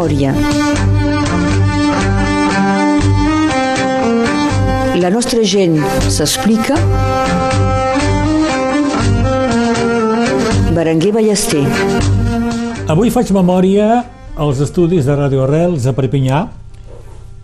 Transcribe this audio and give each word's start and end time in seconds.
memòria. 0.00 0.32
La 4.96 5.10
nostra 5.12 5.42
gent 5.44 5.76
s'explica. 6.08 6.76
Berenguer 10.72 11.12
Ballester. 11.12 11.64
Avui 12.88 13.12
faig 13.12 13.32
memòria 13.36 14.04
als 14.40 14.62
estudis 14.64 15.04
de 15.04 15.18
Radio 15.18 15.44
Arrels 15.44 15.84
a 15.84 15.92
Perpinyà 15.92 16.46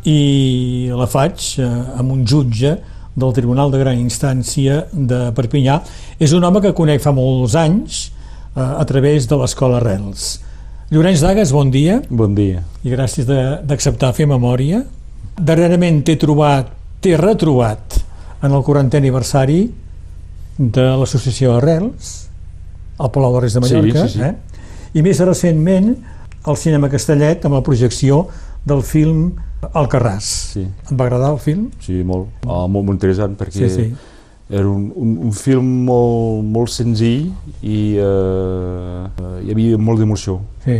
i 0.09 0.89
la 0.97 1.07
faig 1.11 1.59
eh, 1.61 1.69
amb 2.01 2.15
un 2.15 2.25
jutge 2.25 2.73
del 3.17 3.37
Tribunal 3.37 3.73
de 3.73 3.83
Gran 3.83 4.01
Instància 4.01 4.87
de 4.93 5.27
Perpinyà. 5.37 5.83
És 6.19 6.33
un 6.33 6.45
home 6.45 6.65
que 6.65 6.73
conec 6.73 7.05
fa 7.05 7.13
molts 7.13 7.59
anys 7.59 8.07
eh, 8.57 8.65
a 8.65 8.85
través 8.89 9.29
de 9.29 9.37
l'Escola 9.37 9.83
Arrels. 9.83 10.46
Llorenç 10.91 11.21
Dagas, 11.21 11.51
bon 11.53 11.71
dia. 11.71 12.01
Bon 12.11 12.35
dia. 12.35 12.63
I 12.87 12.93
gràcies 12.95 13.27
d'acceptar 13.27 14.13
fer 14.15 14.27
memòria. 14.31 14.85
Darrerament 15.37 16.03
t'he 16.07 16.15
trobat, 16.21 16.69
t'he 17.03 17.17
retrobat 17.19 17.99
en 18.47 18.53
el 18.55 18.63
40è 18.65 19.01
aniversari 19.01 19.65
de 20.57 20.85
l'associació 21.01 21.57
Arrels, 21.59 22.13
al 23.03 23.11
Palau 23.13 23.35
de 23.35 23.43
Reis 23.45 23.57
de 23.59 23.61
Mallorca, 23.65 24.07
Sí, 24.07 24.15
sí, 24.15 24.19
sí. 24.21 24.25
Eh? 24.25 24.35
i 24.97 25.03
més 25.05 25.19
recentment 25.21 25.91
al 26.47 26.57
Cinema 26.57 26.89
Castellet 26.89 27.45
amb 27.45 27.59
la 27.59 27.63
projecció 27.67 28.23
del 28.65 28.81
film 28.87 29.33
Alcarràs. 29.67 30.29
Sí, 30.55 30.63
Et 30.63 30.93
va 30.97 31.05
agradar 31.09 31.33
el 31.35 31.41
film? 31.43 31.67
sí 31.83 32.01
molt, 32.07 32.29
ah, 32.47 32.67
molt, 32.69 32.87
molt 32.87 32.95
interessant 32.97 33.35
perquè 33.37 33.67
Sí, 33.67 33.69
sí. 33.69 33.87
Era 34.51 34.69
un, 34.69 34.93
un, 34.95 35.17
un 35.27 35.33
film 35.35 35.67
molt, 35.89 36.45
molt 36.45 36.71
senzill 36.71 37.33
i 37.67 37.97
eh, 37.99 39.43
hi 39.43 39.51
havia 39.55 39.79
molt 39.79 39.99
d'emoció. 40.03 40.41
sí. 40.65 40.79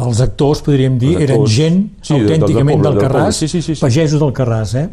Els 0.00 0.20
actors, 0.22 0.60
podríem 0.62 0.94
dir, 1.00 1.10
Els 1.16 1.22
eren 1.24 1.40
actors, 1.40 1.50
gent 1.52 1.78
sí, 2.00 2.14
del- 2.14 2.20
del 2.22 2.28
autènticament 2.36 2.76
poble, 2.78 2.88
del 2.88 2.94
del 2.98 3.02
Carràs, 3.04 3.24
poble. 3.24 3.32
Sí, 3.36 3.48
sí, 3.48 3.60
sí, 3.60 3.74
sí. 3.74 3.80
pagesos 3.82 4.20
del 4.22 4.30
Carràs, 4.32 4.74
eh? 4.78 4.88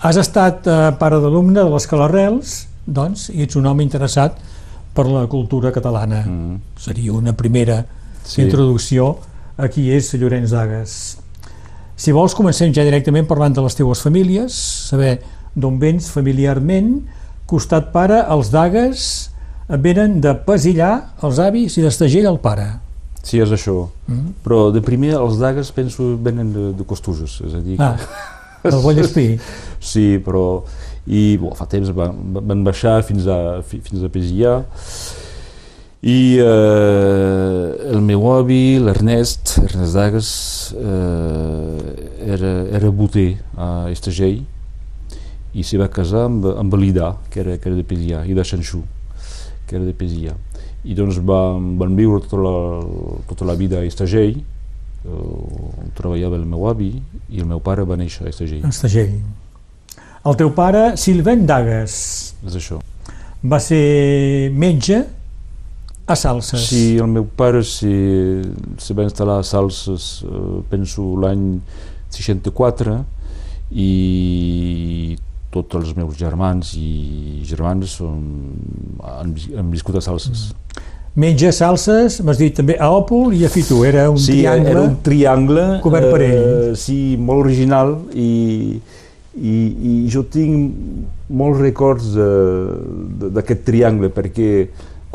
Has 0.00 0.16
estat 0.16 0.66
eh, 0.66 0.78
pare 0.98 1.18
d'alumne 1.20 1.60
de 1.60 1.68
l'Escola 1.70 2.06
Arrels, 2.08 2.54
doncs, 2.86 3.28
i 3.30 3.42
ets 3.44 3.54
un 3.60 3.66
home 3.68 3.84
interessat 3.84 4.38
per 4.96 5.04
la 5.06 5.26
cultura 5.30 5.70
catalana. 5.76 6.22
Mm. 6.26 6.56
Seria 6.80 7.12
una 7.12 7.34
primera 7.36 7.84
Sí. 8.24 8.42
introducció 8.42 9.18
a 9.58 9.68
qui 9.68 9.90
és 9.92 10.08
Llorenç 10.16 10.50
Dagas. 10.50 11.18
Si 11.94 12.10
vols, 12.10 12.34
comencem 12.34 12.72
ja 12.74 12.82
directament 12.82 13.28
parlant 13.28 13.54
de 13.54 13.60
les 13.62 13.76
teues 13.76 14.00
famílies, 14.02 14.56
saber 14.88 15.20
d'on 15.54 15.78
vens 15.78 16.08
familiarment, 16.10 17.04
costat 17.50 17.90
pare, 17.92 18.22
els 18.32 18.50
Dagas 18.52 19.04
venen 19.68 20.20
de 20.24 20.32
Pesillà, 20.46 20.90
els 21.24 21.38
avis, 21.40 21.76
i 21.78 21.84
d'Estagell, 21.84 22.26
el 22.28 22.38
pare. 22.44 22.66
Sí, 23.24 23.38
és 23.40 23.48
això. 23.56 23.86
Mm. 24.06 24.34
Però 24.44 24.66
de 24.74 24.82
primer 24.84 25.14
els 25.16 25.38
dagues 25.40 25.70
penso 25.72 26.10
venen 26.20 26.50
de, 26.52 26.64
de 26.76 26.84
Costuses, 26.84 27.38
és 27.46 27.54
a 27.56 27.60
dir, 27.64 27.78
Ah, 27.80 27.94
del 28.64 28.80
Vallespí. 28.84 29.26
sí, 29.92 30.18
però 30.24 30.62
i 31.08 31.36
bo, 31.40 31.50
fa 31.56 31.66
temps 31.68 31.88
van, 31.96 32.16
van 32.36 32.62
baixar 32.64 32.98
fins 33.04 33.26
a, 33.28 33.60
fi- 33.64 33.80
fins 33.84 34.04
a 34.04 34.08
Pesillà 34.12 34.54
i 36.04 36.36
eh, 36.40 37.92
el 37.92 38.00
meu 38.04 38.24
avi, 38.32 38.78
l'Ernest, 38.80 39.54
Ernest 39.64 39.94
Dagas, 39.96 40.30
eh, 40.76 42.30
era, 42.36 42.52
era 42.76 42.90
boter 42.92 43.38
a 43.56 43.88
Estagell 43.92 44.42
i 45.54 45.62
s'hi 45.62 45.78
va 45.78 45.88
casar 45.92 46.24
amb, 46.28 46.46
amb 46.58 46.74
l'Ida, 46.80 47.12
que 47.30 47.40
era, 47.44 47.56
que 47.58 47.70
era 47.70 47.78
de 47.78 47.84
Pesillà, 47.86 48.24
i 48.26 48.34
de 48.34 48.44
Xanxú, 48.44 48.82
que 49.68 49.76
era 49.78 49.84
de 49.86 49.94
Pesillà. 49.94 50.34
I 50.84 50.94
doncs 50.98 51.20
van, 51.24 51.76
van 51.80 51.94
viure 51.96 52.20
tota 52.26 52.40
la, 52.42 52.56
tota 53.30 53.46
la 53.48 53.54
vida 53.56 53.78
a 53.80 53.86
Estagell, 53.86 54.40
eh, 54.40 55.08
on 55.08 55.94
treballava 55.96 56.36
el 56.40 56.44
meu 56.48 56.66
avi, 56.68 56.90
i 57.30 57.40
el 57.40 57.46
meu 57.48 57.62
pare 57.64 57.86
va 57.86 57.96
néixer 58.00 58.26
a 58.26 58.32
Estagell. 58.34 58.66
Estagell. 58.68 59.14
El 60.24 60.38
teu 60.40 60.50
pare, 60.56 60.94
Silvent 60.96 61.44
Dagas, 61.46 61.94
És 62.48 62.54
això. 62.56 62.80
va 63.44 63.58
ser 63.60 64.50
metge 64.56 65.02
a 66.06 66.16
Salses. 66.16 66.66
Sí, 66.68 66.96
el 67.00 67.08
meu 67.12 67.24
pare 67.36 67.62
se, 67.64 67.90
se 68.80 68.96
va 68.96 69.04
instal·lar 69.06 69.38
a 69.40 69.44
Salses, 69.46 70.24
eh, 70.26 70.62
penso, 70.68 71.14
l'any 71.20 71.60
64, 72.12 72.98
i 73.72 75.16
tots 75.54 75.78
els 75.80 75.94
meus 75.96 76.16
germans 76.18 76.74
i 76.78 77.42
germanes 77.46 77.94
són, 78.00 78.20
han, 79.04 79.32
han 79.56 79.70
viscut 79.72 79.96
a 80.00 80.02
Salses. 80.04 80.50
Metge 81.14 81.46
a 81.46 81.54
Salses, 81.54 82.16
m'has 82.26 82.40
dit 82.42 82.56
també 82.58 82.74
a 82.82 82.88
Òpol 82.90 83.36
i 83.38 83.44
a 83.46 83.50
Fitu, 83.52 83.84
era 83.86 84.08
un 84.10 84.18
sí, 84.18 84.40
triangle. 84.40 84.70
era 84.72 84.80
un 84.82 84.96
triangle 85.06 85.66
cobert 85.84 86.08
per 86.10 86.22
ell. 86.26 86.32
eh, 86.34 86.72
sí, 86.74 86.96
molt 87.20 87.44
original 87.44 87.92
i, 88.18 88.80
i, 89.38 89.54
i 89.54 89.92
jo 90.10 90.24
tinc 90.26 90.74
molts 91.30 91.60
records 91.62 92.10
de- 92.16 93.30
d'aquest 93.38 93.62
triangle 93.66 94.10
perquè 94.14 94.50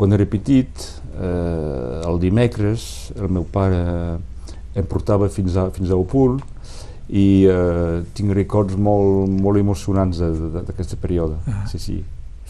quan 0.00 0.16
era 0.16 0.24
petit 0.24 0.88
eh, 1.20 2.00
el 2.08 2.16
dimecres 2.22 3.12
el 3.20 3.28
meu 3.28 3.44
pare 3.44 3.82
em 4.72 4.86
portava 4.88 5.28
fins 5.28 5.56
a, 5.60 5.68
fins 5.74 5.90
a 5.92 5.98
Opul 6.00 6.38
i 7.10 7.44
eh, 7.50 8.02
tinc 8.14 8.32
records 8.36 8.76
molt, 8.78 9.28
molt 9.42 9.58
emocionants 9.58 10.18
d'aquest 10.20 10.94
període 11.02 11.34
Ah. 11.46 11.66
sí, 11.66 11.78
sí. 11.78 12.04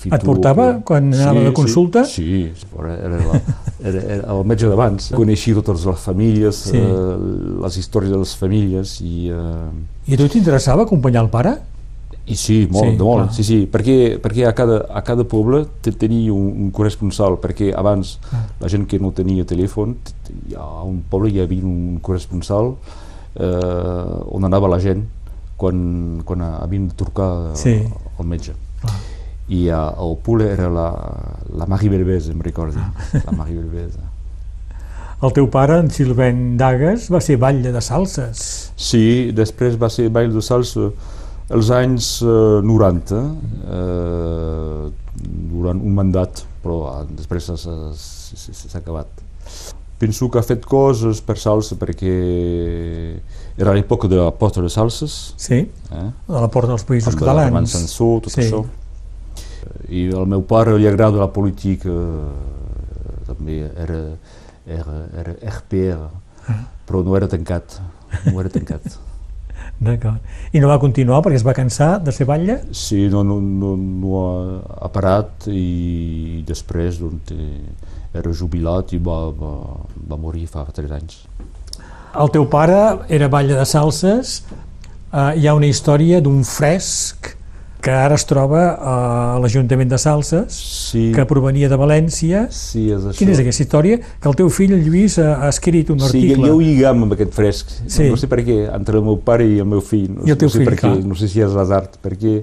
Et 0.09 0.23
portava 0.25 0.79
quan 0.81 1.11
anava 1.13 1.41
de 1.45 1.53
consulta? 1.53 2.07
Sí, 2.09 2.49
sí, 2.57 2.67
era, 2.79 2.95
era, 2.97 3.17
la, 3.21 3.41
era, 3.85 4.01
era 4.15 4.33
el 4.33 4.47
metge 4.49 4.67
d'abans. 4.69 5.11
Coneixia 5.13 5.55
totes 5.59 5.85
les 5.85 5.99
famílies, 6.01 6.57
Sí. 6.71 6.79
eh, 6.79 7.17
les 7.63 7.77
històries 7.77 8.11
de 8.11 8.17
les 8.23 8.33
famílies 8.37 8.95
i, 9.05 9.29
eh, 9.29 10.09
I 10.09 10.15
a 10.15 10.17
tu 10.17 10.29
t'interessava 10.29 10.83
acompanyar 10.89 11.25
el 11.25 11.29
pare? 11.29 11.59
i 12.31 12.35
sí, 12.37 12.69
molt, 12.71 12.85
Sí, 12.85 12.91
sí, 12.93 12.97
de 12.97 13.05
molt, 13.05 13.23
clar. 13.25 13.35
sí, 13.35 13.45
sí, 13.45 13.59
perquè, 13.71 14.21
perquè 14.23 14.47
a, 14.47 14.53
cada, 14.55 14.87
a 14.95 15.03
cada 15.03 15.25
poble 15.25 15.65
te- 15.83 15.91
tenia 15.93 16.33
un, 16.33 16.47
un 16.65 16.71
corresponsal, 16.71 17.37
perquè 17.43 17.73
abans 17.77 18.19
Ah. 18.33 18.47
la 18.61 18.69
gent 18.69 18.87
que 18.87 18.99
no 19.01 19.11
tenia 19.11 19.45
telèfon, 19.45 19.97
ha 20.57 20.83
un 20.85 21.03
poble 21.11 21.29
hi 21.31 21.41
havia 21.41 21.65
un 21.65 21.99
corresponsal 22.01 22.77
eh, 23.35 24.35
on 24.35 24.45
anava 24.45 24.69
la 24.69 24.79
gent 24.83 25.05
quan, 25.61 26.23
quan 26.25 26.41
havien 26.43 26.89
de 26.89 26.95
trucar 26.95 27.53
Sí. 27.55 27.77
al 28.19 28.27
metge. 28.27 28.55
Clar. 28.81 28.95
I 29.51 29.65
a, 29.75 29.81
a 29.91 30.05
Opule 30.07 30.47
era 30.53 30.69
la, 30.71 30.87
la 31.59 31.67
Marie 31.67 31.91
Belbès, 31.91 32.29
em 32.31 32.41
recordo, 32.41 32.79
Ah. 32.79 32.93
la 33.27 33.33
Marie 33.37 33.57
Belbès. 33.59 33.99
El 35.23 35.33
teu 35.37 35.51
pare, 35.53 35.75
en 35.83 35.91
Silvent 35.93 36.57
Dagas, 36.57 37.11
va 37.13 37.21
ser 37.21 37.37
batlle 37.37 37.73
de 37.75 37.81
Salses. 37.85 38.73
Sí, 38.81 39.33
després 39.37 39.75
va 39.77 39.91
ser 39.93 40.07
ball 40.09 40.31
de 40.33 40.41
salsa 40.41 40.87
els 41.51 41.69
anys 41.75 42.23
eh, 42.23 42.63
90, 42.65 43.19
eh, 43.69 44.91
durant 45.51 45.83
un 45.83 45.93
mandat, 45.99 46.45
però 46.63 46.79
ah, 46.95 47.03
després 47.11 47.51
s'ha 47.51 48.79
acabat. 48.79 49.09
Penso 50.01 50.31
que 50.33 50.39
ha 50.41 50.43
fet 50.47 50.65
coses 50.65 51.19
per 51.21 51.37
salsa 51.37 51.77
perquè 51.77 52.13
era 53.61 53.75
l'època 53.77 54.09
de 54.09 54.17
la 54.17 54.31
porta 54.33 54.63
de 54.65 54.71
salses, 54.73 55.35
Sí, 55.37 55.59
eh? 55.93 56.07
a 56.29 56.41
la 56.41 56.49
porta 56.49 56.73
dels 56.73 56.87
països 56.89 57.13
amb 57.13 57.21
catalans. 57.21 57.75
Sansó, 57.75 58.15
tot 58.25 58.33
Sí. 58.33 58.41
això. 58.47 58.63
I 59.93 60.07
al 60.17 60.25
meu 60.27 60.41
pare 60.49 60.79
li 60.79 60.87
agrada 60.89 61.21
la 61.21 61.29
política, 61.29 61.93
també 63.27 63.61
era, 63.77 64.01
era, 64.67 64.97
era 65.21 65.37
RPR, 65.59 66.09
Ah. 66.49 66.65
però 66.89 67.05
no 67.05 67.15
era 67.17 67.29
tancat, 67.29 67.77
no 68.33 68.41
era 68.41 68.49
tancat. 68.49 68.81
D'acord. 69.81 70.21
I 70.53 70.61
no 70.61 70.69
va 70.69 70.79
continuar 70.81 71.21
perquè 71.23 71.37
es 71.37 71.45
va 71.47 71.53
cansar 71.57 72.01
de 72.03 72.13
ser 72.13 72.25
batlle? 72.27 72.59
Sí, 72.73 73.07
no, 73.13 73.23
no, 73.25 73.37
no, 73.41 73.75
no 73.77 74.17
ha, 74.21 74.87
ha 74.87 74.89
parat 74.93 75.47
i 75.53 76.43
després 76.49 76.99
doncs, 77.01 77.33
eh, 77.33 77.69
era 78.15 78.33
jubilat 78.35 78.93
i 78.93 78.99
va, 78.99 79.19
va, 79.31 79.53
va 80.11 80.17
morir 80.19 80.47
fa 80.51 80.65
tres 80.75 80.91
anys. 80.91 81.21
El 82.19 82.31
teu 82.35 82.47
pare 82.51 82.79
era 83.09 83.29
batlle 83.31 83.55
de 83.55 83.65
Salses. 83.71 84.41
Uh, 85.11 85.33
hi 85.39 85.47
ha 85.47 85.55
una 85.59 85.67
història 85.67 86.21
d'un 86.23 86.43
fresc 86.47 87.37
que 87.81 87.91
ara 87.97 88.15
es 88.19 88.27
troba 88.29 88.75
a 88.77 88.95
l'Ajuntament 89.41 89.89
de 89.89 89.97
Salses, 89.99 90.53
Sí, 90.91 91.07
que 91.17 91.25
provenia 91.25 91.69
de 91.71 91.79
València. 91.81 92.43
sí, 92.53 92.91
és 92.93 93.01
això. 93.07 93.17
Quina 93.17 93.33
és 93.33 93.41
aquesta 93.41 93.63
història? 93.65 93.97
Que 94.21 94.29
el 94.29 94.37
teu 94.37 94.51
fill, 94.53 94.75
el 94.77 94.83
Lluís, 94.85 95.17
ha, 95.23 95.39
ha 95.47 95.49
escrit 95.49 95.89
un 95.95 95.99
Sí, 96.03 96.07
article. 96.11 96.47
jo 96.51 96.57
ho 96.59 96.61
lligam 96.61 97.07
amb 97.07 97.15
aquest 97.17 97.33
fresc. 97.33 97.71
Sí. 97.87 98.11
No 98.11 98.19
sé 98.21 98.29
per 98.29 98.43
què, 98.45 98.59
entre 98.75 98.99
el 99.01 99.07
meu 99.07 99.17
pare 99.25 99.47
i 99.49 99.59
el 99.63 99.71
meu 99.71 99.81
fill. 99.81 100.11
No, 100.19 100.27
I 100.29 100.35
el 100.35 100.37
teu 100.43 100.51
no 100.51 100.53
sé 100.53 100.59
fill, 100.61 100.69
per 100.69 100.75
què, 100.77 100.81
clar. 100.91 101.07
no 101.09 101.15
sé 101.17 101.29
si 101.33 101.41
és 101.41 101.57
l'azart, 101.57 101.97
perquè 102.05 102.35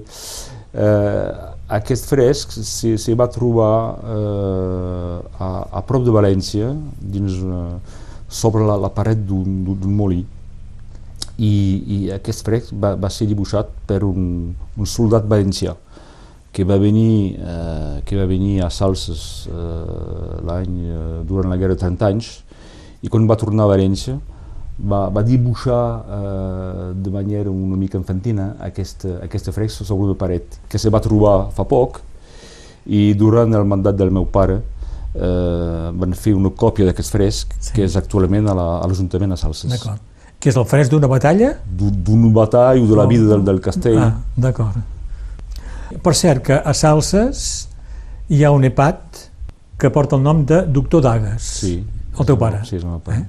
eh, 0.74 1.30
aquest 1.68 2.08
fresc 2.08 2.54
se, 2.56 2.96
se 2.96 3.14
va 3.14 3.28
trobar 3.28 3.72
eh, 4.00 5.16
a, 5.44 5.48
a 5.80 5.82
prop 5.84 6.04
de 6.06 6.14
València, 6.14 6.70
dins, 6.98 7.36
eh, 7.44 7.98
sobre 8.28 8.64
la, 8.64 8.78
la 8.80 8.92
paret 8.92 9.20
d'un 9.28 9.92
molí. 9.92 10.22
I, 11.38 11.52
i 11.94 11.98
aquest 12.16 12.42
fresc 12.46 12.72
va, 12.74 12.94
va 12.98 13.10
ser 13.12 13.28
dibuixat 13.30 13.68
per 13.86 14.00
un, 14.06 14.48
un 14.56 14.88
soldat 14.88 15.28
valencià 15.28 15.76
que 16.52 16.64
va 16.66 16.78
venir, 16.82 17.36
eh, 17.38 18.00
que 18.04 18.16
va 18.18 18.24
venir 18.26 18.62
a 18.64 18.70
Salses 18.72 19.46
eh, 19.46 20.40
l'any 20.48 20.80
eh, 20.82 21.20
durant 21.28 21.52
la 21.52 21.60
guerra 21.60 21.76
de 21.76 21.84
30 21.84 22.08
anys 22.08 22.32
i 23.04 23.12
quan 23.12 23.28
va 23.30 23.36
tornar 23.38 23.68
a 23.68 23.72
València 23.76 24.16
va, 24.78 25.08
va 25.10 25.22
dibuixar 25.26 25.82
eh, 26.18 26.92
de 26.94 27.10
manera 27.10 27.50
una 27.50 27.76
mica 27.76 27.98
infantina 27.98 28.54
aquesta, 28.60 29.18
aquesta 29.24 29.52
fresca 29.52 29.84
sobre 29.84 30.04
una 30.10 30.14
paret 30.14 30.58
que 30.68 30.78
se 30.78 30.90
va 30.90 31.00
trobar 31.00 31.50
fa 31.54 31.64
poc 31.64 32.00
i 32.86 33.12
durant 33.14 33.52
el 33.54 33.64
mandat 33.68 33.96
del 33.98 34.10
meu 34.14 34.24
pare 34.32 34.60
eh, 35.14 35.90
van 35.98 36.14
fer 36.14 36.34
una 36.38 36.50
còpia 36.50 36.86
d'aquest 36.88 37.10
fresc 37.12 37.54
Sí. 37.58 37.72
que 37.74 37.84
és 37.84 37.96
actualment 37.96 38.46
a 38.48 38.54
la- 38.54 38.78
a 38.82 38.86
l'Ajuntament 38.86 39.32
a 39.32 39.36
Salses. 39.36 39.70
D'acord. 39.70 39.98
Que 40.38 40.50
és 40.50 40.56
el 40.56 40.64
fresc 40.64 40.90
d'una 40.92 41.08
batalla? 41.10 41.56
D'un 41.66 41.90
d'un 42.04 42.32
batall 42.32 42.78
o 42.82 42.86
de 42.86 42.94
la 42.96 43.06
vida 43.06 43.24
del, 43.26 43.42
del 43.44 43.60
castell. 43.60 43.98
Ah, 43.98 44.14
d'acord. 44.36 44.76
Per 46.02 46.14
cert, 46.14 46.42
que 46.44 46.52
a 46.54 46.72
Salses 46.74 47.68
hi 48.28 48.44
ha 48.44 48.50
un 48.52 48.62
EPAT 48.64 49.24
que 49.78 49.90
porta 49.90 50.14
el 50.16 50.22
nom 50.22 50.44
de 50.46 50.62
Doctor 50.66 51.02
Dagues. 51.02 51.42
Sí. 51.42 51.84
El 52.18 52.26
teu 52.26 52.36
pare? 52.38 52.60
Sí, 52.64 52.76
és 52.76 52.84
el 52.84 52.90
meu 52.90 53.00
pare. 53.00 53.18
Eh? 53.18 53.26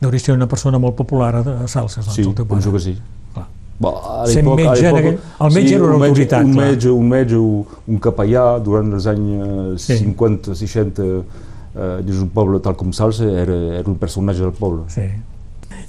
Deuria 0.00 0.20
ser 0.20 0.34
una 0.34 0.46
persona 0.46 0.78
molt 0.78 0.94
popular 0.96 1.34
a 1.36 1.40
a 1.64 1.66
Salses, 1.68 2.04
doncs, 2.06 2.14
Sí, 2.14 2.22
el 2.22 2.34
teu 2.34 2.46
pare. 2.46 2.60
penso 2.60 2.72
que 2.72 2.78
sí. 2.80 2.96
Clar. 3.34 3.46
Bon, 3.80 3.94
a 3.94 4.26
Sent 4.26 4.46
a 4.46 4.54
metge, 4.54 4.82
l'època- 4.82 4.98
aquell- 4.98 5.18
el 5.46 5.52
metge 5.54 5.74
era 5.74 5.84
una 5.84 5.96
un 5.96 6.02
autoritat, 6.04 6.44
Un 6.44 6.54
metge, 6.54 6.90
un 6.90 7.08
metge, 7.08 7.36
un, 7.36 7.66
un 7.88 7.98
capellà, 7.98 8.58
durant 8.62 8.92
els 8.92 9.06
anys 9.06 9.82
Sí. 9.82 9.92
eh, 9.94 9.98
50, 9.98 10.54
60, 10.54 11.02
eh, 11.02 12.02
dins 12.04 12.20
un 12.22 12.28
poble 12.30 12.60
tal 12.60 12.76
com 12.76 12.92
Salsa, 12.92 13.24
era, 13.24 13.54
era 13.78 13.88
un 13.90 13.96
personatge 13.96 14.40
del 14.40 14.52
poble. 14.52 14.82
Sí. 14.88 15.02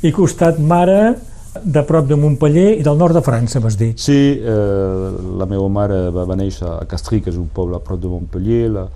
I 0.01 0.11
costat 0.11 0.57
mare 0.59 1.15
de 1.63 1.81
prop 1.83 2.07
de 2.07 2.15
Montpellier 2.15 2.79
i 2.79 2.83
del 2.83 2.97
nord 2.97 3.13
de 3.13 3.21
França, 3.21 3.59
m'has 3.59 3.77
dit. 3.77 3.97
Sí, 3.97 4.39
eh, 4.41 5.11
la 5.37 5.45
meva 5.45 5.67
mare 5.67 6.09
va, 6.09 6.25
va 6.25 6.35
néixer 6.35 6.67
a 6.67 6.85
Castries, 6.85 7.23
que 7.23 7.29
és 7.31 7.37
un 7.37 7.47
poble 7.47 7.75
a 7.75 7.79
prop 7.79 7.99
de 7.99 8.07
Montpellier, 8.07 8.69
la, 8.71 8.87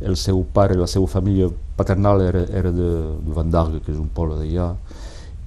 el 0.00 0.16
seu 0.16 0.42
pare, 0.52 0.76
la 0.78 0.88
seva 0.88 1.06
família 1.06 1.48
paternal 1.76 2.22
era, 2.24 2.44
era 2.56 2.72
de, 2.72 2.90
de 3.20 3.34
Vandarga, 3.36 3.80
que 3.84 3.92
és 3.92 3.98
un 4.00 4.08
poble 4.14 4.38
d'allà, 4.40 4.72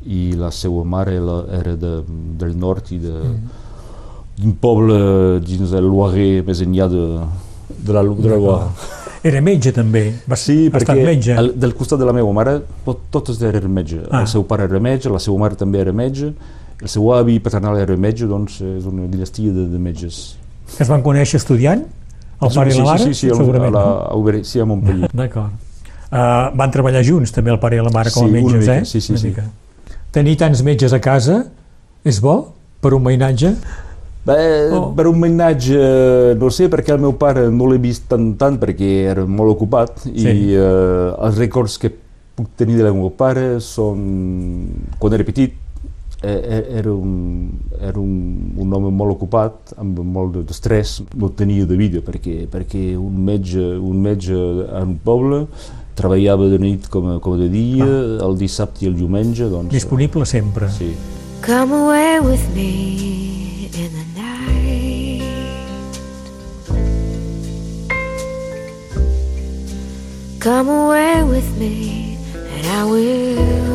i 0.05 0.33
la 0.37 0.51
seva 0.51 0.83
mare 0.83 1.19
la, 1.23 1.43
era 1.59 1.75
de, 1.79 1.93
del 2.39 2.57
nord 2.59 2.91
i 2.91 2.99
de, 3.01 3.13
d'un 4.37 4.57
poble 4.59 4.97
dins 5.45 5.71
del 5.71 5.87
Loiret, 5.87 6.43
més 6.47 6.61
enllà 6.65 6.89
de, 6.91 7.05
de 7.69 7.95
la, 7.95 8.03
de 8.03 8.29
la 8.29 8.37
Loire. 8.41 8.91
Era 9.23 9.39
metge 9.39 9.71
també, 9.71 10.09
va 10.27 10.35
Sí, 10.35 10.65
ha 10.67 10.75
estat 10.75 10.97
perquè 10.97 11.05
metge. 11.07 11.35
el, 11.39 11.53
del 11.55 11.73
costat 11.79 12.01
de 12.01 12.07
la 12.09 12.11
meva 12.15 12.33
mare 12.35 12.57
tot, 12.83 13.05
totes 13.13 13.39
eren 13.41 13.71
metge. 13.71 14.01
Ah. 14.09 14.25
El 14.25 14.27
seu 14.27 14.43
pare 14.43 14.67
era 14.67 14.81
metge, 14.83 15.11
la 15.13 15.21
seva 15.23 15.37
mare 15.39 15.55
també 15.55 15.79
era 15.79 15.93
metge, 15.95 16.33
el 16.83 16.91
seu 16.91 17.07
avi 17.15 17.37
paternal 17.39 17.79
era 17.79 17.95
metge, 17.95 18.27
doncs 18.27 18.59
és 18.59 18.87
una 18.89 19.07
dinastia 19.07 19.53
de, 19.55 19.69
de 19.71 19.79
metges. 19.79 20.35
Es 20.75 20.89
van 20.91 21.05
conèixer 21.05 21.39
estudiant, 21.39 21.85
el 22.45 22.51
Sí, 22.51 22.57
pare 22.59 22.71
sí, 22.71 22.77
i 22.77 22.81
la 22.81 22.85
mare, 22.91 23.03
Sí, 23.03 23.13
sí, 23.13 23.19
sí, 23.27 23.29
a, 23.31 23.35
segurament. 23.35 23.73
la, 23.73 23.83
no? 23.83 23.97
a, 24.09 24.15
Uber, 24.15 24.43
sí, 24.45 24.59
a 24.59 24.65
Montpellier. 24.65 25.09
D'acord. 25.13 25.51
Uh, 26.13 26.51
van 26.55 26.69
treballar 26.71 27.01
junts, 27.03 27.31
també 27.33 27.49
el 27.51 27.57
pare 27.59 27.75
i 27.79 27.81
la 27.81 27.89
mare, 27.89 28.11
com 28.13 28.25
a 28.25 28.27
Sí, 28.27 28.33
metges, 28.33 28.59
mica, 28.61 28.75
eh? 28.77 28.85
sí, 28.85 29.01
sí, 29.01 29.13
Una 29.13 29.19
sí. 29.21 29.27
mica. 29.31 29.43
Tenir 30.13 30.35
tants 30.37 30.61
metges 30.63 30.93
a 30.93 30.99
casa 31.01 31.45
és 32.05 32.19
bo 32.21 32.53
per 32.81 32.93
un 32.93 33.03
veïnatge? 33.03 33.55
Bé, 34.25 34.69
Oh. 34.71 34.93
per 34.95 35.07
un 35.07 35.17
mainatge, 35.19 35.75
no 36.39 36.49
sé, 36.49 36.69
perquè 36.71 36.93
el 36.93 36.99
meu 37.03 37.11
pare 37.19 37.49
no 37.51 37.65
l'he 37.67 37.77
vist 37.77 38.05
tant, 38.07 38.29
tant 38.39 38.55
perquè 38.61 39.09
era 39.11 39.25
molt 39.25 39.51
ocupat 39.51 39.97
Sí. 40.05 40.13
i 40.21 40.53
eh, 40.55 41.11
els 41.25 41.35
records 41.37 41.77
que 41.77 41.91
puc 42.35 42.47
tenir 42.55 42.77
del 42.77 42.93
meu 42.93 43.09
pare 43.09 43.59
són... 43.59 44.69
Quan 44.99 45.13
era 45.13 45.25
petit, 45.27 45.51
era 46.23 46.93
un, 46.93 47.51
era 47.81 47.99
un, 47.99 48.53
un 48.57 48.73
home 48.73 48.91
molt 48.95 49.17
ocupat, 49.17 49.73
amb 49.77 49.99
molt 49.99 50.37
d'estrès, 50.47 51.01
no 51.19 51.29
tenia 51.35 51.67
de 51.67 51.75
vida, 51.79 52.03
perquè, 52.05 52.45
perquè 52.51 52.93
un 52.97 53.17
metge, 53.27 53.59
un 53.77 53.99
metge 54.01 54.33
en 54.33 54.93
un 54.93 54.99
poble 55.03 55.43
treballava 55.99 56.47
de 56.49 56.57
nit 56.57 56.87
com, 56.89 57.11
com 57.21 57.37
de 57.37 57.49
dia, 57.51 57.85
el 58.25 58.37
dissabte 58.39 58.85
i 58.85 58.89
el 58.89 58.95
diumenge, 58.97 59.49
doncs... 59.51 59.69
eh, 59.69 59.75
Disponible 59.77 60.25
sempre. 60.25 60.71
Sí. 60.71 60.93
Come 61.43 61.75
away 61.75 62.19
with 62.23 62.47
me 62.55 63.69
in 63.75 63.91
the 63.91 64.05
night. 64.15 65.21
Come 70.39 70.69
away 70.69 71.23
with 71.23 71.57
me, 71.59 72.17
and 72.35 72.67
I 72.67 72.83
will 72.83 73.72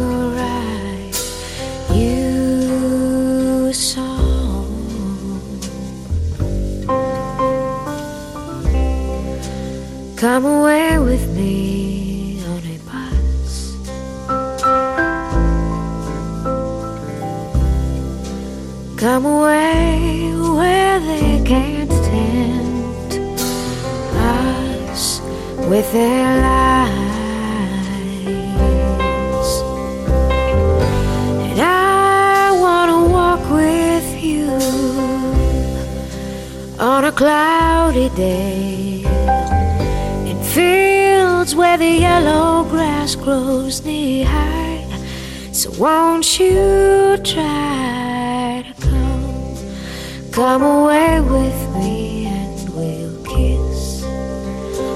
song. 3.73 4.67
Come 10.17 10.45
away 10.47 10.99
with 10.99 11.29
me 11.37 12.43
on 12.45 12.63
a 12.75 12.79
bus. 12.89 13.77
Come 18.97 19.27
away 19.27 20.33
where 20.59 21.01
they 21.01 21.43
can't 21.45 21.91
tempt 21.91 23.13
us 24.17 25.21
with 25.69 25.93
their 25.93 26.43
lies. 26.43 27.08
On 36.99 37.05
a 37.05 37.13
cloudy 37.13 38.09
day 38.17 39.05
in 40.27 40.43
fields 40.43 41.55
where 41.55 41.79
the 41.79 41.93
yellow 42.07 42.65
grass 42.65 43.15
grows 43.15 43.85
knee 43.85 44.25
high. 44.25 44.85
So 45.53 45.71
won't 45.79 46.41
you 46.41 47.17
try 47.23 48.65
to 48.67 48.75
come, 48.83 49.55
come 50.33 50.63
away 50.63 51.21
with 51.21 51.61
me 51.77 52.27
and 52.27 52.69
we'll 52.75 53.25
kiss 53.25 54.03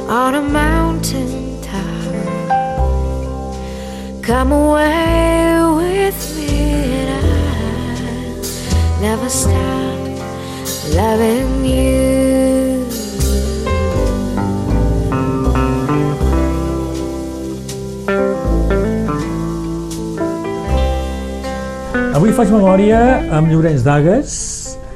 on 0.08 0.34
a 0.34 0.42
mountain 0.42 1.62
top. 1.62 2.14
Come 4.24 4.50
away 4.50 5.54
with 5.80 6.36
me 6.36 6.48
and 7.06 7.10
I'll 8.34 9.00
never 9.00 9.28
stop 9.28 10.01
loving 10.94 11.64
you. 11.64 11.92
Avui 22.12 22.32
faig 22.36 22.50
memòria 22.52 22.98
amb 23.38 23.50
Llorenç 23.50 23.82
Dagues, 23.86 24.34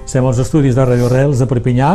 estem 0.04 0.26
als 0.28 0.38
estudis 0.42 0.76
de 0.76 0.84
Radio 0.84 1.08
Rels 1.10 1.40
de 1.40 1.48
Perpinyà, 1.48 1.90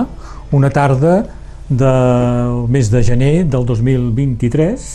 una 0.55 0.71
tarda 0.73 1.21
del 1.69 2.65
mes 2.73 2.89
de 2.91 3.03
gener 3.05 3.45
del 3.47 3.65
2023. 3.69 4.87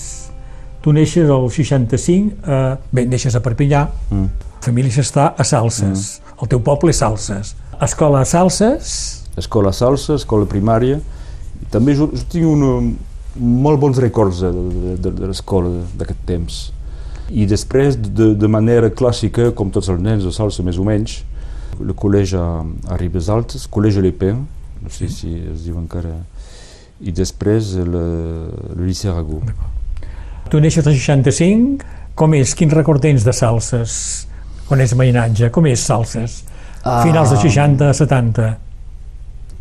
Tu 0.85 0.93
neixes 0.95 1.31
al 1.31 1.47
65, 1.51 2.37
eh, 2.47 2.75
bé, 2.93 3.07
neixes 3.07 3.35
a 3.35 3.41
Perpinyà, 3.43 3.87
Mm. 4.11 4.27
família 4.61 4.91
està 4.91 5.35
a 5.39 5.45
Salses, 5.45 6.21
el 6.43 6.49
teu 6.49 6.61
poble 6.61 6.91
és 6.91 6.97
Salses. 6.97 7.55
Escola 7.83 8.25
Salses, 8.25 9.27
escola 9.37 9.73
salsa, 9.73 10.17
escola 10.17 10.49
primària. 10.49 11.01
També 11.73 11.95
jo, 11.97 12.09
jo 12.13 12.25
tinc 12.33 12.49
una, 12.49 12.73
molt 13.37 13.81
bons 13.81 14.01
records 14.01 14.41
de, 14.45 14.51
de, 14.53 14.97
de, 15.05 15.13
de 15.21 15.29
l'escola 15.29 15.71
d'aquest 15.99 16.23
temps. 16.29 16.61
I 17.29 17.47
després, 17.51 17.99
de, 17.99 18.33
de 18.39 18.49
manera 18.49 18.91
clàssica, 18.95 19.51
com 19.57 19.73
tots 19.75 19.91
els 19.93 20.01
nens 20.03 20.25
de 20.25 20.33
salsa 20.33 20.65
més 20.65 20.79
o 20.79 20.87
menys, 20.87 21.19
el 21.83 21.93
col·legi 21.99 22.39
a, 22.39 22.47
a 22.89 22.97
Ribes 23.01 23.29
Altes, 23.33 23.67
col·legi 23.69 24.05
Le 24.05 24.15
Pen, 24.17 24.45
no 24.81 24.93
sé 24.93 25.11
si 25.13 25.35
es 25.43 25.67
diu 25.67 25.77
encara, 25.81 26.15
i 27.03 27.13
després 27.13 27.75
el, 27.83 27.93
el 27.93 28.85
Liceu 28.87 29.13
Aragó. 29.13 29.43
tu 30.49 30.63
neixes 30.63 30.87
al 30.87 30.95
65, 30.97 31.85
com 32.17 32.33
és? 32.39 32.55
Quin 32.57 32.73
record 32.73 33.03
tens 33.05 33.27
de 33.27 33.35
Salses? 33.37 34.27
Quan 34.69 34.81
és 34.81 34.95
mainatge? 34.97 35.51
Com 35.53 35.67
és 35.69 35.83
Salses? 35.85 36.41
Ah. 36.47 36.56
Finals 37.03 37.33
de 37.33 37.41
60, 37.43 37.93
70. 37.99 38.51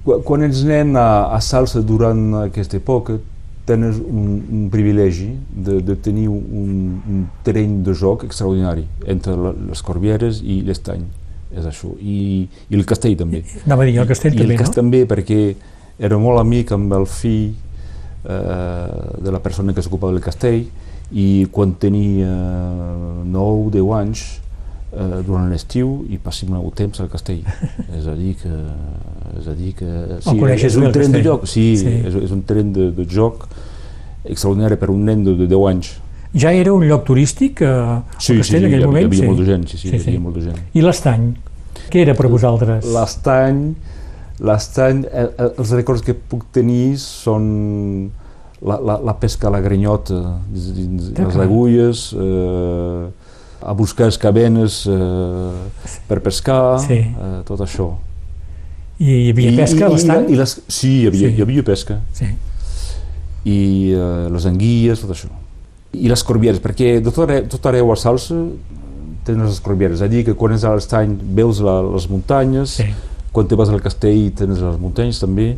Quan, 0.05 0.43
ets 0.45 0.61
nen 0.67 0.93
a, 0.99 1.07
a 1.33 1.39
salsa 1.41 1.81
durant 1.81 2.21
aquesta 2.43 2.77
època, 2.77 3.17
tens 3.65 3.97
un, 3.97 4.27
un 4.45 4.65
privilegi 4.69 5.31
de, 5.49 5.79
de 5.81 5.95
tenir 5.97 6.27
un, 6.29 6.99
un 7.01 7.23
terreny 7.45 7.79
de 7.85 7.95
joc 7.97 8.27
extraordinari 8.27 8.85
entre 9.09 9.33
les 9.71 9.81
Corbieres 9.85 10.43
i 10.45 10.59
l'Estany. 10.65 11.05
És 11.55 11.65
això. 11.65 11.89
I, 11.97 12.45
I 12.69 12.77
el 12.77 12.85
castell 12.85 13.15
també. 13.17 13.41
Anava 13.65 13.85
a 13.85 13.89
dir, 13.89 13.97
el 14.01 14.09
castell 14.09 14.35
I 14.35 14.43
també, 14.43 14.53
el 14.53 14.61
castell 14.61 14.75
no? 14.75 14.81
també 14.83 15.03
perquè 15.09 15.39
era 16.05 16.19
molt 16.21 16.41
amic 16.41 16.73
amb 16.75 16.93
el 16.93 17.07
fill 17.09 17.53
eh, 18.27 18.87
de 19.25 19.33
la 19.33 19.41
persona 19.41 19.73
que 19.73 19.81
s'ocupava 19.81 20.13
del 20.13 20.23
castell 20.25 20.65
i 21.15 21.45
quan 21.53 21.75
tenia 21.81 22.29
9-10 23.29 23.93
anys 23.99 24.25
eh, 24.93 25.21
durant 25.25 25.49
l'estiu 25.51 26.05
i 26.09 26.17
passem 26.21 26.53
el 26.55 26.69
temps 26.75 26.99
al 27.01 27.09
castell. 27.09 27.41
és 27.97 28.07
a 28.07 28.15
dir 28.15 28.35
que... 28.41 28.53
És 29.39 29.47
a 29.51 29.53
dir 29.57 29.73
que 29.75 29.89
sí, 30.21 30.35
coneixes 30.39 30.71
és 30.71 30.77
un 30.79 30.85
el 30.87 30.93
tren 30.95 31.11
de 31.11 31.21
joc, 31.25 31.45
sí, 31.49 31.65
Sí. 31.77 31.91
És, 32.07 32.15
és 32.15 32.31
un 32.31 32.43
tren 32.47 32.71
de, 32.73 32.91
de 32.95 33.05
joc 33.09 33.47
extraordinari 34.25 34.77
per 34.81 34.89
un 34.93 35.03
nen 35.05 35.23
de, 35.25 35.33
de 35.37 35.47
10 35.51 35.65
anys. 35.71 35.89
Ja 36.35 36.51
era 36.51 36.73
un 36.73 36.83
lloc 36.87 37.03
turístic 37.07 37.61
eh, 37.61 37.67
el 37.67 38.01
Sí, 38.19 38.33
sí, 38.33 38.37
castell 38.39 38.45
sí, 38.45 38.55
en 38.57 38.63
hi, 38.63 38.73
aquell 38.73 38.87
havia- 38.87 39.01
hi 39.01 39.05
moment? 39.05 39.13
havia 39.13 39.27
molta 39.31 39.45
gent, 39.49 39.67
sí, 39.71 39.77
sí, 39.77 39.89
Sí, 39.89 39.95
hi 39.95 39.99
havia 39.99 40.17
sí. 40.19 40.23
molta 40.23 40.41
gent. 40.47 40.61
I 40.73 40.81
l'estany? 40.83 41.27
Què 41.91 42.01
era 42.01 42.15
per 42.17 42.27
vosaltres? 42.31 42.87
L'estany, 42.95 43.59
l'estany, 44.39 45.03
el- 45.11 45.31
el- 45.37 45.53
els 45.61 45.71
records 45.77 46.01
que 46.03 46.13
puc 46.15 46.47
tenir 46.51 46.97
són 46.99 48.09
la, 48.65 48.79
la, 48.79 48.97
la 49.03 49.13
pesca 49.19 49.47
a 49.47 49.51
la 49.53 49.61
granyota, 49.63 50.17
dins, 50.49 50.71
dins 50.75 51.11
les 51.19 51.37
agulles, 51.43 52.05
eh, 52.15 53.05
a 53.65 53.73
buscar 53.73 54.07
escabenes 54.11 54.83
eh, 54.87 56.01
per 56.07 56.21
pescar, 56.21 56.79
Sí. 56.83 56.99
eh, 57.01 57.39
tot 57.47 57.59
això. 57.65 57.91
I 58.99 59.09
hi 59.25 59.29
havia 59.33 59.55
pesca 59.57 59.87
a 59.87 59.89
l'estany? 59.91 60.29
I, 60.29 60.33
i 60.33 60.39
les, 60.39 60.53
sí, 60.67 60.91
hi 61.01 61.07
havia, 61.09 61.29
Sí. 61.29 61.35
hi 61.35 61.41
havia 61.41 61.63
pesca. 61.63 61.99
Sí. 62.13 62.25
i 63.45 63.91
eh, 63.93 64.27
les 64.33 64.45
anguilles, 64.49 65.01
tot 65.03 65.11
això. 65.13 65.27
I 65.93 66.09
les 66.09 66.23
corbieres, 66.25 66.57
perquè 66.63 66.95
de 66.99 67.11
tot 67.11 67.19
arreu, 67.27 67.43
tot 67.51 67.65
arreu 67.69 67.91
a 67.93 67.95
Salsa 67.95 68.39
tens 69.25 69.37
les 69.41 69.59
corbieres, 69.61 69.99
és 69.99 70.05
a 70.05 70.09
dir, 70.09 70.23
que 70.25 70.33
quan 70.37 70.53
és 70.55 70.63
a 70.65 70.71
l'estany 70.73 71.13
veus 71.37 71.59
la, 71.61 71.75
les 71.85 72.07
muntanyes, 72.09 72.77
sí. 72.79 72.87
quan 73.31 73.47
te 73.47 73.55
vas 73.57 73.69
al 73.69 73.81
castell 73.85 74.31
tens 74.37 74.59
les 74.61 74.79
muntanyes 74.81 75.19
també. 75.21 75.57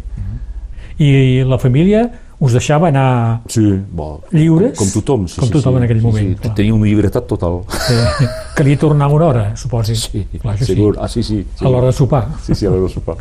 I 0.99 1.43
la 1.47 1.59
família 1.61 2.05
us 2.39 2.53
deixava 2.53 2.87
anar 2.89 3.41
Sí, 3.49 3.63
bo, 3.91 4.21
lliures? 4.31 4.77
com, 4.77 4.85
com 4.85 4.93
tothom. 5.01 5.27
Sí, 5.27 5.39
Com 5.39 5.47
sí, 5.49 5.53
tothom 5.55 5.73
sí, 5.73 5.77
en 5.77 5.83
aquell 5.87 5.99
sí, 6.01 6.05
moment, 6.05 6.27
Sí, 6.35 6.41
clar. 6.41 6.55
tenia 6.55 6.73
una 6.75 6.85
llibertat 6.85 7.25
total. 7.27 7.61
Sí. 7.87 8.27
Calia 8.55 8.77
tornar 8.77 9.07
una 9.11 9.25
hora, 9.25 9.45
suposi. 9.57 9.95
Sí, 9.95 10.27
Clar 10.41 10.55
que 10.57 10.65
sí. 10.65 10.73
segur. 10.75 10.97
Ah, 11.01 11.07
sí, 11.07 11.23
sí. 11.23 11.45
sí. 11.57 11.65
A 11.65 11.69
l'hora 11.69 11.87
de 11.87 11.93
sopar. 11.93 12.27
Sí, 12.45 12.53
sí, 12.55 12.65
a 12.65 12.69
l'hora 12.69 12.83
de 12.87 12.93
sopar. 12.93 13.17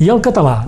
I 0.00 0.08
el 0.10 0.20
català? 0.20 0.64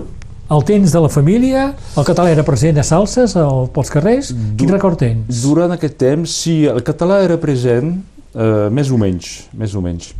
El 0.49 0.63
tens 0.63 0.93
de 0.95 0.99
la 1.03 1.09
família? 1.11 1.73
El 1.99 2.05
català 2.07 2.29
era 2.31 2.43
present 2.47 2.77
a 2.79 2.83
salses, 2.87 3.33
al, 3.35 3.65
pels 3.75 3.89
carrers? 3.91 4.29
Quin 4.55 4.69
record 4.71 4.95
tens? 5.01 5.41
Durant 5.43 5.73
aquest 5.75 5.97
temps, 5.99 6.31
sí, 6.31 6.61
el 6.71 6.79
català 6.87 7.17
era 7.25 7.35
present, 7.37 7.97
eh, 8.33 8.69
més 8.71 8.87
o 8.89 8.97
menys, 9.01 9.49
més 9.51 9.75
o 9.75 9.81
menys. 9.83 10.13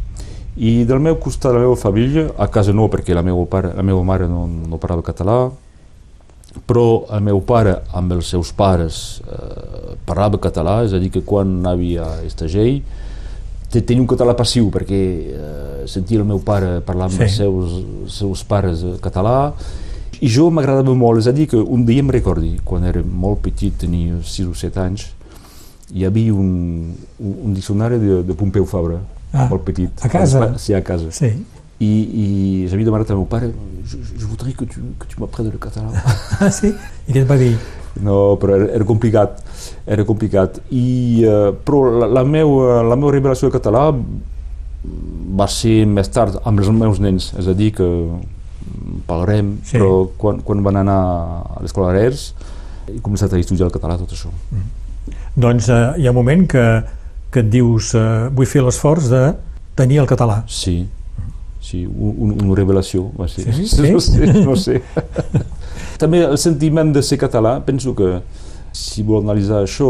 I 0.57 0.83
del 0.89 0.99
meu 0.99 1.15
costat, 1.21 1.53
de 1.53 1.59
la 1.59 1.63
meva 1.63 1.77
família, 1.79 2.25
a 2.37 2.49
casa 2.51 2.73
no, 2.75 2.89
perquè 2.91 3.15
la 3.15 3.23
meva, 3.23 3.45
pare, 3.47 3.71
la 3.77 3.83
meva 3.87 4.03
mare 4.03 4.27
no, 4.27 4.43
no 4.47 4.77
parlava 4.81 5.01
català, 5.05 5.45
però 6.65 7.05
el 7.15 7.21
meu 7.23 7.41
pare 7.45 7.81
amb 7.93 8.11
els 8.15 8.29
seus 8.33 8.51
pares 8.53 9.21
eh, 9.27 9.95
parlava 10.05 10.39
català, 10.41 10.79
és 10.85 10.93
a 10.93 10.99
dir, 10.99 11.09
que 11.11 11.21
quan 11.27 11.59
anava 11.59 12.05
a 12.05 12.23
Estagell 12.25 12.81
te- 13.69 13.81
tenia 13.81 14.01
un 14.01 14.07
català 14.07 14.33
passiu 14.35 14.69
perquè 14.71 15.01
eh, 15.33 15.87
sentia 15.87 16.19
el 16.21 16.25
meu 16.25 16.39
pare 16.39 16.79
parlar 16.81 17.09
amb 17.11 17.17
Sí. 17.17 17.23
els 17.23 17.35
seus, 17.37 17.75
seus 18.19 18.43
pares 18.43 18.83
eh, 18.83 18.95
català 19.03 19.53
i 20.21 20.27
jo 20.33 20.47
m'agradava 20.49 20.95
molt, 20.97 21.19
és 21.19 21.27
a 21.27 21.31
dir, 21.35 21.45
que 21.47 21.57
un 21.61 21.83
dia 21.85 21.99
em 22.01 22.09
recordi, 22.09 22.55
quan 22.65 22.83
era 22.89 23.03
molt 23.05 23.43
petit, 23.45 23.75
tenia 23.77 24.15
6 24.23 24.47
o 24.49 24.55
7 24.57 24.79
anys, 24.81 25.03
hi 25.93 26.03
havia 26.07 26.33
un, 26.33 26.95
un, 27.19 27.35
un 27.45 27.53
diccionari 27.53 27.99
de, 28.01 28.23
de 28.23 28.33
Pompeu 28.33 28.65
Fabra, 28.65 28.97
Ah, 29.33 29.45
molt 29.51 29.61
petit. 29.67 29.91
a 30.01 30.07
casa? 30.09 30.53
Sí, 30.57 30.73
a 30.73 30.81
casa. 30.81 31.11
Sí. 31.11 31.29
I, 31.79 31.89
i 32.23 32.27
j'havia 32.69 32.87
demanat 32.87 33.11
al 33.13 33.19
meu 33.19 33.27
pare, 33.29 33.51
je, 33.85 33.97
je 34.17 34.25
voudrais 34.25 34.53
que 34.57 34.65
tu, 34.65 34.81
que 34.99 35.05
tu 35.11 35.19
m'apprennes 35.21 35.51
le 35.53 35.59
català. 35.61 35.91
Ah, 36.41 36.49
sí? 36.51 36.71
I 37.07 37.13
què 37.13 37.21
et 37.21 37.29
va 37.29 37.37
dir? 37.37 37.53
No, 38.01 38.35
però 38.41 38.55
era, 38.57 38.67
era 38.77 38.85
complicat, 38.85 39.37
era 39.89 40.03
complicat. 40.05 40.59
I, 40.69 41.23
eh, 41.25 41.51
però 41.65 41.83
la, 42.01 42.07
la, 42.19 42.23
meva, 42.25 42.81
la 42.85 42.97
meva 42.97 43.13
revelació 43.13 43.49
de 43.49 43.55
català 43.59 43.87
va 45.37 45.47
ser 45.49 45.85
més 45.89 46.09
tard 46.13 46.37
amb 46.45 46.61
els 46.61 46.69
meus 46.73 46.99
nens, 47.03 47.31
és 47.37 47.47
a 47.49 47.55
dir, 47.57 47.71
que 47.77 47.87
parlarem, 49.07 49.57
Sí. 49.63 49.77
però 49.77 50.07
quan, 50.17 50.41
quan 50.45 50.61
van 50.65 50.77
anar 50.81 50.97
a 50.97 51.61
l'escola 51.63 51.91
d'Arers 51.93 52.27
he 52.87 52.99
començat 53.03 53.33
a 53.33 53.39
estudiar 53.39 53.67
el 53.67 53.73
català, 53.73 53.97
tot 53.99 54.13
això. 54.15 54.29
Doncs 55.37 55.69
eh, 55.69 55.81
hi 56.01 56.07
ha 56.07 56.13
un 56.13 56.17
moment 56.17 56.45
que, 56.49 56.65
que 57.31 57.41
et 57.43 57.49
dius 57.51 57.93
eh, 57.97 58.27
vull 58.33 58.47
fer 58.49 58.63
l'esforç 58.65 59.09
de 59.11 59.23
tenir 59.77 59.99
el 60.03 60.07
català. 60.09 60.41
Sí, 60.47 60.79
sí, 61.61 61.85
un, 61.85 62.13
un, 62.17 62.31
una 62.45 62.55
revelació 62.55 63.09
va 63.19 63.27
ser. 63.27 63.47
Sí, 63.53 63.67
sí. 63.67 63.81
No 63.91 63.99
sé, 63.99 64.33
no 64.43 64.55
sé. 64.55 64.81
També 66.01 66.23
el 66.25 66.37
sentiment 66.37 66.91
de 66.93 67.01
ser 67.03 67.17
català, 67.17 67.57
penso 67.65 67.95
que 67.97 68.19
si 68.77 69.01
vol 69.03 69.23
analitzar 69.23 69.63
això, 69.63 69.89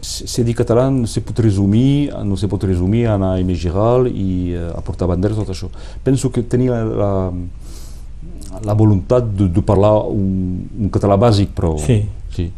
se- 0.00 0.26
ser 0.26 0.44
dir 0.48 0.54
català 0.56 0.86
no 0.90 1.06
se 1.06 1.20
pot 1.20 1.38
resumir, 1.44 2.10
no 2.24 2.36
se 2.40 2.48
pot 2.48 2.64
resumir 2.64 3.06
a 3.06 3.14
anar 3.18 3.34
a 3.36 3.54
Giral 3.54 4.08
i 4.08 4.54
eh, 4.56 4.70
a 4.72 4.80
portar 4.80 5.08
banderes, 5.08 5.36
tot 5.36 5.52
això. 5.52 5.68
Penso 6.04 6.30
que 6.32 6.42
tenia 6.42 6.80
la, 6.84 7.12
la 8.64 8.74
voluntat 8.74 9.24
de, 9.36 9.48
de 9.48 9.62
parlar 9.62 10.06
un, 10.08 10.66
un 10.80 10.90
català 10.90 11.16
bàsic, 11.20 11.52
però... 11.54 11.76
Sí. 11.78 12.02
sí. 12.34 12.50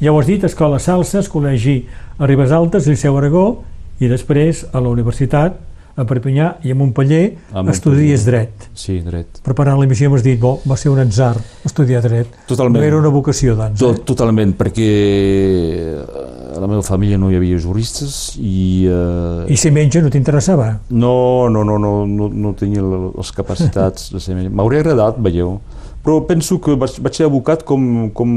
Ja 0.00 0.12
ho 0.12 0.18
has 0.18 0.26
dit, 0.26 0.42
Escola 0.44 0.80
Salses, 0.82 1.28
Col·legi 1.30 1.84
a 2.18 2.26
Ribes 2.26 2.50
Altes, 2.52 2.88
Liceu 2.90 3.16
Aragó, 3.16 3.62
i 4.02 4.08
després 4.10 4.64
a 4.72 4.80
la 4.82 4.90
universitat, 4.90 5.60
a 5.96 6.04
Perpinyà 6.04 6.56
i 6.66 6.72
a 6.72 6.74
Montpeller, 6.74 7.36
A 7.52 7.62
Montpeller. 7.62 7.74
estudies 7.74 8.24
dret. 8.26 8.68
Sí, 8.74 9.00
dret. 9.06 9.40
Preparant 9.46 9.78
l'emissió 9.78 10.10
m'has 10.10 10.24
dit, 10.26 10.38
bo, 10.40 10.56
va 10.66 10.76
ser 10.76 10.90
un 10.90 10.98
atzar 10.98 11.36
estudiar 11.64 12.02
dret. 12.02 12.26
Totalment. 12.48 12.80
No 12.80 12.86
era 12.86 12.98
una 12.98 13.08
vocació, 13.14 13.54
doncs. 13.54 13.78
Tot, 13.78 14.00
Eh? 14.00 14.04
totalment, 14.04 14.54
perquè 14.58 14.88
eh, 14.88 16.56
a 16.56 16.60
la 16.60 16.66
meva 16.70 16.82
família 16.82 17.18
no 17.18 17.30
hi 17.30 17.36
havia 17.38 17.58
juristes 17.62 18.34
i... 18.40 18.86
Eh, 18.90 19.52
I 19.52 19.56
si 19.56 19.70
menja 19.70 20.02
no 20.02 20.10
t'interessava? 20.10 20.80
No, 20.90 21.48
no, 21.48 21.62
no, 21.64 21.78
no, 21.78 21.94
no, 22.06 22.28
no 22.28 22.52
tenia 22.58 22.82
les 22.82 23.32
capacitats 23.36 24.10
de 24.14 24.20
ser 24.20 24.34
metge. 24.38 24.50
M'hauria 24.50 24.80
agradat, 24.84 25.18
veieu, 25.22 25.58
però 26.04 26.18
penso 26.28 26.58
que 26.60 26.74
vaig, 26.76 26.98
vaig 27.00 27.16
ser 27.16 27.24
abocat 27.26 27.62
com, 27.64 28.10
com, 28.12 28.32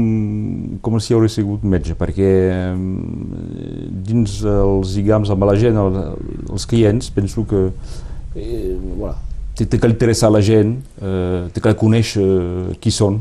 com 0.80 0.98
si 1.04 1.12
hauria 1.12 1.28
sigut 1.32 1.64
metge, 1.68 1.92
perquè 1.98 2.28
eh, 2.48 2.74
dins 4.08 4.38
els 4.48 4.94
lligams 4.96 5.28
amb 5.34 5.44
la 5.44 5.56
gent, 5.60 5.76
el, 5.76 5.98
els 6.48 6.64
clients, 6.70 7.10
penso 7.12 7.44
que 7.50 7.66
eh, 8.38 8.72
voilà, 8.96 9.18
té, 9.58 9.66
té 9.68 9.76
que 9.82 9.90
interessar 9.92 10.30
la 10.32 10.40
gent, 10.44 10.78
eh, 11.02 11.42
té 11.52 11.60
que 11.64 11.74
conèixer 11.76 12.24
qui 12.80 12.92
són, 12.94 13.20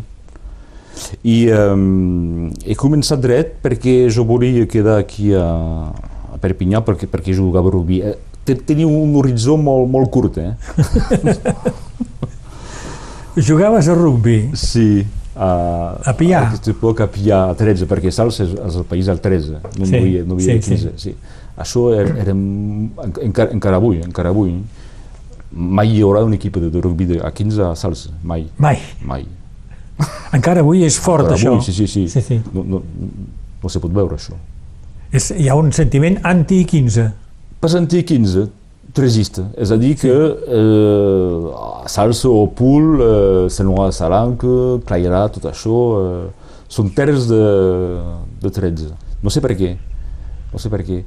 i 1.28 1.44
um, 1.54 2.48
he 2.66 2.74
començat 2.74 3.20
dret 3.22 3.52
perquè 3.62 4.08
jo 4.10 4.24
volia 4.26 4.64
quedar 4.66 4.96
aquí 5.04 5.28
a, 5.38 5.44
a 6.34 6.40
Perpinyà 6.42 6.80
perquè, 6.88 7.06
perquè 7.12 7.36
jugava 7.38 7.70
a 7.70 7.76
rugby. 7.76 8.00
Eh, 8.02 8.16
te- 8.48 8.56
Tenia 8.66 8.88
un 8.90 9.14
horitzó 9.20 9.60
molt, 9.62 9.86
molt 9.94 10.10
curt, 10.10 10.40
eh? 10.42 10.56
Jugaves 13.46 13.88
a 13.88 13.96
rugby. 13.96 14.50
Sí. 14.58 15.06
A, 15.38 15.48
A 16.10 16.14
Pià. 16.18 16.40
A 16.50 16.60
època 16.72 17.06
a 17.06 17.12
Pià, 17.14 17.44
a 17.52 17.56
13, 17.58 17.86
perquè 17.90 18.10
Sals 18.12 18.40
és, 18.42 18.56
és 18.58 18.78
el 18.80 18.86
país 18.90 19.08
al 19.14 19.20
13, 19.22 19.60
no 19.78 19.86
Sí, 19.86 19.92
sí, 19.92 19.96
havia, 20.00 20.24
no 20.26 20.34
havia 20.38 20.56
sí, 20.58 20.72
15. 20.74 20.94
Sí. 20.98 21.14
Això 21.58 21.84
era, 21.94 22.16
era 22.24 22.34
encara, 22.34 23.52
encara 23.54 23.78
avui, 23.78 24.00
encara 24.02 24.32
avui. 24.34 24.56
Mai 25.54 25.94
hi 25.96 26.02
haurà 26.06 26.24
un 26.26 26.34
equip 26.36 26.58
de, 26.58 26.70
de 26.74 26.82
rugby 26.82 27.06
de, 27.14 27.20
a 27.24 27.30
15 27.32 27.62
a 27.70 27.76
Sals, 27.78 28.08
mai, 28.24 28.48
Mai. 28.58 28.82
mai. 29.06 29.26
Encara 30.34 30.62
avui 30.62 30.84
és 30.86 30.98
fort, 31.02 31.26
Encara 31.26 31.38
això. 31.40 31.54
avui, 31.56 31.64
sí, 31.66 31.74
sí, 31.74 31.88
sí. 31.88 32.08
sí, 32.10 32.22
sí. 32.22 32.42
No, 32.54 32.64
no, 32.66 32.82
no 33.64 33.70
se 33.74 33.80
pot 33.82 33.94
veure 33.94 34.18
això. 34.18 34.36
És, 35.14 35.32
hi 35.38 35.48
ha 35.50 35.56
un 35.58 35.72
sentiment 35.74 36.18
anti-15. 36.28 37.08
Passant-hi 37.64 38.04
15, 38.06 38.44
tresista, 38.98 39.46
és 39.62 39.70
a 39.72 39.78
dir 39.80 39.94
que 40.02 40.12
eh, 40.12 41.52
Salsa 41.94 42.30
o 42.34 42.48
Pool, 42.58 42.88
eh, 43.02 43.44
Sanoa 43.54 43.92
Salanca, 43.96 44.56
Clairà, 44.88 45.28
tot 45.34 45.46
això, 45.52 45.78
eh, 46.02 46.50
són 46.68 46.90
terres 46.98 47.30
de, 47.30 47.42
de 48.44 48.52
13. 48.52 48.90
No 49.24 49.32
sé 49.34 49.42
per 49.46 49.54
què, 49.58 49.76
no 50.52 50.60
sé 50.60 50.72
per 50.74 50.82
què. 50.88 51.00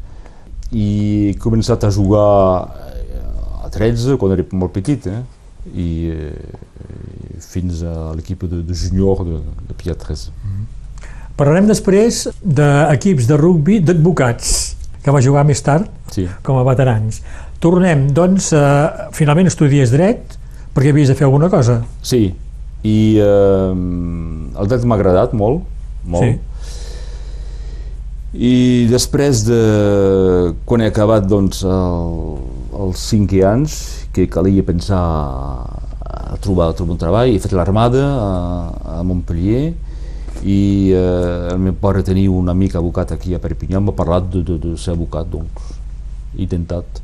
I 0.70 0.86
he 1.32 1.36
començat 1.42 1.84
a 1.84 1.90
jugar 1.92 2.30
eh, 2.94 3.66
a 3.66 3.70
13 3.74 4.16
quan 4.22 4.36
era 4.38 4.46
molt 4.56 4.72
petit, 4.78 5.10
eh? 5.10 5.20
i 5.76 5.88
eh, 6.08 6.58
fins 7.44 7.82
a 7.84 8.12
l'equip 8.16 8.46
de, 8.48 8.62
de 8.64 8.74
júnior 8.76 9.20
de, 9.26 9.40
de 9.68 9.76
Pia 9.76 9.94
13. 9.98 10.30
Parlarem 11.36 11.68
després 11.68 12.26
d'equips 12.44 13.28
de 13.28 13.36
rugby 13.40 13.78
d'advocats, 13.84 14.76
que 15.00 15.12
va 15.14 15.22
jugar 15.24 15.44
més 15.48 15.62
tard 15.64 15.88
Sí. 16.12 16.26
com 16.44 16.58
a 16.60 16.64
veterans. 16.66 17.20
Tornem, 17.60 18.06
doncs, 18.16 18.52
eh, 18.56 19.08
finalment 19.12 19.50
estudies 19.50 19.90
dret, 19.92 20.38
perquè 20.72 20.94
havies 20.94 21.10
de 21.12 21.16
fer 21.18 21.26
alguna 21.26 21.50
cosa. 21.52 21.82
Sí, 22.00 22.30
i 22.82 22.98
eh, 23.20 23.72
el 24.56 24.70
dret 24.70 24.86
m'ha 24.88 24.96
agradat 24.96 25.34
molt, 25.36 25.66
molt. 26.08 26.40
I 28.30 28.86
després 28.86 29.42
de... 29.42 29.58
quan 30.64 30.80
he 30.80 30.88
acabat 30.88 31.26
doncs, 31.28 31.64
el, 31.66 32.38
els 32.80 33.02
cinc 33.10 33.34
anys, 33.44 33.76
que 34.14 34.28
calia 34.30 34.64
pensar 34.64 35.02
a 35.02 36.38
trobar, 36.40 36.70
a 36.70 36.78
trobar 36.78 36.94
un 36.94 37.02
treball, 37.02 37.34
he 37.34 37.42
fet 37.42 37.52
l'armada 37.58 38.06
a, 38.06 38.30
a 38.96 39.02
Montpellier 39.06 39.74
i 40.46 40.94
eh, 40.94 41.52
el 41.52 41.60
meu 41.60 41.76
pare 41.76 42.06
tenia 42.06 42.30
un 42.32 42.48
amic 42.48 42.78
abocat 42.78 43.12
aquí 43.18 43.34
a 43.36 43.42
Perpinyà, 43.42 43.82
m'ha 43.82 43.94
parlat 43.98 44.30
de, 44.32 44.46
de, 44.46 44.56
de 44.62 44.74
ser 44.80 44.94
abocat, 44.94 45.28
doncs 45.28 45.76
he 46.38 46.46
intentat. 46.46 47.02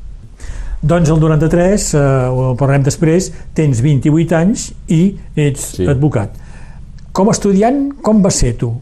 Doncs 0.86 1.10
el 1.10 1.18
93, 1.18 1.86
eh, 1.94 2.00
ho 2.30 2.52
parlarem 2.58 2.84
després, 2.86 3.30
tens 3.56 3.80
28 3.82 4.36
anys 4.38 4.68
i 4.92 5.16
ets 5.34 5.72
Sí. 5.76 5.86
advocat. 5.88 6.30
Com 7.12 7.28
a 7.28 7.32
estudiant, 7.32 7.94
com 8.02 8.22
va 8.22 8.30
ser 8.30 8.52
tu 8.56 8.72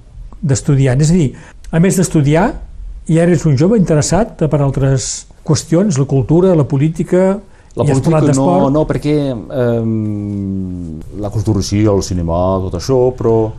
d'estudiant? 0.42 1.00
És 1.00 1.10
a 1.10 1.14
dir, 1.14 1.32
a 1.70 1.80
més 1.80 1.96
d'estudiar, 1.96 2.60
I 3.06 3.18
eres 3.20 3.42
un 3.44 3.54
jove 3.54 3.76
interessat 3.76 4.38
per 4.48 4.62
altres 4.62 5.26
qüestions, 5.44 5.98
la 5.98 6.06
cultura, 6.06 6.54
la 6.56 6.64
política... 6.64 7.38
La 7.76 7.84
política 7.84 8.32
no, 8.32 8.70
no, 8.70 8.86
perquè 8.86 9.12
ehm, 9.28 11.00
la 11.20 11.28
cultura 11.28 11.60
sí, 11.60 11.82
el 11.84 12.02
cinema, 12.02 12.38
tot 12.64 12.78
això, 12.78 12.96
però 13.14 13.52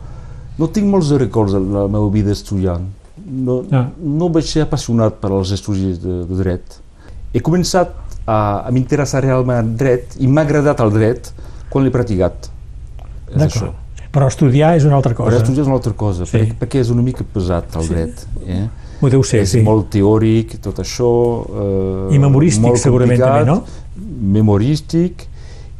no 0.58 0.68
tinc 0.68 0.88
molts 0.90 1.10
de 1.12 1.18
records 1.18 1.52
de 1.52 1.60
la 1.60 1.86
meva 1.86 2.10
vida 2.10 2.32
estudiant. 2.32 2.88
No, 3.24 3.62
Ah. 3.70 3.86
no 4.02 4.28
vaig 4.30 4.44
ser 4.50 4.62
apassionat 4.62 5.20
per 5.20 5.30
als 5.30 5.52
estudis 5.52 6.02
de, 6.02 6.24
de 6.26 6.34
dret. 6.42 6.80
He 7.32 7.38
començat 7.40 7.92
a, 8.26 8.66
a 8.66 8.70
m'interessar 8.74 9.22
realment 9.24 9.58
en 9.62 9.74
dret 9.78 10.16
i 10.18 10.26
m'ha 10.26 10.42
agradat 10.42 10.80
el 10.84 10.90
dret 10.94 11.32
quan 11.70 11.84
l'he 11.84 11.90
practicat. 11.94 12.50
És 13.32 13.42
això. 13.42 13.66
D'acord. 13.68 13.82
Però 14.16 14.26
estudiar 14.30 14.76
és 14.78 14.84
una 14.88 14.96
altra 14.96 15.12
Però 15.12 15.26
cosa. 15.26 15.36
estudiar 15.42 15.62
és 15.62 15.68
una 15.68 15.76
altra 15.76 15.92
cosa, 15.92 16.24
Sí. 16.24 16.32
perquè, 16.38 16.54
perquè 16.60 16.80
és 16.80 16.90
una 16.90 17.02
mica 17.02 17.24
pesat 17.34 17.74
el 17.76 17.88
dret. 17.88 18.26
Eh? 18.46 18.66
Ho 19.02 19.10
deu 19.12 19.22
ser, 19.22 19.42
és 19.44 19.50
sí. 19.50 19.60
molt 19.62 19.90
teòric, 19.92 20.54
tot 20.64 20.78
això... 20.80 21.10
Eh, 22.10 22.14
I 22.16 22.18
memorístic, 22.22 22.62
molt 22.64 22.80
segurament, 22.80 23.20
també, 23.20 23.44
no? 23.44 23.58
Memorístic, 24.32 25.26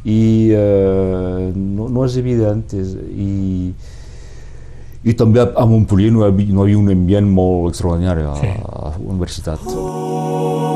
i 0.05 0.51
eh, 0.53 1.51
no, 1.55 1.87
no 1.89 2.05
és 2.05 2.17
evident. 2.21 2.61
És, 2.77 2.93
i, 3.17 3.73
I 5.07 5.13
també 5.17 5.41
a 5.41 5.65
Montpellier 5.65 6.11
no 6.13 6.21
hi 6.25 6.29
havia, 6.29 6.53
no 6.53 6.61
hi 6.65 6.71
havia 6.73 6.77
un 6.83 6.91
ambient 6.93 7.27
molt 7.31 7.71
extraordinari 7.73 8.21
a, 8.27 8.35
Sí. 8.37 8.47
a 8.53 8.83
la 8.85 8.93
universitat. 8.99 9.65
So 9.65 10.66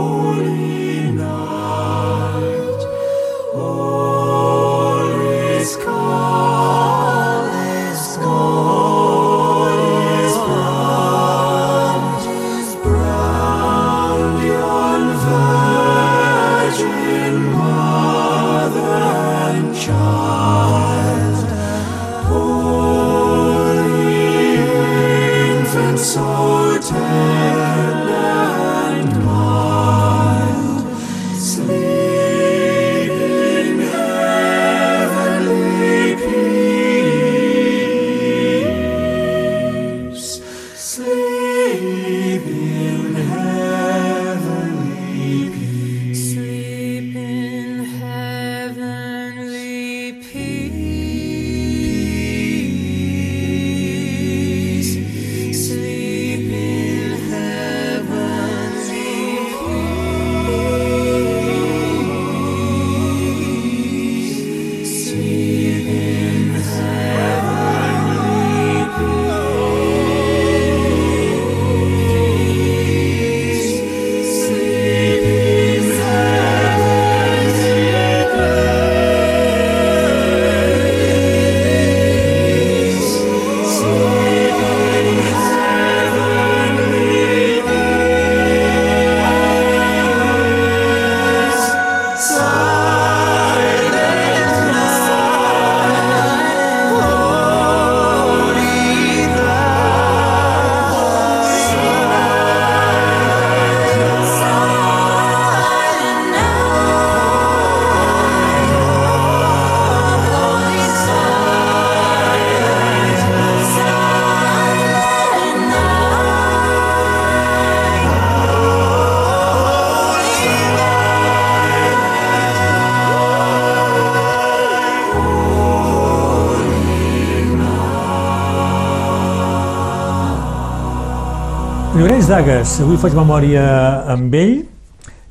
Llorenç 132.32 132.48
Dagues, 132.48 132.74
avui 132.80 132.96
faig 132.96 133.16
memòria 133.18 133.62
amb 134.08 134.36
ell. 134.40 134.62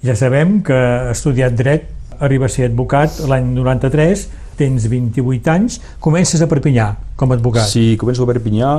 Ja 0.05 0.13
sabem 0.13 0.59
que 0.61 0.77
ha 0.77 1.13
estudiat 1.15 1.55
dret, 1.57 1.87
arriba 2.21 2.45
a 2.45 2.53
ser 2.53 2.67
advocat 2.69 3.23
l'any 3.25 3.47
93, 3.57 4.25
tens 4.59 4.85
28 4.85 5.49
anys, 5.49 5.79
comences 6.05 6.43
a 6.45 6.49
Perpinyà 6.51 6.91
com 7.17 7.33
a 7.33 7.39
advocat. 7.39 7.71
Sí, 7.73 7.95
començo 7.97 8.27
a 8.27 8.29
Perpinyà, 8.29 8.73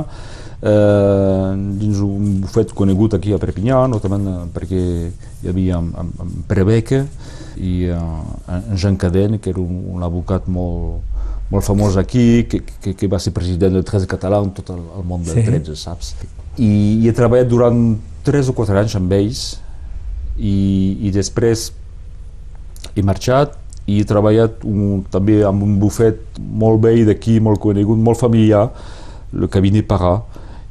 eh, 0.62 1.48
dins 1.80 1.98
un 2.06 2.36
bufet 2.44 2.70
conegut 2.78 3.16
aquí 3.18 3.34
a 3.34 3.40
Perpinyà, 3.42 3.80
notablement 3.90 4.28
eh, 4.30 4.44
perquè 4.54 4.82
hi 5.42 5.50
havia 5.50 5.80
en, 5.82 5.88
en, 6.04 6.12
en 6.22 6.36
Prebeca 6.46 7.00
i 7.58 7.88
eh, 7.88 7.98
en 7.98 8.76
Jean 8.76 9.00
Caden, 9.02 9.40
que 9.42 9.50
era 9.50 9.64
un, 9.64 9.82
un 9.96 10.06
advocat 10.06 10.46
molt, 10.46 11.02
molt 11.50 11.66
famós 11.66 11.98
aquí, 11.98 12.44
que, 12.46 12.62
que, 12.86 12.94
que 12.94 13.10
va 13.10 13.18
ser 13.18 13.34
president 13.34 13.80
del 13.80 13.90
13 13.90 14.06
català 14.14 14.38
en 14.46 14.54
tot 14.54 14.70
el, 14.76 14.86
el 15.00 15.10
món 15.10 15.26
del 15.26 15.42
Sí. 15.42 15.48
13, 15.50 15.76
saps? 15.82 16.14
I, 16.58 16.68
I 17.02 17.08
he 17.08 17.12
treballat 17.16 17.48
durant 17.48 17.78
3 18.26 18.50
o 18.52 18.54
4 18.56 18.78
anys 18.82 18.96
amb 18.98 19.12
ells 19.16 19.42
i, 20.38 20.98
i 21.08 21.10
després 21.14 21.70
he 22.96 23.02
marxat 23.06 23.56
i 23.88 24.00
he 24.00 24.06
treballat 24.06 24.62
un, 24.68 25.02
també 25.10 25.40
amb 25.48 25.64
un 25.64 25.78
bufet 25.80 26.20
molt 26.38 26.82
vell 26.84 27.02
d'aquí, 27.08 27.38
molt 27.42 27.58
conegut, 27.62 27.98
molt 27.98 28.20
familiar, 28.20 28.68
el 29.34 29.48
cabinet 29.50 29.88
Parà, 29.90 30.12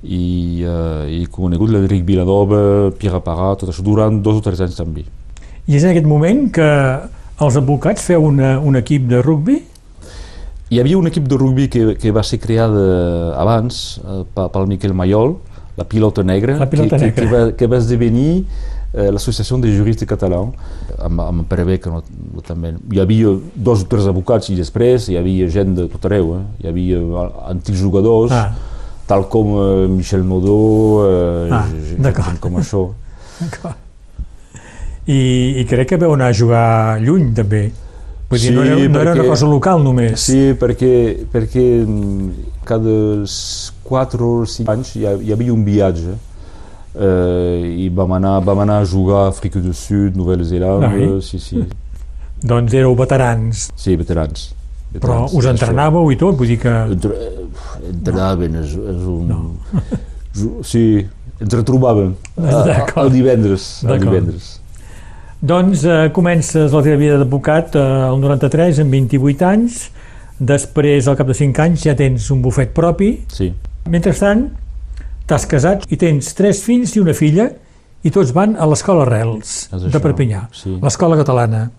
i 0.02 0.62
eh, 0.64 1.20
he 1.20 1.26
conegut 1.34 1.74
l'Enric 1.74 2.06
Vilanova, 2.08 2.62
Pierre 2.98 3.20
Parà, 3.26 3.52
tot 3.60 3.74
això, 3.74 3.84
durant 3.84 4.22
dos 4.24 4.40
o 4.40 4.46
tres 4.46 4.62
anys 4.64 4.78
també. 4.80 5.04
I 5.68 5.76
és 5.78 5.84
en 5.84 5.92
aquest 5.92 6.08
moment 6.08 6.46
que 6.56 6.70
els 7.42 7.58
advocats 7.60 8.06
feu 8.08 8.24
una, 8.30 8.56
un 8.64 8.80
equip 8.80 9.10
de 9.12 9.20
rugbi? 9.22 9.58
Hi 10.72 10.80
havia 10.80 10.98
un 10.98 11.10
equip 11.12 11.28
de 11.28 11.36
rugbi 11.38 11.68
que, 11.68 11.84
que 12.00 12.14
va 12.16 12.24
ser 12.24 12.40
creat 12.40 12.72
abans 13.44 14.00
eh, 14.06 14.22
pe- 14.34 14.48
pel 14.56 14.70
Miquel 14.72 14.96
Mayol, 14.96 15.36
la 15.82 15.88
pilota 15.90 16.24
negra, 16.24 16.58
La 16.58 16.70
pilota 16.70 16.98
que, 16.98 17.06
negra. 17.06 17.16
Que, 17.16 17.28
que, 17.28 17.34
va, 17.34 17.52
que 17.58 17.68
va 17.68 17.78
esdevenir 17.82 18.46
eh, 18.94 19.10
l'associació 19.12 19.58
de 19.64 19.72
juristes 19.74 20.08
catalans, 20.08 20.54
amb, 21.02 21.22
amb 21.24 21.46
Pere 21.50 21.78
que 21.82 21.90
no, 21.90 22.04
no, 22.36 22.44
també. 22.46 22.74
Hi 22.94 23.02
havia 23.02 23.34
dos 23.56 23.86
o 23.86 23.90
tres 23.92 24.08
advocats 24.12 24.52
i 24.54 24.58
després 24.60 25.10
hi 25.10 25.18
havia 25.20 25.50
gent 25.52 25.76
de 25.80 25.88
tot 25.92 26.06
arreu, 26.10 26.36
eh? 26.38 26.44
hi 26.62 26.72
havia 26.72 27.02
eh, 27.02 27.30
antics 27.54 27.82
jugadors, 27.82 28.32
Ah. 28.32 28.52
tal 29.08 29.26
com 29.32 29.56
eh, 29.60 29.88
Michel 29.92 30.24
Nodó, 30.28 30.60
eh, 31.08 31.50
Ah, 31.52 31.66
gent 31.90 32.40
com 32.40 32.60
això. 32.62 32.90
I, 35.12 35.62
I 35.62 35.66
crec 35.66 35.90
que 35.90 35.98
veu 35.98 36.14
anar 36.14 36.30
a 36.30 36.36
jugar 36.38 37.00
lluny, 37.02 37.32
també. 37.34 37.72
Vull 38.32 38.40
dir, 38.40 38.48
Sí, 38.48 38.56
no, 38.56 38.64
era, 38.64 38.76
no 38.80 39.00
era 39.02 39.12
una 39.12 39.22
perquè- 39.22 39.28
cosa 39.30 39.48
local 39.52 39.84
només. 39.84 40.20
Sí, 40.24 40.54
perquè, 40.58 40.92
perquè 41.32 41.66
mm, 41.86 42.30
cada 42.66 42.98
4 43.92 44.30
o 44.32 44.46
5 44.48 44.72
anys 44.72 44.96
hi, 44.96 45.06
ha, 45.06 45.14
hi 45.20 45.34
havia 45.36 45.52
un 45.54 45.66
viatge 45.68 46.14
eh, 46.96 47.76
i 47.86 47.90
vam 47.96 48.14
anar, 48.18 48.38
vam 48.44 48.60
anar 48.64 48.82
a 48.82 48.86
jugar 48.88 49.26
a 49.26 49.30
Àfrica 49.32 49.60
del 49.62 49.74
Sud, 49.76 50.16
Nova-Zelanda, 50.16 50.90
Ai. 50.92 51.22
sí, 51.22 51.40
sí, 51.40 51.64
Doncs 52.42 52.74
éreu 52.74 52.96
veterans, 52.98 53.68
sí, 53.78 53.96
veterans. 53.96 54.48
però 54.96 55.22
veterans, 55.28 55.34
us 55.38 55.46
això. 55.46 55.52
entrenàveu 55.54 56.10
i 56.12 56.18
tot, 56.18 56.36
vull 56.40 56.48
dir 56.50 56.58
que... 56.64 56.72
Entre, 56.96 57.12
eh, 57.14 57.90
entrenaven, 57.92 58.56
és, 58.64 58.72
és 58.96 59.04
un... 59.12 59.36
Ju- 60.36 60.64
Sí, 60.64 60.86
ens 61.42 61.54
retrobàvem 61.54 62.14
el 63.04 63.12
divendres. 63.12 63.84
El 63.84 64.00
divendres. 64.00 64.61
Doncs 65.42 65.84
eh, 65.90 66.10
comences 66.14 66.70
la 66.74 66.84
teva 66.86 67.00
vida 67.02 67.18
d'advocat 67.18 67.76
eh, 67.76 67.84
el 68.12 68.20
93 68.22 68.84
amb 68.84 68.94
28 68.94 69.48
anys, 69.48 69.80
després 70.38 71.08
al 71.10 71.18
cap 71.18 71.30
de 71.30 71.38
5 71.38 71.64
anys 71.64 71.86
ja 71.88 71.96
tens 71.98 72.28
un 72.34 72.44
bufet 72.46 72.74
propi, 72.78 73.16
Sí, 73.34 73.50
mentrestant 73.90 74.48
t'has 75.30 75.46
casat 75.50 75.86
i 75.94 75.98
tens 75.98 76.34
tres 76.38 76.62
fills 76.66 76.94
i 76.98 77.02
una 77.02 77.14
filla 77.18 77.48
i 78.04 78.12
tots 78.14 78.34
van 78.36 78.54
a 78.60 78.66
l'escola 78.70 79.06
Arrels 79.06 79.70
És 79.78 79.86
de 79.94 80.02
Perpinyà, 80.02 80.48
sí. 80.54 80.76
l'escola 80.82 81.18
catalana. 81.20 81.70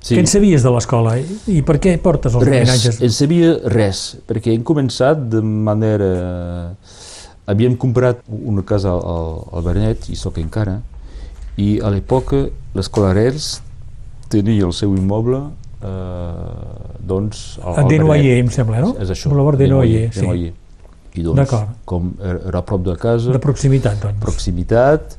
Sí. 0.00 0.14
Què 0.14 0.22
en 0.22 0.28
sabies 0.30 0.62
de 0.64 0.70
l'escola 0.72 1.16
i, 1.18 1.24
i 1.58 1.62
per 1.66 1.76
què 1.82 1.96
portes 2.00 2.36
els 2.38 2.44
Res, 2.46 2.62
homenatges? 2.68 3.00
en 3.02 3.12
sabia 3.14 3.54
res, 3.72 4.02
perquè 4.28 4.52
hem 4.54 4.62
començat 4.68 5.24
de 5.32 5.40
manera... 5.42 6.12
Havíem 7.48 7.78
comprat 7.80 8.18
una 8.28 8.60
casa 8.68 8.92
al, 8.92 9.38
al 9.56 9.62
Bernet, 9.64 10.10
i 10.12 10.16
sóc 10.20 10.36
encara, 10.38 10.74
i 11.56 11.78
a 11.80 11.88
l'època 11.90 12.42
l'escola 12.78 13.12
Arrels 13.12 13.58
tenia 14.32 14.66
el 14.68 14.74
seu 14.76 14.94
immoble 14.96 15.42
eh, 15.82 16.88
doncs... 17.00 17.58
A 17.62 17.82
Desnoyers, 17.82 18.24
Bernet. 18.24 18.44
em 18.44 18.50
sembla, 18.54 18.80
no? 18.84 18.94
És 19.02 19.12
això. 19.14 19.30
Boulevard 19.32 19.60
Desnoyers, 19.60 20.16
sí. 20.16 20.52
I 21.18 21.24
doncs, 21.24 21.54
com 21.88 22.12
era 22.22 22.60
a 22.60 22.62
prop 22.66 22.84
de 22.86 22.94
casa, 23.00 23.32
De 23.34 23.40
proximitat, 23.42 23.96
doncs. 24.02 24.20
proximitat, 24.22 25.16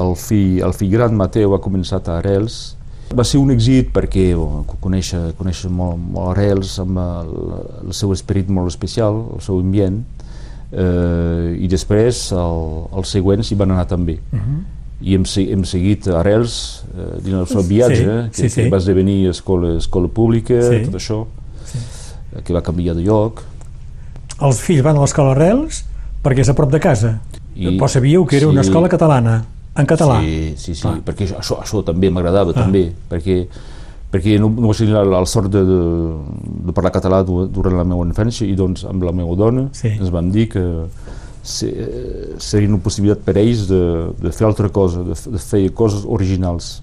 el 0.00 0.14
fill, 0.16 0.62
el 0.64 0.72
fill 0.76 0.92
gran 0.94 1.16
Mateu 1.18 1.52
ha 1.56 1.60
començat 1.62 2.08
a 2.08 2.20
Arrels. 2.22 2.76
Va 3.16 3.24
ser 3.26 3.38
un 3.38 3.52
èxit 3.54 3.92
perquè 3.94 4.30
bon, 4.38 4.64
conèixer, 4.82 5.20
conèixer 5.38 5.70
molt, 5.70 5.98
molt 6.00 6.32
Arrels 6.32 6.78
amb 6.82 7.02
el, 7.02 7.34
el 7.84 7.92
seu 7.96 8.14
esperit 8.16 8.48
molt 8.48 8.72
especial, 8.72 9.20
el 9.36 9.44
seu 9.44 9.60
ambient, 9.60 10.00
eh, 10.72 11.52
i 11.60 11.68
després 11.70 12.30
el, 12.34 12.64
els 12.96 13.12
següents 13.18 13.50
hi 13.50 13.58
van 13.58 13.76
anar 13.76 13.86
també. 13.92 14.18
Uh 14.32 14.40
-huh. 14.40 14.58
I 15.02 15.14
hem, 15.14 15.24
hem 15.24 15.64
seguit 15.68 16.06
Arrels 16.08 16.84
eh, 16.96 17.18
dins 17.22 17.36
el 17.42 17.46
seu 17.50 17.62
viatge, 17.62 17.96
Sí, 17.96 18.30
que, 18.30 18.36
sí, 18.36 18.48
sí. 18.48 18.62
que 18.62 18.70
va 18.72 18.78
esdevenir 18.78 19.28
escola, 19.28 19.74
escola 19.76 20.08
pública, 20.08 20.56
Sí. 20.62 20.84
tot 20.86 20.94
això, 21.00 21.18
eh, 22.36 22.42
que 22.42 22.52
va 22.56 22.62
canviar 22.62 22.94
de 22.96 23.02
lloc. 23.04 23.42
Els 24.40 24.60
fills 24.60 24.82
van 24.82 24.96
a 24.96 25.00
l'escola 25.04 25.32
Arrels 25.36 25.84
perquè 26.24 26.40
és 26.40 26.48
a 26.48 26.54
prop 26.54 26.70
de 26.72 26.80
casa. 26.80 27.20
I- 27.56 27.76
Però 27.78 27.88
sabíeu 27.88 28.26
que 28.26 28.36
era 28.36 28.48
una 28.48 28.62
sí. 28.62 28.68
escola 28.70 28.88
catalana, 28.88 29.44
en 29.76 29.86
català. 29.86 30.20
Sí, 30.20 30.54
sí, 30.56 30.74
sí, 30.74 30.82
Clar. 30.82 31.00
perquè 31.04 31.26
això, 31.28 31.38
això, 31.40 31.60
això 31.62 31.84
també 31.84 32.10
m'agradava, 32.10 32.50
Ah. 32.56 32.62
també, 32.64 32.92
perquè, 33.10 33.46
perquè 34.12 34.38
no, 34.40 34.48
no 34.48 34.68
vaig 34.68 34.78
tenir 34.78 34.92
la, 34.94 35.04
la 35.04 35.26
sort 35.26 35.50
de, 35.52 35.62
de, 35.64 35.78
de 36.66 36.72
parlar 36.72 36.92
català 36.92 37.22
du- 37.24 37.46
durant 37.48 37.76
la 37.76 37.84
meva 37.84 38.04
infància 38.06 38.46
i 38.48 38.54
doncs 38.54 38.84
amb 38.84 39.02
la 39.04 39.12
meva 39.12 39.34
dona 39.36 39.68
Sí. 39.72 39.88
ens 39.88 40.10
vam 40.10 40.30
dir 40.32 40.48
que 40.48 40.60
se, 41.46 41.68
eh, 41.70 42.34
seria 42.42 42.68
una 42.68 42.80
possibilitat 42.82 43.22
per 43.26 43.36
ells 43.40 43.66
de, 43.70 43.80
de 44.20 44.32
fer 44.34 44.46
altra 44.48 44.68
cosa, 44.74 45.04
de, 45.06 45.14
de 45.36 45.38
fer 45.42 45.62
coses 45.78 46.02
originals. 46.06 46.80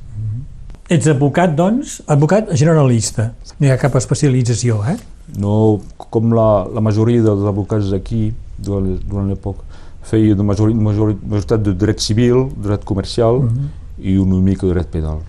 Ets 0.91 1.07
advocat, 1.07 1.53
doncs, 1.55 2.01
advocat 2.11 2.49
generalista. 2.59 3.29
No 3.59 3.67
hi 3.67 3.71
ha 3.71 3.77
cap 3.79 3.93
especialització, 3.95 4.81
eh? 4.91 4.97
No 5.39 5.79
com 6.11 6.33
la, 6.35 6.65
la 6.75 6.81
majoria 6.83 7.23
dels 7.23 7.45
advocats 7.49 7.87
d'aquí, 7.93 8.33
durant, 8.59 8.89
durant 9.07 9.29
l'època, 9.31 9.63
feia 10.03 10.35
de 10.35 10.43
majori, 10.43 10.75
majori, 10.75 11.15
majoritat 11.23 11.63
de 11.63 11.73
dret 11.79 12.03
civil, 12.03 12.49
dret 12.61 12.83
comercial 12.85 13.39
Mhm. 13.45 13.69
i 14.03 14.17
una 14.19 14.41
mica 14.43 14.67
de 14.67 14.73
dret 14.73 14.89
penal. 14.91 15.21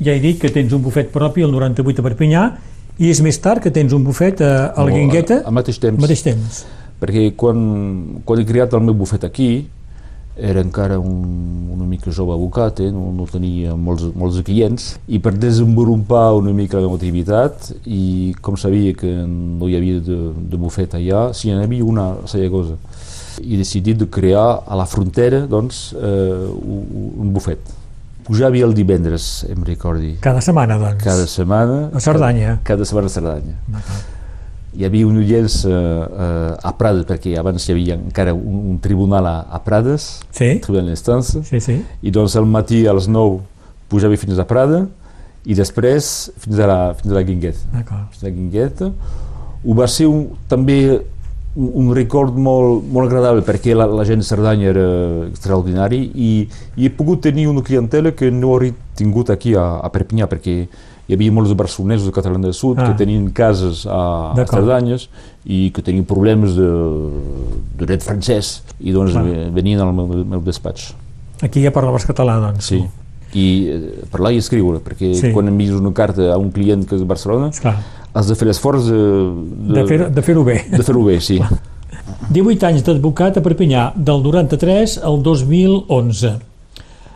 Ja 0.00 0.12
he 0.12 0.20
dit 0.20 0.38
que 0.40 0.50
tens 0.52 0.72
un 0.72 0.82
bufet 0.84 1.08
propi 1.12 1.42
al 1.42 1.50
98 1.52 2.00
a 2.00 2.04
Perpinyà 2.04 2.42
i 3.00 3.08
és 3.10 3.20
més 3.24 3.38
tard 3.40 3.62
que 3.64 3.70
tens 3.72 3.92
un 3.96 4.04
bufet 4.04 4.40
a, 4.44 4.66
a 4.76 4.84
la 4.84 4.90
No, 4.90 4.96
Guingueta 4.96 5.40
Al 5.46 5.52
mateix 5.56 5.78
temps. 5.80 5.96
al 5.96 6.02
mateix 6.04 6.22
temps. 6.22 6.60
Perquè 7.00 7.30
quan, 7.40 7.60
quan 8.24 8.40
he 8.40 8.46
creat 8.48 8.76
el 8.76 8.84
meu 8.84 8.96
bufet 8.96 9.24
aquí 9.24 9.50
era 10.40 10.60
encara 10.60 10.98
un, 10.98 11.68
una 11.74 11.84
mica 11.84 12.10
jove 12.10 12.32
advocat, 12.32 12.80
eh? 12.80 12.90
no, 12.90 13.10
no 13.12 13.26
tenia 13.28 13.74
molts, 13.76 14.06
molts 14.16 14.40
clients, 14.46 14.94
i 15.10 15.18
per 15.20 15.34
desenvolupar 15.36 16.30
una 16.38 16.54
mica 16.56 16.78
la 16.78 16.86
meva 16.86 16.96
activitat, 16.96 17.72
i 17.84 18.32
com 18.40 18.56
sabia 18.56 18.94
que 18.96 19.10
no 19.26 19.68
hi 19.68 19.76
havia 19.76 19.98
de, 20.04 20.20
de 20.52 20.60
bufet 20.60 20.96
allà, 20.96 21.30
si 21.36 21.50
hi 21.50 21.56
havia 21.56 21.84
una 21.84 22.06
a 22.22 22.30
Sallagosa, 22.30 22.78
he 23.40 23.58
decidit 23.60 24.00
de 24.00 24.08
crear 24.08 24.62
a 24.64 24.78
la 24.78 24.86
frontera 24.88 25.44
doncs, 25.50 25.90
eh, 25.98 26.48
un, 26.48 27.34
bufet. 27.34 27.76
Pujava 28.24 28.60
el 28.62 28.72
divendres, 28.76 29.44
em 29.50 29.60
recordi, 29.66 30.14
Cada 30.22 30.40
setmana, 30.44 30.78
doncs. 30.78 31.04
cada 31.04 31.26
setmana... 31.26 31.82
A 31.92 32.00
Cerdanya. 32.00 32.56
Cada, 32.62 32.80
cada 32.80 32.88
setmana 32.88 33.10
a 33.10 33.14
Cerdanya 33.18 34.19
hi 34.76 34.86
havia 34.86 35.06
una 35.08 35.20
audiència 35.22 35.74
eh, 35.74 36.68
a 36.68 36.72
Prades, 36.78 37.06
perquè 37.08 37.34
abans 37.40 37.66
hi 37.66 37.74
havia 37.74 37.96
encara 37.98 38.34
un, 38.36 38.60
un 38.72 38.78
tribunal 38.82 39.26
a, 39.26 39.36
a 39.50 39.60
Prades, 39.64 40.08
Sí, 40.30 40.52
un 40.54 40.62
tribunal 40.64 40.90
d'instància, 40.92 41.42
sí, 41.46 41.60
sí. 41.64 41.80
i 42.02 42.14
doncs 42.14 42.36
al 42.38 42.46
matí 42.46 42.84
a 42.86 42.94
les 42.96 43.08
9 43.10 43.40
pujava 43.90 44.18
fins 44.20 44.38
a 44.38 44.46
Prada 44.46 44.84
i 45.44 45.56
després 45.58 46.30
fins 46.38 46.60
a 46.60 46.68
la, 46.70 46.80
fins 46.98 47.10
a 47.10 47.16
la 47.18 47.24
Guingueta. 47.26 47.84
Fins 48.12 48.22
a 48.22 48.28
la 48.28 48.34
Guingueta. 48.34 48.92
Ho 49.64 49.76
va 49.76 49.88
ser 49.90 50.06
un, 50.08 50.28
també 50.48 50.78
un, 51.56 51.70
un 51.82 51.90
record 51.96 52.36
molt, 52.36 52.84
molt 52.86 53.10
agradable 53.10 53.42
perquè 53.46 53.74
la, 53.74 53.88
la 53.90 54.06
gent 54.08 54.22
de 54.22 54.28
Cerdanya 54.28 54.70
era 54.70 54.86
extraordinari 55.26 56.04
i, 56.14 56.30
i 56.76 56.86
he 56.86 56.92
pogut 56.94 57.24
tenir 57.26 57.48
una 57.50 57.64
clientela 57.66 58.14
que 58.16 58.30
no 58.30 58.54
hauria 58.54 58.76
tingut 58.96 59.32
aquí 59.34 59.56
a, 59.58 59.66
a 59.82 59.90
Perpinyà 59.92 60.30
perquè 60.30 60.62
hi 61.10 61.16
havia 61.16 61.32
molts 61.34 61.50
barcelonesos 61.58 62.06
de 62.06 62.12
Catalunya 62.14 62.46
del 62.46 62.54
Sud 62.54 62.78
Ah. 62.78 62.86
que 62.86 62.94
tenien 63.02 63.24
cases 63.34 63.82
a, 63.90 64.30
a. 64.30 64.44
Cerdanyes 64.46 65.08
i 65.44 65.72
que 65.74 65.82
tenien 65.82 66.04
problemes 66.06 66.54
de, 66.54 66.68
de 67.80 67.86
dret 67.88 68.04
francès 68.06 68.60
i 68.78 68.92
doncs 68.94 69.16
ve- 69.18 69.48
venien 69.50 69.80
al 69.82 69.90
meu, 69.96 70.06
meu 70.24 70.40
despatx. 70.46 70.92
Aquí 71.42 71.62
ja 71.64 71.72
parlaves 71.74 72.06
català, 72.06 72.36
doncs. 72.38 72.68
Sí. 72.70 72.78
I 73.34 73.46
eh, 73.70 73.80
parlar 74.12 74.32
i 74.36 74.38
escriure, 74.42 74.78
perquè 74.84 75.10
Sí. 75.18 75.32
quan 75.34 75.48
envies 75.50 75.74
una 75.74 75.90
carta 75.96 76.30
a 76.34 76.38
un 76.38 76.50
client 76.54 76.86
que 76.86 76.94
és 76.94 77.02
de 77.02 77.08
Barcelona 77.10 77.48
Esclar, 77.50 77.74
has 78.12 78.26
de 78.30 78.34
fer 78.38 78.46
l'esforç 78.48 78.86
de, 78.90 79.02
de 79.74 79.84
fer- 79.86 80.10
de 80.14 80.22
fer-ho 80.22 80.44
bé. 80.44 80.60
de 80.70 80.82
fer-ho 80.82 81.02
bé, 81.04 81.18
sí. 81.20 81.40
18 82.30 82.66
anys 82.68 82.84
d'advocat 82.86 83.38
a 83.38 83.42
Perpinyà, 83.42 83.88
del 83.96 84.22
93 84.22 84.98
al 85.02 85.18
2011. 85.22 86.36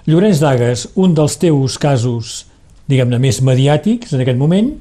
Llorenç 0.07 0.41
Dagues, 0.43 0.89
un 0.97 1.15
dels 1.15 1.37
teus 1.39 1.79
casos, 1.79 2.47
diguem-ne, 2.91 3.21
més 3.23 3.41
mediàtics 3.45 4.15
en 4.15 4.25
aquest 4.25 4.41
moment, 4.41 4.73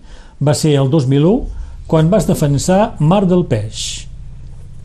va 0.43 0.55
ser 0.57 0.75
el 0.79 0.89
2001, 0.91 1.33
quan 1.87 2.09
vas 2.11 2.27
defensar 2.27 2.95
Mar 2.99 3.23
del 3.27 3.45
Peix, 3.47 4.07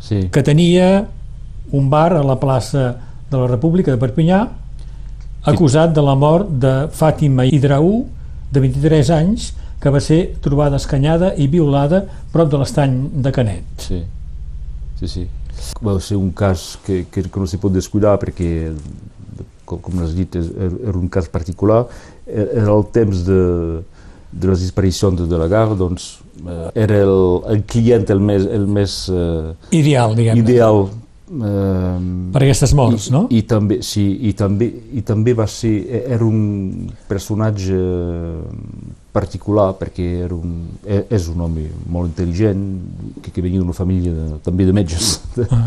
sí. 0.03 0.27
que 0.33 0.43
tenia 0.43 1.07
un 1.73 1.89
bar 1.91 2.13
a 2.17 2.25
la 2.25 2.39
plaça 2.41 2.91
de 3.31 3.37
la 3.37 3.47
República 3.47 3.93
de 3.93 4.01
Perpinyà, 4.01 4.43
acusat 5.49 5.95
de 5.95 6.05
la 6.05 6.15
mort 6.19 6.51
de 6.61 6.75
Fàtima 6.95 7.47
Hidraú, 7.47 8.07
de 8.51 8.63
23 8.65 9.11
anys, 9.19 9.53
que 9.79 9.91
va 9.95 10.01
ser 10.03 10.21
trobada 10.43 10.79
escanyada 10.81 11.33
i 11.39 11.47
violada 11.51 12.03
prop 12.33 12.51
de 12.51 12.59
l'estany 12.61 12.97
de 13.23 13.33
Canet. 13.35 13.85
Sí, 13.85 14.01
sí, 14.99 15.09
sí. 15.09 15.27
Va 15.85 15.95
ser 16.03 16.19
un 16.19 16.33
cas 16.35 16.77
que, 16.87 17.05
que, 17.11 17.23
no 17.37 17.47
s'hi 17.47 17.61
pot 17.63 17.75
descuidar 17.75 18.17
perquè, 18.23 18.73
com, 19.67 19.81
com 19.83 20.03
has 20.03 20.15
dit, 20.17 20.35
era 20.39 20.97
un 20.99 21.09
cas 21.13 21.31
particular. 21.31 21.85
Era 22.29 22.73
el 22.77 22.85
temps 22.93 23.25
de, 23.25 23.41
de 24.33 24.49
les 24.51 24.61
disparicions 24.61 25.23
de 25.29 25.39
la 25.41 25.47
guerra, 25.49 25.75
doncs 25.75 26.19
eh, 26.45 26.71
era 26.85 26.99
el, 27.03 27.43
el 27.55 27.63
client 27.65 28.05
el 28.13 28.21
més, 28.21 28.45
el 28.45 28.67
més 28.69 28.97
eh, 29.09 29.55
Ideal, 29.79 30.13
diguem-ne. 30.19 30.43
ideal 30.45 30.83
eh, 30.89 31.99
per 32.33 32.43
aquestes 32.45 32.75
morts, 32.77 33.09
I, 33.09 33.13
no? 33.15 33.23
I 33.33 33.41
també, 33.49 33.81
sí, 33.83 34.05
i 34.29 34.35
també, 34.37 34.69
i 34.93 35.03
també 35.09 35.33
va 35.37 35.47
ser, 35.49 35.73
era 36.05 36.25
un 36.29 36.91
personatge 37.09 37.81
particular 39.13 39.73
perquè 39.81 40.07
era 40.27 40.37
un, 40.37 40.53
e- 40.87 41.07
és 41.11 41.29
un 41.33 41.41
home 41.47 41.65
molt 41.91 42.13
intel·ligent, 42.13 42.61
que, 43.23 43.33
que 43.33 43.43
venia 43.45 43.61
d'una 43.63 43.75
família 43.77 44.13
de, 44.15 44.27
també 44.45 44.67
de 44.69 44.75
metges 44.77 45.17
de, 45.39 45.49
Ah. 45.51 45.65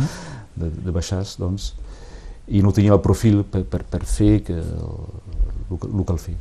de, 0.56 0.70
de 0.86 0.92
baixars, 0.94 1.36
doncs, 1.42 1.72
i 2.52 2.62
no 2.62 2.72
tenia 2.76 2.94
el 2.94 3.02
profil 3.02 3.42
per, 3.48 3.64
per, 3.66 3.82
per 3.90 4.02
fer 4.06 4.42
que, 4.46 4.54
el, 4.62 5.78
que- 5.80 5.90
el 5.90 6.06
cal 6.08 6.20
fer. 6.22 6.38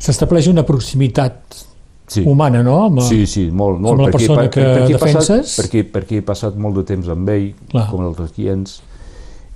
S'estableix 0.00 0.48
una 0.48 0.64
proximitat 0.64 1.66
Sí. 2.10 2.24
humana, 2.26 2.62
no? 2.66 2.86
Amb, 2.88 3.00
Sí, 3.06 3.26
sí, 3.26 3.50
molt, 3.52 3.78
molt. 3.78 3.92
amb 4.00 4.06
la 4.08 4.10
persona 4.10 4.48
que 4.50 4.60
he 4.64 4.96
passat, 4.98 5.20
defenses? 5.28 5.58
perquè, 5.60 5.84
perquè 5.92 6.16
he 6.18 6.22
passat 6.26 6.56
molt 6.56 6.74
de 6.80 6.82
temps 6.88 7.06
amb 7.08 7.28
ell, 7.28 7.52
Clar. 7.70 7.84
com 7.90 8.00
altres 8.02 8.32
clients, 8.32 8.80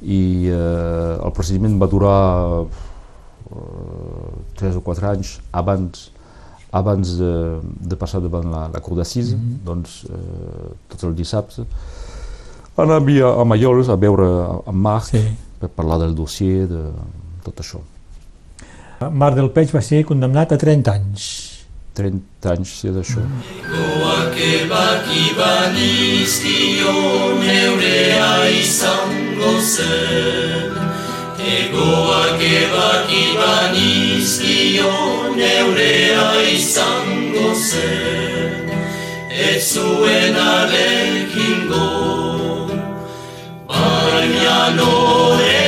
i 0.04 0.46
eh, 0.52 1.18
el 1.24 1.32
procediment 1.32 1.80
va 1.80 1.86
durar 1.90 2.66
eh, 3.50 4.58
3 4.60 4.76
o 4.76 4.82
4 4.82 5.08
anys 5.10 5.40
abans 5.52 6.10
abans 6.74 7.12
de, 7.18 7.60
de 7.86 7.96
passar 7.96 8.18
davant 8.20 8.48
la, 8.50 8.64
la 8.68 8.80
Cort 8.82 8.96
d'Assise, 8.98 9.36
Mhm. 9.36 9.58
doncs 9.64 10.04
eh, 10.10 10.72
tot 10.90 11.04
el 11.04 11.14
dissabte 11.14 11.62
anava 12.76 12.98
a 13.40 13.44
Malloles 13.44 13.88
a 13.88 13.94
veure 13.96 14.26
amb 14.66 14.80
Marc 14.82 15.04
Sí. 15.04 15.20
per 15.60 15.68
parlar 15.70 15.98
del 16.00 16.14
dossier, 16.14 16.66
de 16.68 16.90
tot 17.44 17.60
això. 17.62 17.78
Mar 19.10 19.34
del 19.34 19.50
Peix 19.50 19.72
va 19.74 19.82
ser 19.82 20.04
condemnat 20.08 20.52
a 20.52 20.58
30 20.60 20.92
anys. 20.92 21.26
30 21.94 22.50
anys, 22.50 22.70
sí, 22.80 22.90
d'això. 22.94 23.22
Egoak 31.44 32.42
va 32.72 32.94
banizkion 33.38 35.36
neurea 35.36 36.30
izango 36.52 37.52
zen, 37.54 38.70
ez 39.30 39.60
zuen 39.74 40.36
arekin 40.36 41.68
go, 41.68 41.86
baina 43.68 44.58
norea. 44.78 45.63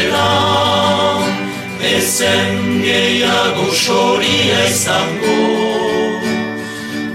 zen 2.17 2.81
gehiago 2.83 3.67
soria 3.85 4.61
izango. 4.69 5.35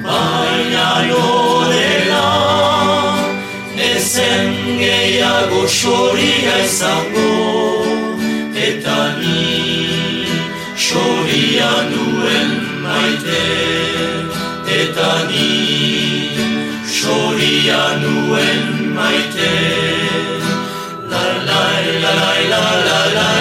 Baina 0.06 0.90
lorela 1.10 2.28
ezen 3.90 4.54
gehiago 4.82 5.64
soria 5.78 6.56
izango. 6.66 7.34
Eta 8.68 9.00
ni 9.18 9.42
soria 10.88 11.72
nuen 11.92 12.52
maite. 12.86 13.44
Eta 14.82 15.12
ni 15.32 15.52
soria 17.02 17.84
nuen 18.06 18.94
maite. 18.98 19.54
La 21.12 21.26
la 21.50 21.64
la 22.04 22.14
la 22.20 22.34
la 22.52 22.66
la 22.88 23.02
la 23.18 23.41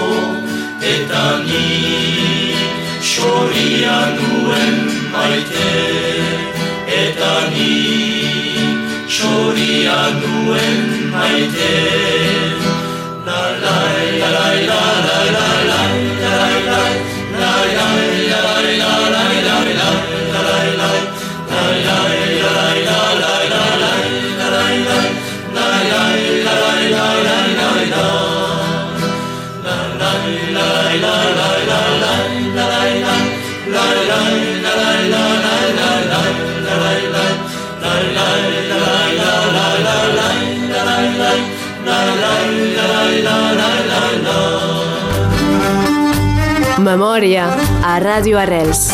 eta 1.01 1.27
ni 1.45 2.53
xorrian 3.11 4.11
duen 4.19 4.75
maite 5.13 5.71
eta 7.03 7.33
ni 7.53 7.73
xorrian 9.15 10.21
duen 10.21 10.79
maite 11.15 11.73
la 13.25 13.41
la 13.63 13.79
la 14.21 14.33
la 14.69 14.83
la 15.07 15.19
la 15.37 15.49
la. 15.69 15.70
Memòria 46.81 47.45
a 47.85 47.93
Ràdio 48.01 48.39
Arrels 48.41 48.87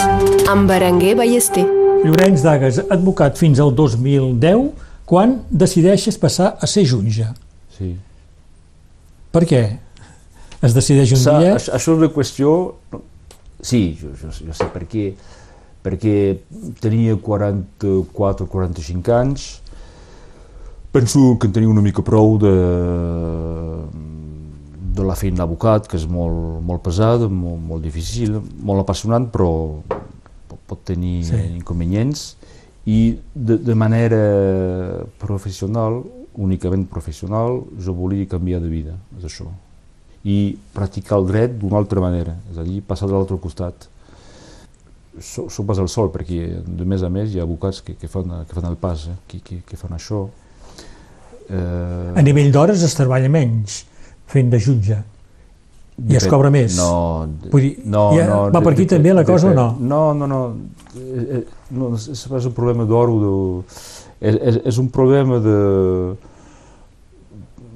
amb 0.52 0.68
Berenguer 0.70 1.16
Ballester. 1.16 1.64
Llorenç 2.04 2.44
Dagas, 2.44 2.82
advocat 2.94 3.40
fins 3.40 3.62
al 3.64 3.72
2010, 3.76 4.68
quan 5.08 5.38
decideixes 5.50 6.20
passar 6.20 6.54
a 6.60 6.68
ser 6.68 6.84
jutge. 6.90 7.30
Sí. 7.78 7.94
Per 9.32 9.44
què? 9.48 9.64
Es 10.62 10.76
decideix 10.76 11.16
un 11.16 11.24
dia... 11.24 11.56
això, 11.56 11.74
això 11.80 11.96
és 11.96 12.04
una 12.04 12.12
qüestió... 12.14 12.54
Sí, 13.64 13.82
jo, 13.98 14.12
jo, 14.20 14.30
jo 14.36 14.54
sé 14.54 14.68
per 14.74 14.84
què. 14.84 15.10
Perquè 15.16 15.37
tenia 16.82 17.16
44 17.16 18.48
45 18.52 19.16
anys, 19.16 19.48
penso 20.92 21.38
que 21.40 21.48
en 21.48 21.54
tenia 21.54 21.70
una 21.70 21.82
mica 21.82 22.02
prou 22.02 22.38
de, 22.42 22.54
de 24.98 25.06
la 25.06 25.16
feina 25.16 25.44
d'advocat, 25.44 25.88
que 25.88 25.98
és 26.00 26.08
molt, 26.10 26.60
molt 26.66 26.84
pesada, 26.84 27.30
molt, 27.30 27.62
molt 27.72 27.86
difícil, 27.86 28.40
molt 28.66 28.82
apassionant, 28.82 29.30
però 29.32 29.52
pot 30.68 30.84
tenir 30.88 31.22
sí. 31.30 31.42
inconvenients. 31.60 32.34
I 32.88 33.18
de, 33.36 33.58
de 33.60 33.76
manera 33.76 34.20
professional, 35.20 36.02
únicament 36.38 36.86
professional, 36.88 37.62
jo 37.84 37.96
volia 37.98 38.28
canviar 38.30 38.62
de 38.64 38.72
vida, 38.72 38.96
és 39.20 39.28
això. 39.28 39.50
I 40.28 40.58
practicar 40.76 41.20
el 41.20 41.28
dret 41.28 41.58
d'una 41.60 41.80
altra 41.82 42.04
manera, 42.04 42.36
és 42.52 42.60
a 42.60 42.66
dir, 42.68 42.82
passar 42.86 43.10
de 43.10 43.16
l'altre 43.16 43.38
costat. 43.44 43.90
So, 45.20 45.48
so 45.50 45.64
pas 45.66 45.80
el 45.82 45.88
sol, 45.90 46.12
perquè 46.14 46.62
de 46.68 46.86
més 46.86 47.02
a 47.04 47.10
més 47.10 47.32
hi 47.34 47.40
ha 47.40 47.44
advocats 47.44 47.82
que, 47.82 47.96
que, 47.98 48.08
fan, 48.08 48.30
que 48.46 48.54
fan 48.54 48.66
el 48.70 48.76
pas, 48.78 49.08
eh? 49.10 49.16
que, 49.28 49.40
que, 49.42 49.62
que 49.66 49.78
fan 49.80 49.96
això. 49.98 50.28
Eh, 51.50 52.14
A 52.20 52.22
nivell 52.22 52.52
d'hores 52.54 52.84
es 52.84 52.94
treballa 52.98 53.30
menys 53.32 53.86
fent 54.30 54.50
de 54.52 54.60
jutge. 54.62 54.98
I 55.98 56.14
es 56.20 56.28
cobra 56.30 56.52
més. 56.54 56.76
No, 56.78 57.26
Vull 57.50 57.64
dir, 57.64 57.72
no, 57.90 58.12
ja 58.14 58.28
no, 58.30 58.42
va 58.54 58.62
per 58.62 58.76
aquí 58.76 58.84
depèn- 58.84 58.92
també 59.00 59.14
la 59.18 59.24
cosa 59.26 59.48
o 59.48 59.54
depèn. 59.56 59.80
no? 59.88 60.14
No, 60.14 60.14
no, 60.14 60.28
no. 60.30 60.42
Eh, 60.94 61.40
eh, 61.40 61.44
no 61.74 61.96
és, 61.96 62.06
és 62.22 62.46
un 62.46 62.54
problema 62.54 62.86
d'or 62.86 63.10
o 63.16 63.18
de... 63.24 63.32
És, 64.22 64.36
és, 64.52 64.60
és 64.74 64.78
un 64.78 64.92
problema 64.94 65.40
de... 65.42 65.56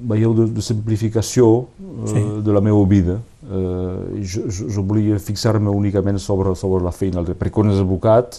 Veieu, 0.02 0.32
de, 0.34 0.46
de 0.54 0.62
simplificació 0.62 1.48
eh, 1.78 2.06
Sí. 2.12 2.22
de 2.46 2.52
la 2.54 2.60
meva 2.60 2.84
vida. 2.86 3.18
Eh, 3.52 4.22
jo, 4.24 4.46
jo, 4.48 4.82
volia 4.88 5.18
fixar-me 5.20 5.68
únicament 5.68 6.16
sobre, 6.22 6.54
sobre 6.56 6.82
la 6.84 6.92
feina, 6.94 7.20
perquè 7.26 7.50
quan 7.52 7.68
és 7.72 7.80
advocat 7.82 8.38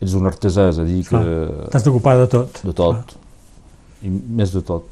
ets 0.00 0.14
un 0.16 0.24
artesà, 0.30 0.70
és 0.70 0.78
a 0.80 0.84
dir, 0.86 1.02
que 1.04 1.18
T'has 1.70 1.84
d'ocupar 1.84 2.14
de 2.22 2.26
tot. 2.32 2.60
de 2.64 2.72
tot, 2.72 3.12
i 4.00 4.08
més 4.08 4.54
de 4.54 4.62
tot. 4.64 4.86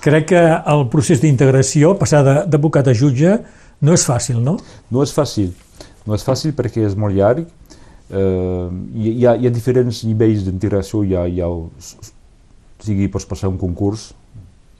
Crec 0.00 0.28
que 0.30 0.40
el 0.72 0.86
procés 0.88 1.20
d'integració, 1.20 1.90
passar 2.00 2.22
de- 2.24 2.44
d'advocat 2.48 2.88
a 2.88 2.94
jutge, 2.96 3.34
no 3.82 3.92
és 3.92 4.06
fàcil, 4.08 4.38
no? 4.40 4.56
No 4.90 5.02
és 5.04 5.12
fàcil, 5.12 5.50
no 6.06 6.14
és 6.16 6.24
fàcil 6.24 6.54
perquè 6.56 6.86
és 6.86 6.96
molt 6.96 7.12
llarg, 7.14 7.44
eh, 8.08 8.68
hi, 8.94 9.26
ha, 9.26 9.34
hi 9.36 9.46
ha 9.46 9.50
diferents 9.52 10.00
nivells 10.08 10.46
d'integració, 10.46 11.02
hi 11.04 11.14
ha, 11.14 11.26
hi 11.28 11.42
ha, 11.42 11.48
o 11.50 11.68
sigui, 12.80 13.08
pots 13.12 13.26
passar 13.28 13.50
un 13.52 13.58
concurs, 13.60 14.14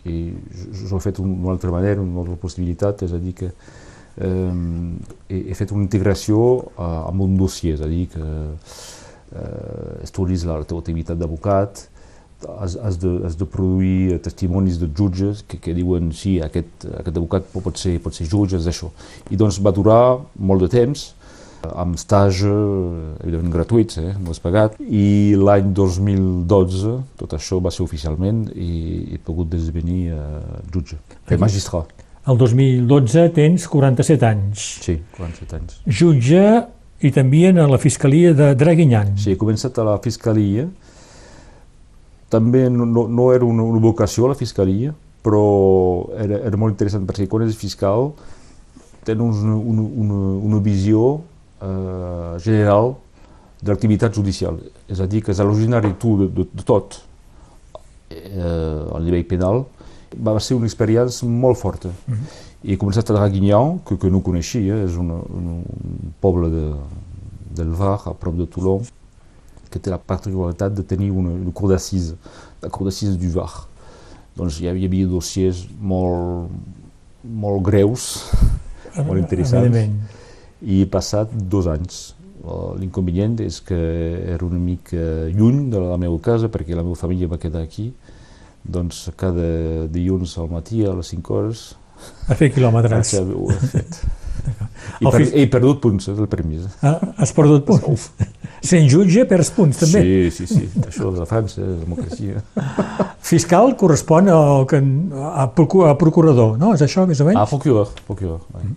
i 0.07 0.31
jo, 0.33 0.87
jo 0.88 0.97
he 0.97 1.01
fet 1.11 1.18
d'una 1.21 1.53
altra 1.53 1.71
manera, 1.75 2.01
una 2.01 2.23
altra 2.25 2.38
possibilitat, 2.40 3.03
és 3.05 3.12
a 3.12 3.18
dir 3.21 3.35
que 3.35 3.51
he, 4.20 5.42
he 5.50 5.59
fet 5.59 5.74
una 5.74 5.85
integració 5.85 6.40
eh, 6.70 6.83
amb 6.83 7.26
un 7.26 7.37
dossier, 7.38 7.76
és 7.78 7.85
a 7.85 7.90
dir 7.90 8.07
que 8.12 8.24
eh, 8.24 10.02
estudis 10.07 10.46
la 10.48 10.61
teva 10.64 10.83
activitat 10.83 11.20
d'advocat, 11.20 11.85
has, 12.46 12.76
has, 12.76 12.96
de, 12.96 13.12
has 13.26 13.37
de 13.37 13.46
produir 13.50 14.18
testimonis 14.22 14.78
de 14.78 14.88
jutges 14.94 15.42
que, 15.46 15.59
que 15.59 15.74
diuen 15.74 16.12
sí, 16.14 16.38
aquest, 16.44 16.87
aquest 16.87 17.14
advocat 17.16 17.46
pot 17.54 17.78
ser, 17.78 17.98
pot 18.02 18.14
ser 18.14 18.28
jutge, 18.31 18.59
és 18.61 18.68
això. 18.70 18.92
I 19.31 19.38
doncs 19.40 19.61
va 19.64 19.74
durar 19.74 20.02
molt 20.38 20.66
de 20.66 20.70
temps, 20.72 21.09
amb 21.66 21.98
stage, 21.98 22.48
evidentment 23.24 23.54
gratuïts, 23.57 23.98
eh? 23.98 24.12
no 24.22 24.35
és 24.35 24.40
pagat, 24.42 24.76
i 24.78 25.35
l'any 25.38 25.72
2012 25.74 26.94
tot 27.18 27.35
això 27.35 27.59
va 27.64 27.72
ser 27.74 27.83
oficialment 27.87 28.44
i 28.54 28.70
he 29.14 29.18
pogut 29.24 29.54
esdevenir 29.59 30.14
uh, 30.14 30.61
jutge, 30.72 31.00
eh, 31.26 31.40
magistrat. 31.40 31.90
El 32.29 32.37
2012 32.37 33.29
tens 33.33 33.64
47 33.73 34.27
anys. 34.29 34.64
Sí, 34.85 34.99
47 35.17 35.57
anys. 35.57 35.79
Jutge 35.88 36.45
i 37.01 37.12
també 37.14 37.47
a 37.49 37.67
la 37.71 37.79
Fiscalia 37.81 38.35
de 38.37 38.51
Draguinyan. 38.59 39.14
Sí, 39.17 39.33
he 39.33 39.41
començat 39.41 39.79
a 39.79 39.87
la 39.87 39.97
Fiscalia, 40.05 40.67
també 42.29 42.67
no, 42.69 42.85
no, 42.85 43.07
no 43.09 43.31
era 43.33 43.47
una, 43.47 43.64
una 43.64 43.81
vocació 43.81 44.27
a 44.27 44.35
la 44.35 44.38
Fiscalia, 44.38 44.93
però 45.25 45.45
era, 46.21 46.43
era 46.51 46.61
molt 46.61 46.77
interessant 46.77 47.07
perquè 47.09 47.27
quan 47.31 47.47
ets 47.47 47.57
fiscal 47.59 48.12
tens 49.09 49.41
una, 49.41 49.57
una, 49.57 49.85
una, 50.05 50.19
una 50.51 50.61
visió 50.61 51.14
eh, 51.62 52.37
general 52.45 52.93
de 53.62 53.73
l'activitat 53.73 54.14
judicial. 54.14 54.61
És 54.88 55.01
a 55.01 55.09
dir, 55.09 55.23
que 55.25 55.33
és 55.33 55.41
al·lucinari 55.41 55.95
tu 56.01 56.19
de, 56.21 56.29
de, 56.35 56.45
de 56.53 56.67
tot 56.67 57.01
eh, 58.12 58.29
a 58.29 59.01
nivell 59.01 59.25
penal. 59.31 59.64
Va 60.16 60.38
ser 60.40 60.57
una 60.57 60.66
experiència 60.66 61.29
molt 61.29 61.59
forta. 61.59 61.88
Mm 61.88 62.14
-hmm. 62.14 62.44
I 62.62 62.73
he 62.73 62.77
començat 62.77 63.11
a 63.11 63.14
Draguignan, 63.14 63.81
que, 63.87 63.97
que 63.97 64.11
no 64.11 64.21
coneixia, 64.21 64.83
és 64.85 64.97
una, 64.97 65.14
un, 65.14 65.62
un 65.62 66.12
poble 66.21 66.49
de, 66.51 66.75
del 67.55 67.71
Var, 67.71 68.01
a 68.07 68.14
prop 68.14 68.35
de 68.35 68.47
Toulon, 68.47 68.83
que 69.71 69.79
té 69.79 69.90
la 69.90 69.99
particularitat 69.99 70.75
de 70.75 70.83
tenir 70.83 71.11
una, 71.11 71.31
una 71.31 71.53
cour 71.53 71.71
d'assise, 71.71 72.16
la 72.62 72.68
cour 72.68 72.88
d'assise 72.88 73.16
du 73.18 73.31
Var. 73.31 73.68
Doncs 74.37 74.61
hi 74.61 74.68
havia, 74.68 74.83
hi 74.83 74.87
havia 74.87 75.07
dossiers 75.07 75.66
molt, 75.81 76.51
molt 77.23 77.62
greus, 77.66 78.31
molt 79.07 79.18
interessants, 79.18 79.77
i 80.62 80.83
he 80.83 80.87
passat 80.90 81.31
dos 81.31 81.66
anys. 81.71 82.14
Eh, 82.42 82.71
L'inconvenient 82.81 83.38
és 83.44 83.61
que 83.61 83.79
era 84.35 84.47
una 84.47 84.59
mica 84.59 85.29
lluny 85.35 85.68
de 85.71 85.83
la 85.83 85.99
meva 86.01 86.18
casa 86.23 86.51
perquè 86.51 86.75
la 86.75 86.85
meva 86.87 86.99
família 86.99 87.31
va 87.31 87.38
quedar 87.38 87.62
aquí. 87.62 87.92
Doncs 88.64 89.09
cada 89.16 89.87
dilluns 89.92 90.37
al 90.38 90.49
matí 90.53 90.85
a 90.85 90.94
les 90.97 91.07
5 91.14 91.35
hores 91.35 91.66
a 92.31 92.35
fer 92.38 92.51
quilòmetres. 92.55 93.12
Ja 93.16 93.23
ho 93.23 93.47
he 93.51 93.59
fet. 93.73 94.01
I 95.03 95.11
per, 95.11 95.21
he 95.35 95.47
perdut 95.51 95.81
punts, 95.83 96.07
és 96.09 96.18
el 96.18 96.29
permís. 96.31 96.64
Ah, 96.87 96.97
has 97.18 97.33
perdut 97.37 97.64
punts. 97.66 98.09
Sent 98.64 98.87
jutge, 98.92 99.25
perds 99.29 99.51
punts, 99.57 99.81
també. 99.83 100.03
Sí, 100.31 100.47
sí, 100.47 100.47
sí. 100.47 100.68
Això 100.87 101.11
de 101.12 101.21
la 101.25 101.27
França, 101.29 101.61
la 101.64 101.77
democràcia. 101.83 102.42
Fiscal 103.31 103.75
correspon 103.77 104.31
al, 104.33 104.64
que- 104.71 104.81
a, 104.81 105.44
a 105.49 105.94
procurador, 105.99 106.55
no? 106.61 106.73
És 106.75 106.85
això, 106.87 107.05
més 107.11 107.21
o 107.21 107.27
menys? 107.29 107.40
Ah, 107.40 107.47
procureur, 107.51 107.90
procureur. 108.07 108.40
Ouais. 108.55 108.71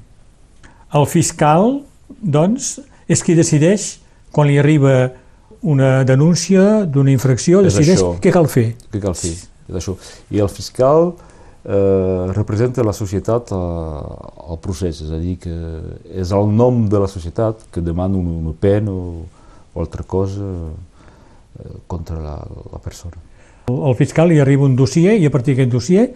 El 1.00 1.06
fiscal, 1.08 1.78
doncs, 2.20 2.74
és 3.08 3.22
qui 3.24 3.38
decideix 3.38 4.00
quan 4.34 4.50
li 4.50 4.58
arriba 4.60 5.12
una 5.62 6.02
denúncia 6.04 6.82
d'una 6.90 7.14
infracció, 7.14 7.62
És 7.62 7.76
decideix 7.78 8.00
això. 8.02 8.12
què 8.24 8.34
cal 8.34 8.50
fer. 8.52 8.72
Què 8.92 9.00
cal 9.04 9.16
fer? 9.16 9.36
És 9.72 9.78
això. 9.80 9.96
I 10.32 10.40
el 10.44 10.50
fiscal 10.52 11.14
eh, 11.64 12.32
representa 12.36 12.84
la 12.84 12.94
societat 12.94 13.52
eh, 13.56 13.56
al 13.56 14.60
procés, 14.62 15.02
és 15.06 15.12
a 15.12 15.20
dir, 15.22 15.38
que 15.40 15.56
és 16.22 16.32
el 16.36 16.52
nom 16.56 16.86
de 16.92 17.00
la 17.00 17.08
societat 17.08 17.66
que 17.72 17.82
demana 17.82 18.18
una, 18.20 18.38
una 18.50 18.54
pena 18.60 18.92
o, 18.92 19.24
o 19.74 19.80
altra 19.84 20.04
cosa 20.04 20.44
eh, 20.44 21.78
contra 21.88 22.20
la, 22.20 22.36
la 22.74 22.80
persona. 22.84 23.16
El, 23.70 23.80
el 23.92 23.96
fiscal 23.96 24.28
li 24.32 24.40
arriba 24.42 24.66
un 24.68 24.76
dossier 24.76 25.16
i 25.22 25.26
a 25.26 25.32
partir 25.32 25.56
d'aquest 25.56 25.72
dossier 25.72 26.10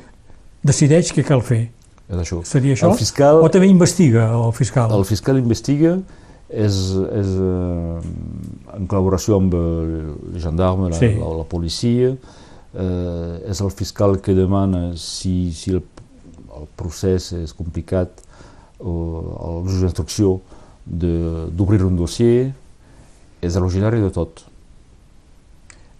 decideix 0.65 1.13
què 1.13 1.23
cal 1.23 1.43
fer. 1.45 1.67
És 2.09 2.19
això. 2.21 2.41
Seria 2.45 2.75
això? 2.75 2.91
El 2.91 2.99
fiscal, 2.99 3.39
O 3.41 3.49
també 3.49 3.67
investiga 3.71 4.27
el 4.35 4.51
fiscal? 4.53 4.91
el 4.93 5.05
fiscal 5.09 5.39
investiga, 5.39 5.95
és, 6.49 6.75
és 7.17 7.29
eh, 7.41 8.01
en 8.77 8.85
col·laboració 8.89 9.39
amb 9.39 9.55
el 9.57 10.41
gendarme, 10.41 10.91
la, 10.91 10.99
Sí. 10.99 11.09
la, 11.17 11.31
la 11.39 11.45
policia, 11.49 12.11
eh, 12.75 13.51
és 13.51 13.61
el 13.61 13.71
fiscal 13.71 14.19
que 14.21 14.33
demana 14.37 14.91
si, 14.99 15.51
si 15.53 15.71
el, 15.71 15.81
el 16.59 16.67
procés 16.77 17.31
és 17.33 17.53
complicat 17.55 18.21
o 18.79 18.93
el 19.47 19.63
jutge 19.69 19.85
d'instrucció 19.85 20.39
de- 20.85 21.47
d'obrir 21.55 21.81
un 21.87 21.95
dossier, 21.97 22.51
és 23.41 23.55
l'originari 23.55 24.01
de 24.03 24.11
tot. 24.11 24.43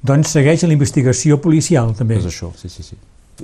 Doncs 0.05 0.29
segueix 0.35 0.61
la 0.67 0.73
investigació 0.75 1.39
policial, 1.41 1.93
també. 1.97 2.19
És 2.19 2.27
això, 2.29 2.51
sí, 2.59 2.69
sí, 2.69 2.83
sí. 2.85 2.97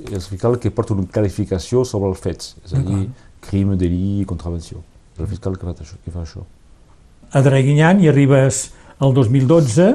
És 0.06 0.14
el 0.22 0.28
fiscal 0.30 0.58
que 0.62 0.70
porta 0.70 0.94
una 0.94 1.04
qualificació 1.10 1.82
sobre 1.84 2.08
els 2.12 2.20
fets, 2.22 2.54
és 2.64 2.72
a 2.78 2.82
dir, 2.86 3.08
crim, 3.44 3.74
delit 3.76 4.22
i 4.22 4.28
contravenció. 4.28 4.78
És 5.16 5.20
el 5.24 5.28
fiscal 5.28 5.56
que 5.58 5.66
fa 5.66 5.74
això. 5.74 5.98
Que 6.04 6.14
fa 6.14 6.22
això. 6.22 6.44
A 7.32 7.42
Draguinyan 7.42 8.00
hi 8.00 8.08
arribes 8.12 8.70
el 9.02 9.12
2012 9.16 9.88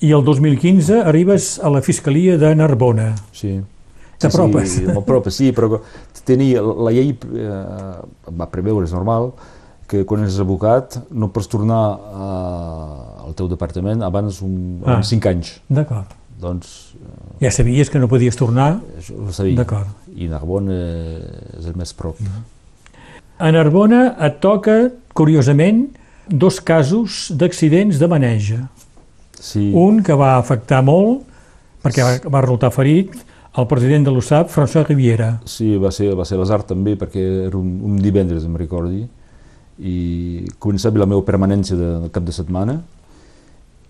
i 0.00 0.12
el 0.14 0.22
2015 0.24 1.02
arribes 1.02 1.58
a 1.62 1.70
la 1.70 1.80
Fiscalia 1.82 2.36
de 2.38 2.54
Narbona. 2.54 3.14
Sí. 3.32 3.58
T'apropes. 4.18 4.68
Sí, 4.72 4.80
sí, 4.84 4.92
m'apropes, 4.94 5.34
sí, 5.38 5.52
però 5.54 5.78
tenia, 6.26 6.60
la 6.62 6.90
llei 6.90 7.12
eh, 7.14 7.50
va 8.34 8.48
preveure, 8.50 8.86
és 8.86 8.92
normal, 8.94 9.30
que 9.88 10.02
quan 10.04 10.24
ets 10.26 10.36
advocat 10.42 10.98
no 11.14 11.28
pots 11.32 11.46
tornar 11.48 11.82
a, 11.96 12.30
al 13.28 13.36
teu 13.38 13.46
departament 13.48 14.02
abans 14.04 14.42
un, 14.44 14.56
Ah. 14.84 14.90
abans 14.98 15.08
cinc 15.14 15.26
anys. 15.30 15.54
D'acord. 15.70 16.14
Doncs 16.38 16.94
Ja 17.40 17.50
sabies 17.50 17.88
que 17.90 17.98
no 17.98 18.06
podies 18.10 18.36
tornar? 18.36 18.80
això 18.98 19.14
ho 19.18 19.32
sabia. 19.32 19.56
D'acord. 19.56 19.86
I 20.14 20.26
Narbona 20.30 20.74
eh, 20.74 21.58
és 21.58 21.66
el 21.70 21.74
més 21.78 21.94
prop. 21.94 22.18
A 23.38 23.50
Narbona 23.54 24.16
et 24.26 24.40
toca, 24.42 24.90
curiosament, 25.14 25.86
dos 26.28 26.60
casos 26.60 27.30
d'accidents 27.34 27.98
de 27.98 28.06
maneja. 28.10 28.58
Sí, 29.40 29.70
Un 29.74 30.02
que 30.02 30.14
va 30.18 30.36
afectar 30.38 30.82
molt, 30.82 31.22
perquè 31.84 32.02
va, 32.04 32.30
va 32.38 32.40
resultar 32.44 32.70
ferit, 32.74 33.14
el 33.58 33.66
president 33.66 34.04
de 34.06 34.12
l'USAP, 34.14 34.50
François 34.52 34.84
Riviera. 34.86 35.40
sí 35.46 35.76
va 35.76 35.90
ser, 35.90 36.12
va 36.14 36.24
ser 36.28 36.36
l'azar 36.38 36.62
també 36.66 36.96
perquè 36.98 37.22
era 37.46 37.56
un, 37.58 37.80
un 37.84 37.96
divendres, 38.02 38.44
em 38.44 38.54
recordi, 38.56 39.06
i 39.78 40.44
començava 40.58 40.98
la 40.98 41.06
meva 41.06 41.22
permanència 41.22 41.76
de, 41.78 41.88
de 42.04 42.08
cap 42.10 42.24
de 42.26 42.32
setmana 42.34 42.80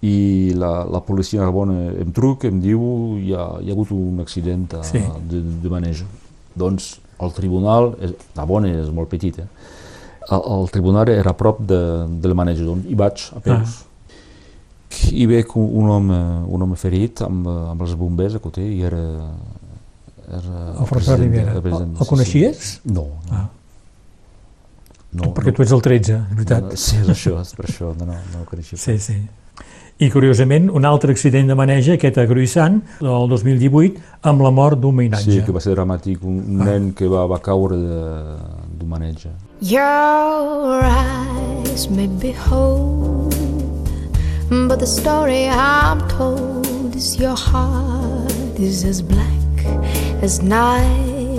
i 0.05 0.53
la, 0.55 0.85
la 0.87 1.01
policia 1.03 1.41
Narbona 1.41 1.89
em 2.05 2.13
truca, 2.15 2.47
em 2.49 2.61
diu 2.63 2.83
hi 3.19 3.33
ha, 3.35 3.47
hi 3.65 3.71
ha 3.71 3.75
hagut 3.75 3.91
un 3.97 4.21
accident 4.23 4.69
a, 4.79 4.83
Sí. 4.87 5.01
de, 5.31 5.41
de 5.65 5.73
maneja. 5.73 6.05
Doncs 6.55 6.99
el 7.21 7.33
tribunal, 7.35 7.95
és, 8.05 8.13
Narbona 8.37 8.71
és 8.85 8.93
molt 8.95 9.09
petit, 9.11 9.41
eh? 9.43 9.49
el, 10.31 10.43
el 10.61 10.69
tribunal 10.71 11.09
era 11.11 11.33
a 11.33 11.37
prop 11.37 11.59
de, 11.67 11.81
de 12.23 12.29
la 12.31 12.37
maneja, 12.39 12.63
doncs 12.69 12.87
hi 12.87 12.95
vaig 12.95 13.25
a 13.35 13.41
peus. 13.43 13.79
I 15.13 15.27
veig 15.27 15.47
un, 15.57 15.89
home, 15.91 16.19
un 16.49 16.63
home 16.63 16.77
ferit 16.77 17.23
amb, 17.23 17.47
amb 17.49 17.83
els 17.83 17.95
bombers 17.99 18.35
a 18.35 18.39
côté 18.45 18.63
i 18.67 18.83
era... 18.83 19.03
era 20.29 20.75
El 20.81 20.87
François 20.87 21.17
president- 21.17 21.21
Riviera. 21.25 21.53
el 21.55 21.63
president, 21.63 21.91
El- 21.91 21.93
el 21.93 21.99
sí, 21.99 22.05
sí. 22.05 22.09
coneixies? 22.09 22.81
No, 22.85 23.07
no. 23.31 23.33
Ah. 23.33 23.49
no 25.19 25.33
perquè 25.35 25.55
tu 25.57 25.63
ets 25.65 25.73
el 25.73 25.81
13, 25.83 26.13
és 26.19 26.37
veritat. 26.37 26.63
no, 26.69 26.77
sí, 26.77 26.97
és 27.01 27.09
això, 27.15 27.39
és 27.41 27.55
per 27.57 27.65
això, 27.67 27.95
no, 27.97 28.05
no, 28.07 28.13
no 28.35 28.43
ho 28.43 28.49
coneixia. 28.49 28.77
Sí, 28.79 28.99
sí. 29.01 29.17
I, 29.99 30.11
curiosament, 30.15 30.69
un 30.71 30.85
altre 30.87 31.11
accident 31.11 31.49
de 31.51 31.55
maneja, 31.59 31.97
aquest 31.97 32.21
a 32.23 32.27
Gruissant, 32.31 32.77
el 33.03 33.25
2018, 33.33 33.99
amb 34.31 34.45
la 34.45 34.53
mort 34.55 34.79
d'un 34.79 34.93
Sí, 34.93 34.97
mainatge. 35.01 35.41
que 35.47 35.51
va 35.57 35.61
ser 35.65 35.75
dramàtic, 35.75 36.23
un, 36.23 36.37
un 36.39 36.61
nen 36.69 36.93
que 36.95 37.09
va, 37.11 37.25
va 37.27 37.41
caure 37.43 37.75
de- 37.81 38.37
d'un 38.79 38.89
maneig. 38.93 39.25
Your 39.61 40.85
eyes 40.85 41.89
may 41.91 42.07
be 42.07 42.31
whole, 42.47 43.18
but 44.51 44.81
the 44.81 44.87
story 44.87 45.47
I'm 45.47 46.09
told 46.09 46.97
is 46.97 47.19
your 47.21 47.37
heart 47.37 48.59
is 48.59 48.83
as 48.83 49.03
black 49.03 49.67
as 50.23 50.43
night. 50.43 51.39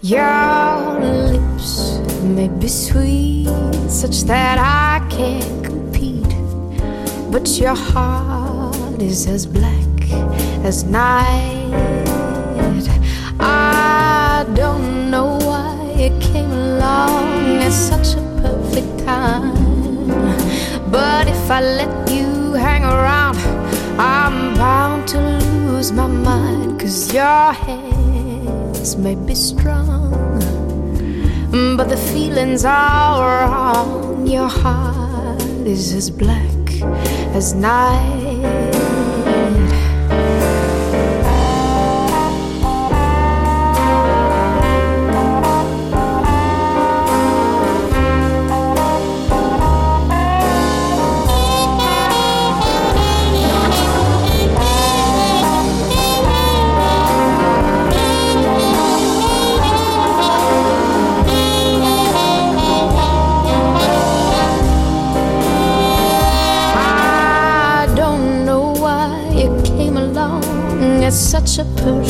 Your 0.00 1.00
lips 1.00 1.98
may 2.22 2.46
be 2.46 2.68
sweet, 2.68 3.48
such 3.88 4.22
that 4.24 4.58
I 4.58 5.04
can't 5.10 5.64
compete, 5.64 6.32
but 7.32 7.48
your 7.58 7.74
heart 7.74 9.02
is 9.02 9.26
as 9.26 9.44
black 9.44 10.00
as 10.64 10.84
night. 10.84 11.74
I 13.40 14.46
don't 14.54 15.10
know 15.10 15.38
why 15.38 15.74
it 15.98 16.22
came 16.22 16.52
along 16.52 17.62
at 17.62 17.72
such 17.72 18.14
a 18.14 18.22
perfect 18.42 19.04
time. 19.04 19.67
But 20.90 21.28
if 21.28 21.50
I 21.50 21.60
let 21.60 22.10
you 22.10 22.54
hang 22.54 22.82
around, 22.82 23.36
I'm 23.98 24.54
bound 24.54 25.08
to 25.08 25.20
lose 25.20 25.92
my 25.92 26.06
mind. 26.06 26.80
Cause 26.80 27.12
your 27.12 27.52
hands 27.52 28.96
may 28.96 29.14
be 29.14 29.34
strong, 29.34 30.10
but 31.76 31.88
the 31.88 31.96
feelings 31.96 32.64
are 32.64 33.20
wrong. 33.20 34.26
Your 34.26 34.48
heart 34.48 35.42
is 35.66 35.92
as 35.92 36.10
black 36.10 36.70
as 37.34 37.54
night. 37.54 38.97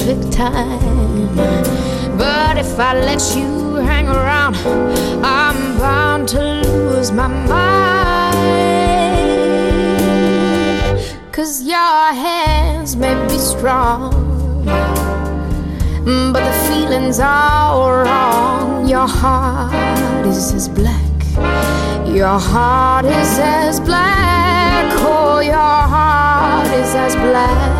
Perfect 0.08 0.32
time. 0.32 1.36
But 2.16 2.56
if 2.56 2.78
I 2.78 2.94
let 2.94 3.36
you 3.36 3.74
hang 3.74 4.08
around, 4.08 4.56
I'm 5.22 5.78
bound 5.78 6.28
to 6.30 6.40
lose 6.40 7.12
my 7.12 7.28
mind. 7.28 8.38
Cause 11.30 11.62
your 11.62 12.12
hands 12.26 12.96
may 12.96 13.14
be 13.26 13.38
strong, 13.38 14.64
but 16.32 16.42
the 16.48 16.52
feelings 16.68 17.20
are 17.20 18.04
wrong. 18.04 18.88
Your 18.88 19.06
heart 19.06 20.26
is 20.26 20.54
as 20.54 20.68
black. 20.70 21.04
Your 22.06 22.38
heart 22.38 23.04
is 23.04 23.38
as 23.38 23.78
black, 23.80 24.86
oh, 25.00 25.40
your 25.40 25.54
heart 25.54 26.66
is 26.68 26.94
as 26.94 27.14
black 27.14 27.77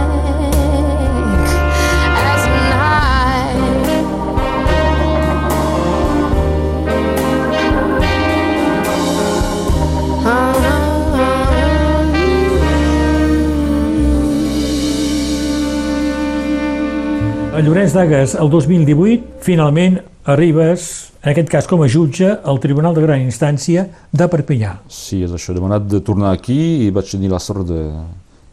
a 17.59 17.63
Llorenç 17.63 17.91
d'Agues 17.91 18.37
el 18.39 18.51
2018 18.53 19.41
finalment 19.43 19.97
arribes, 20.31 20.83
en 21.25 21.33
aquest 21.33 21.49
cas 21.51 21.67
com 21.67 21.81
a 21.83 21.89
jutge, 21.91 22.29
al 22.31 22.61
Tribunal 22.63 22.95
de 22.95 23.03
Gran 23.03 23.25
Instància 23.25 23.89
de 24.15 24.29
Perpinyà. 24.31 24.77
Sí, 24.87 25.25
és 25.27 25.33
això. 25.35 25.51
He 25.51 25.57
demanat 25.57 25.89
de 25.91 25.99
tornar 26.07 26.31
aquí 26.37 26.59
i 26.85 26.93
vaig 26.95 27.11
tenir 27.11 27.33
la 27.33 27.41
sort 27.43 27.67
de, 27.67 27.81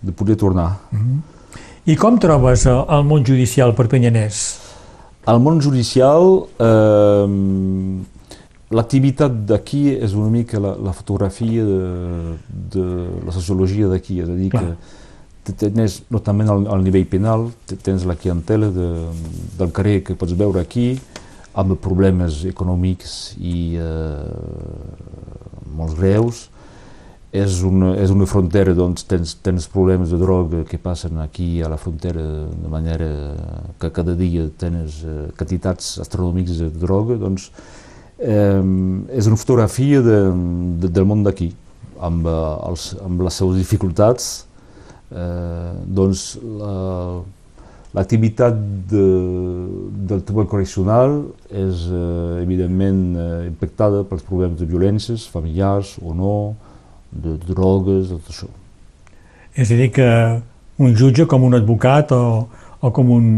de 0.01 0.16
poder 0.16 0.39
tornar. 0.41 0.72
I 1.86 1.93
com 2.01 2.18
trobes 2.18 2.66
el, 2.72 2.82
el 2.97 3.06
món 3.06 3.22
judicial 3.28 3.76
perpinyanès? 3.78 4.41
Al 5.30 5.38
món 5.43 5.62
judicial, 5.62 6.47
eh, 6.66 7.30
l'activitat 8.74 9.43
d'aquí 9.51 9.84
és 9.99 10.18
una 10.18 10.32
mica 10.34 10.58
la, 10.58 10.74
la 10.82 10.97
fotografia 10.97 11.62
de, 11.62 12.38
de 12.74 12.89
la 13.22 13.38
sociologia 13.38 13.91
d'aquí, 13.91 14.24
és 14.26 14.34
a 14.34 14.39
dir, 14.39 14.49
Clar. 14.56 14.66
que 14.66 15.03
tens, 15.54 16.02
notament 16.10 16.50
al, 16.50 16.66
al 16.74 16.82
nivell 16.84 17.06
penal, 17.06 17.52
te- 17.70 17.78
tens 17.78 18.06
la 18.10 18.16
clientela 18.16 18.72
de, 18.74 18.89
del 19.60 19.72
carrer 19.72 20.02
que 20.04 20.16
pots 20.18 20.34
veure 20.34 20.60
aquí, 20.64 20.96
amb 21.56 21.78
problemes 21.80 22.41
econòmics 22.50 23.36
i 23.39 23.78
eh, 23.80 24.26
molt 25.78 25.96
greus. 26.00 26.50
És 27.36 27.58
una, 27.68 27.89
és 28.00 28.12
una 28.14 28.24
frontera, 28.24 28.72
doncs 28.72 29.04
tens, 29.04 29.34
tens 29.43 29.66
problemes 29.68 30.14
de 30.14 30.18
droga 30.22 30.62
que 30.64 30.78
passen 30.80 31.18
aquí 31.20 31.60
a 31.60 31.68
la 31.68 31.76
frontera 31.76 32.22
de 32.48 32.70
manera 32.72 33.10
que 33.78 33.89
cada 33.91 34.16
dia 34.16 34.46
tens 34.56 35.02
eh, 35.04 35.26
quantitats 35.36 35.98
astronòmiques 36.00 36.62
de 36.64 36.70
droga, 36.80 37.18
doncs 37.20 37.50
eh, 38.20 38.64
és 39.12 39.28
una 39.28 39.36
fotografia 39.36 40.00
de, 40.06 40.20
de, 40.80 40.88
del 40.88 41.08
món 41.10 41.26
d'aquí, 41.28 41.50
amb, 42.00 42.24
eh, 42.24 42.70
els, 42.70 42.93
amb 43.04 43.26
les 43.28 43.41
seves 43.41 43.60
dificultats, 43.60 44.46
eh, 45.12 45.72
doncs 45.86 46.38
la- 46.43 47.22
l'activitat 47.95 48.56
de, 48.91 49.03
del 50.10 50.22
tribunal 50.28 50.49
correccional 50.51 51.14
és 51.49 51.86
eh, 51.88 52.41
evidentment 52.43 52.99
eh, 53.16 53.47
impactada 53.47 54.03
pels 54.10 54.26
problemes 54.28 54.60
de 54.60 54.68
violències 54.68 55.28
familiars 55.32 55.93
o 56.03 56.12
no, 56.14 56.34
de, 57.12 57.38
drogues, 57.47 58.10
de 58.12 58.18
tot 58.20 58.34
això. 58.34 58.49
És 59.56 59.72
a 59.72 59.78
dir, 59.80 59.91
que 59.95 60.10
un 60.84 60.91
jutge 60.99 61.24
com 61.32 61.45
un 61.47 61.56
advocat 61.56 62.12
o, 62.12 62.47
o 62.84 62.91
com 62.91 63.14
un 63.16 63.30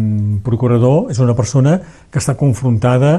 procurador 0.43 1.11
és 1.13 1.19
una 1.21 1.35
persona 1.37 1.77
que 2.09 2.17
està 2.17 2.33
confrontada 2.39 3.11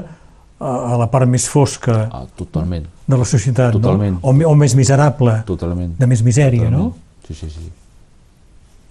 a, 0.58 0.72
a 0.74 0.96
la 0.98 1.06
part 1.06 1.30
més 1.30 1.46
fosca 1.46 2.08
Ah, 2.10 2.24
totalment, 2.34 2.88
de 3.06 3.16
la 3.20 3.24
societat, 3.24 3.76
Totalment. 3.78 4.18
no? 4.18 4.26
O, 4.26 4.34
o 4.50 4.54
més 4.58 4.74
miserable, 4.74 5.36
totalment. 5.46 5.94
de 6.00 6.06
més 6.10 6.24
misèria, 6.26 6.66
no? 6.66 6.88
totalment. 6.90 7.28
Sí, 7.28 7.34
sí, 7.38 7.50
sí. 7.54 7.70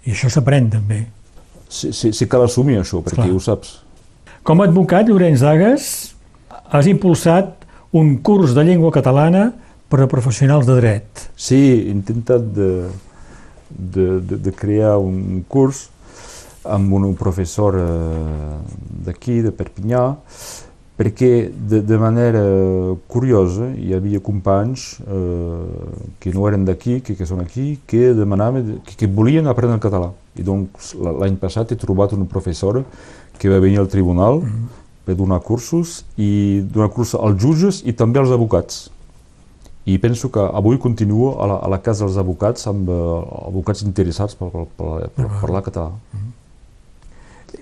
I 0.05 0.13
això 0.13 0.29
s'aprèn 0.31 0.69
també. 0.71 1.05
Sí, 1.67 1.91
sí, 1.91 2.13
sí 2.15 2.27
cal 2.31 2.45
assumir 2.45 2.79
això, 2.81 3.01
perquè 3.03 3.25
Clar. 3.25 3.33
ho 3.35 3.41
saps. 3.43 3.73
Com 4.47 4.61
a 4.61 4.67
advocat, 4.69 5.09
Llorenç 5.09 5.43
Dagues, 5.43 5.87
has 6.71 6.87
impulsat 6.87 7.65
un 7.91 8.17
curs 8.23 8.53
de 8.55 8.63
llengua 8.63 8.91
catalana 8.95 9.49
per 9.89 10.01
a 10.03 10.07
professionals 10.11 10.67
de 10.67 10.77
dret. 10.79 11.27
Sí, 11.35 11.57
he 11.57 11.91
intentat 11.91 12.45
de, 12.55 12.71
de, 13.69 14.07
de, 14.21 14.39
de 14.47 14.53
crear 14.55 14.97
un 14.99 15.43
curs 15.47 15.87
amb 16.67 16.91
un 16.93 17.13
professor 17.15 17.77
eh, 17.79 18.57
d'aquí, 19.07 19.39
de 19.45 19.53
Perpinyà, 19.55 20.03
perquè 20.97 21.51
de, 21.53 21.81
de 21.85 21.97
manera 22.01 22.41
curiosa 23.07 23.67
hi 23.77 23.93
havia 23.93 24.19
companys 24.23 24.97
eh, 25.05 25.83
que 26.19 26.33
no 26.33 26.47
eren 26.49 26.65
d'aquí, 26.65 26.99
que, 27.05 27.13
que 27.15 27.25
són 27.29 27.43
aquí, 27.43 27.77
que 27.85 28.13
demanaven, 28.17 28.79
que, 28.85 28.95
que 28.97 29.07
volien 29.07 29.45
aprendre 29.47 29.77
el 29.77 29.83
català. 29.83 30.09
I 30.37 30.43
doncs 30.45 30.95
la- 30.97 31.13
l'any 31.21 31.37
passat 31.37 31.71
he 31.71 31.77
trobat 31.77 32.13
una 32.17 32.25
professora 32.25 32.81
que 33.37 33.49
va 33.49 33.59
venir 33.61 33.77
al 33.79 33.87
tribunal 33.93 34.41
per 35.05 35.15
donar 35.15 35.39
cursos 35.45 36.03
i 36.17 36.61
donar 36.65 36.89
cursos 36.89 37.19
als 37.21 37.37
jutges 37.41 37.83
i 37.85 37.93
també 37.93 38.19
als 38.19 38.33
advocats. 38.33 38.87
I 39.87 39.99
penso 40.03 40.27
que 40.33 40.41
avui 40.41 40.75
continuo 40.83 41.37
a 41.39 41.45
la, 41.47 41.57
a 41.63 41.69
la 41.71 41.77
casa 41.79 42.03
dels 42.05 42.17
advocats 42.19 42.65
amb 42.67 42.89
eh, 42.89 42.97
advocats 43.47 43.85
interessats 43.85 44.35
per, 44.35 44.49
per, 44.51 44.65
per, 44.75 45.09
per 45.15 45.29
parlar 45.45 45.61
català. 45.63 45.93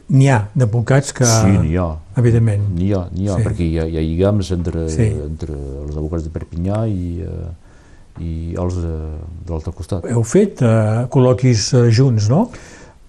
N'hi 0.09 0.27
ha 0.29 0.43
d'advocats 0.53 1.11
que, 1.17 1.25
Sí, 1.25 1.49
n'hi 1.63 1.77
ha. 1.81 1.87
evidentment, 2.17 2.61
N'hi 2.77 2.91
ha, 2.93 3.07
n'hi 3.11 3.27
ha 3.27 3.37
Sí. 3.39 3.43
perquè 3.43 3.65
hi 3.65 3.79
ha, 3.79 3.85
hi 3.89 3.97
ha 3.97 4.01
lligams 4.01 4.51
entre, 4.51 4.87
Sí. 4.89 5.07
entre 5.25 5.53
els 5.55 5.95
advocats 5.97 6.23
de 6.23 6.29
Perpinyà 6.29 6.83
i, 6.87 7.21
eh, 7.25 8.21
i 8.21 8.55
els 8.55 8.75
de, 8.75 8.93
de 9.45 9.51
l'altre 9.51 9.73
costat. 9.73 10.05
heu 10.05 10.21
fet 10.23 10.61
eh, 10.61 11.07
col·loquis 11.09 11.73
eh, 11.73 11.89
junts, 11.91 12.29
no? 12.29 12.49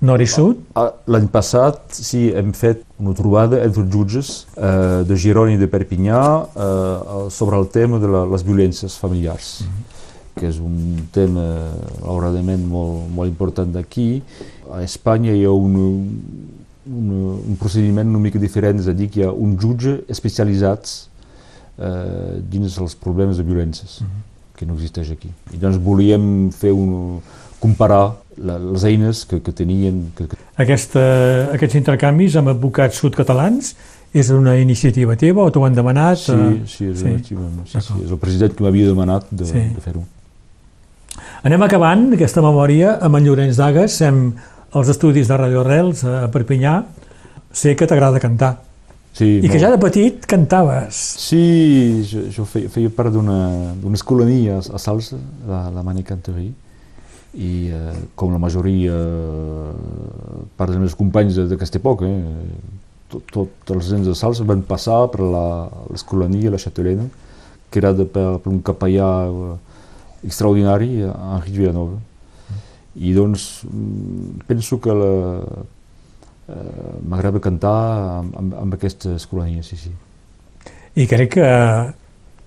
Nord 0.01 0.21
i 0.21 0.27
Sud? 0.27 0.57
Ah, 0.75 0.91
L'any 1.07 1.29
passat, 1.29 1.79
sí, 1.93 2.31
hem 2.35 2.53
fet 2.53 2.83
una 2.99 3.15
trobada 3.15 3.63
entre 3.65 3.85
jutges 3.89 4.47
eh, 4.57 5.05
de 5.05 5.17
Girona 5.17 5.53
i 5.53 5.57
de 5.57 5.69
Perpinyà 5.69 6.23
eh, 6.57 7.31
sobre 7.31 7.57
el 7.59 7.69
tema 7.69 7.99
de 7.99 8.07
la, 8.09 8.25
les 8.27 8.43
violències 8.45 8.97
familiars, 8.97 9.65
que 10.35 10.49
és 10.49 10.59
un 10.61 11.09
tema, 11.13 11.47
malauradament, 12.03 12.67
molt, 12.69 13.09
molt 13.15 13.29
important 13.29 13.73
d'aquí. 13.73 14.23
A 14.73 14.83
Espanya 14.83 15.33
hi 15.33 15.45
ha 15.45 15.53
un, 15.53 15.79
un, 16.87 17.11
un 17.53 17.57
procediment 17.61 18.09
una 18.09 18.23
mica 18.23 18.39
diferent, 18.43 18.81
és 18.81 18.89
a 18.89 18.95
dir, 18.97 19.09
que 19.11 19.21
hi 19.21 19.27
ha 19.27 19.33
un 19.33 19.57
jutge 19.61 19.99
especialitzat 20.13 20.93
eh, 21.79 22.39
dins 22.53 22.79
els 22.83 22.95
problemes 22.99 23.41
de 23.41 23.47
violències, 23.47 24.01
que 24.57 24.67
no 24.69 24.79
existeix 24.79 25.11
aquí. 25.13 25.31
I 25.53 25.61
doncs 25.63 25.81
volíem 25.83 26.49
fer 26.55 26.73
un, 26.73 27.21
comparar 27.61 28.17
la, 28.37 28.59
les 28.61 28.85
eines 28.85 29.25
que, 29.29 29.41
que 29.43 29.53
tenien, 29.53 30.07
que, 30.17 30.29
que 30.31 30.41
Aquesta, 30.63 31.03
aquests 31.53 31.77
intercanvis 31.77 32.37
amb 32.41 32.49
advocats 32.53 33.01
sud-catalans 33.03 33.75
és 34.17 34.31
una 34.33 34.55
iniciativa 34.57 35.17
teva 35.21 35.45
o 35.45 35.53
t'ho 35.53 35.65
han 35.67 35.75
demanat? 35.77 36.21
Sí, 36.23 36.33
eh? 36.33 36.53
sí, 36.65 36.91
és, 36.93 37.01
sí. 37.03 37.15
sí. 37.29 37.37
sí, 37.73 37.81
sí, 37.85 37.97
és 38.05 38.13
el 38.13 38.21
president 38.23 38.55
que 38.57 38.65
m'havia 38.65 38.89
demanat 38.89 39.27
de, 39.31 39.49
Sí. 39.49 39.65
de 39.77 39.85
fer-ho. 39.85 40.05
Anem 41.47 41.63
acabant 41.63 42.09
aquesta 42.17 42.43
memòria 42.45 42.97
amb 43.05 43.19
en 43.19 43.27
Llorenç 43.27 43.59
Dagues, 43.61 43.99
sem 44.01 44.31
als 44.77 44.91
estudis 44.93 45.29
de 45.31 45.37
Radio 45.41 45.63
Arrels 45.65 46.05
a 46.05 46.27
Perpinyà. 46.33 46.79
Sé 47.57 47.73
que 47.77 47.89
t'agrada 47.89 48.21
cantar 48.21 48.59
Sí, 49.17 49.39
i 49.41 49.49
que 49.49 49.57
ja 49.57 49.71
de 49.73 49.79
petit 49.81 50.27
cantaves. 50.29 50.93
Sí, 51.25 52.03
jo, 52.05 52.27
jo 52.35 52.45
feia, 52.45 52.69
feia 52.69 52.91
part 52.93 53.15
d'una 53.81 53.97
escolania 53.97 54.59
a 54.61 54.77
Salsa, 54.83 55.17
la, 55.49 55.63
la 55.73 55.81
Mani 55.87 56.03
Canterie, 56.05 56.51
i 57.33 57.71
eh, 57.73 57.95
com 58.15 58.35
la 58.35 58.41
majoria, 58.43 58.93
eh, 58.93 59.71
part 60.61 60.69
dels 60.69 60.83
meus 60.83 60.97
companys 61.01 61.39
d'aquesta 61.49 61.81
època, 61.81 62.05
eh, 62.05 62.77
tot, 63.09 63.25
tots 63.65 63.79
els 63.79 63.89
nens 63.97 64.11
de 64.11 64.19
Salsa 64.21 64.45
van 64.45 64.61
passar 64.69 65.07
per 65.15 65.25
la- 65.25 65.71
l'escolania, 65.89 66.53
la 66.53 66.61
que 67.71 67.81
era 67.81 67.95
de, 67.97 68.05
per, 68.05 68.37
per 68.45 68.53
un 68.53 68.61
capellà 68.61 69.09
eh, 69.31 69.57
extraordinari, 70.29 70.91
eh, 71.01 71.09
Henri 71.39 71.57
Villanova. 71.57 71.97
I 72.97 73.13
doncs 73.13 73.65
mm, 73.69 74.47
penso 74.49 74.81
que 74.81 74.95
la, 74.97 75.13
eh, 76.49 76.97
m'agrada 77.09 77.41
cantar 77.45 77.77
amb, 78.23 78.37
amb, 78.41 78.55
amb 78.63 78.77
aquesta 78.79 79.15
escolania, 79.17 79.63
sí, 79.67 79.77
sí. 79.77 79.93
I 80.97 81.05
crec 81.11 81.35
que, 81.35 81.49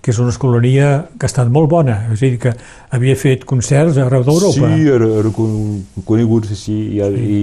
que 0.02 0.10
és 0.10 0.18
una 0.18 0.32
escolania 0.34 0.88
que 1.14 1.28
ha 1.28 1.30
estat 1.30 1.50
molt 1.52 1.70
bona, 1.70 2.00
és 2.10 2.18
a 2.18 2.24
dir, 2.24 2.38
que 2.42 2.54
havia 2.96 3.14
fet 3.20 3.44
concerts 3.46 4.00
arreu 4.02 4.24
d'Europa. 4.26 4.72
Sí, 4.74 4.88
era, 4.90 5.10
era 5.20 5.30
con- 5.36 5.84
conegut, 6.08 6.48
sí, 6.50 6.58
sí, 6.58 6.78
i, 6.96 7.00
i, 7.04 7.42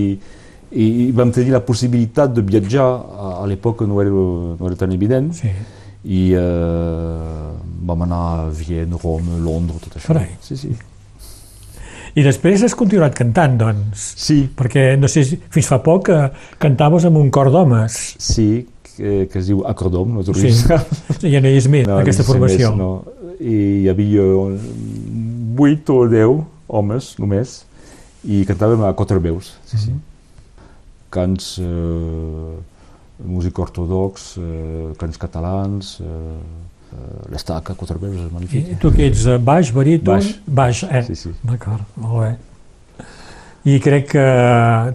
i, 0.74 0.89
i 1.05 1.08
vam 1.16 1.32
tenir 1.32 1.55
la 1.55 1.64
possibilitat 1.64 2.36
de 2.36 2.43
viatjar, 2.43 2.88
a, 2.88 3.32
a 3.43 3.47
l'època 3.47 3.88
no, 3.88 4.01
era, 4.03 4.12
no 4.12 4.68
era 4.68 4.76
tan 4.84 4.91
evident, 4.91 5.32
sí. 5.38 5.53
i 6.03 6.26
eh, 6.36 7.47
vam 7.88 8.03
anar 8.03 8.22
a 8.41 8.45
Viena, 8.51 8.99
Roma, 8.99 9.39
Londres, 9.39 9.80
tot 9.86 9.95
això. 9.95 10.12
Carai. 10.12 10.34
Sí, 10.43 10.60
sí. 10.60 10.76
I 12.18 12.24
després 12.26 12.63
has 12.65 12.74
continuat 12.78 13.13
cantant, 13.18 13.59
doncs, 13.59 14.07
Sí, 14.18 14.39
perquè 14.57 14.95
no 14.97 15.09
sé 15.11 15.22
fins 15.53 15.68
fa 15.70 15.78
poc 15.86 16.07
que 16.09 16.18
cantaves 16.57 17.05
amb 17.05 17.20
un 17.22 17.30
cor 17.30 17.51
d'homes. 17.53 18.15
sí, 18.18 18.65
que, 18.97 19.28
que 19.30 19.39
es 19.39 19.51
diu 19.51 19.61
Acordom, 19.70 20.15
no 20.18 20.24
és 20.26 20.32
Sí. 20.41 21.30
Ja 21.30 21.41
no 21.41 21.49
hi 21.51 21.59
és 21.61 21.68
més, 21.70 21.86
no, 21.88 21.99
aquesta 22.01 22.26
no 22.26 22.32
formació. 22.32 22.74
Més, 22.74 22.80
no. 22.82 22.89
I 23.38 23.57
hi 23.84 23.89
havia 23.91 24.26
vuit 25.57 25.89
o 25.93 25.99
deu 26.09 26.39
homes 26.68 27.13
només, 27.22 27.59
i 28.26 28.41
cantàvem 28.49 28.82
a 28.84 28.93
quatre 28.97 29.20
veus, 29.22 29.53
sí, 29.70 29.78
sí. 29.78 29.93
Cants, 31.13 31.53
eh, 31.61 32.57
música 33.30 33.61
ortodox, 33.63 34.34
eh, 34.41 34.89
cants 34.99 35.22
catalans, 35.22 35.93
eh, 36.01 36.07
eh, 36.07 36.77
l'estaca, 37.32 37.76
quatre 37.76 37.98
veus, 38.00 38.16
és 38.16 38.28
I 38.30 38.34
magnífic. 38.34 38.78
tu 38.82 38.92
que 38.96 39.08
ets 39.08 39.26
eh, 39.28 39.38
baix, 39.38 39.72
baríton? 39.76 40.14
Baix. 40.16 40.30
Baix, 40.48 40.84
eh? 40.90 41.04
Sí, 41.10 41.16
sí. 41.16 41.34
D'acord, 41.44 41.84
molt 41.96 42.22
bé. 42.24 42.32
I 43.68 43.80
crec 43.84 44.08
que 44.14 44.28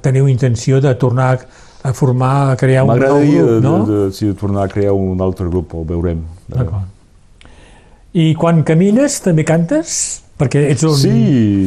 teniu 0.04 0.28
intenció 0.32 0.80
de 0.80 0.94
tornar 0.96 1.34
a 1.82 1.92
formar, 1.92 2.52
a 2.52 2.56
crear 2.56 2.84
un 2.86 2.88
nou 2.88 2.96
M'agradaria 2.96 3.42
grup, 3.42 3.50
de, 3.52 3.60
no? 3.60 3.74
de, 3.84 3.98
de, 4.06 4.12
sí, 4.16 4.26
de 4.30 4.34
tornar 4.38 4.64
a 4.64 4.68
crear 4.72 4.94
un 4.96 5.20
altre 5.20 5.48
grup, 5.50 5.74
ho 5.74 5.84
veurem. 5.84 6.22
D'acord. 6.48 6.88
I 8.14 8.32
quan 8.36 8.62
camines 8.64 9.20
també 9.24 9.44
cantes? 9.44 9.96
Perquè 10.40 10.62
ets 10.72 10.82
un... 10.88 10.96
Sí, 10.96 11.12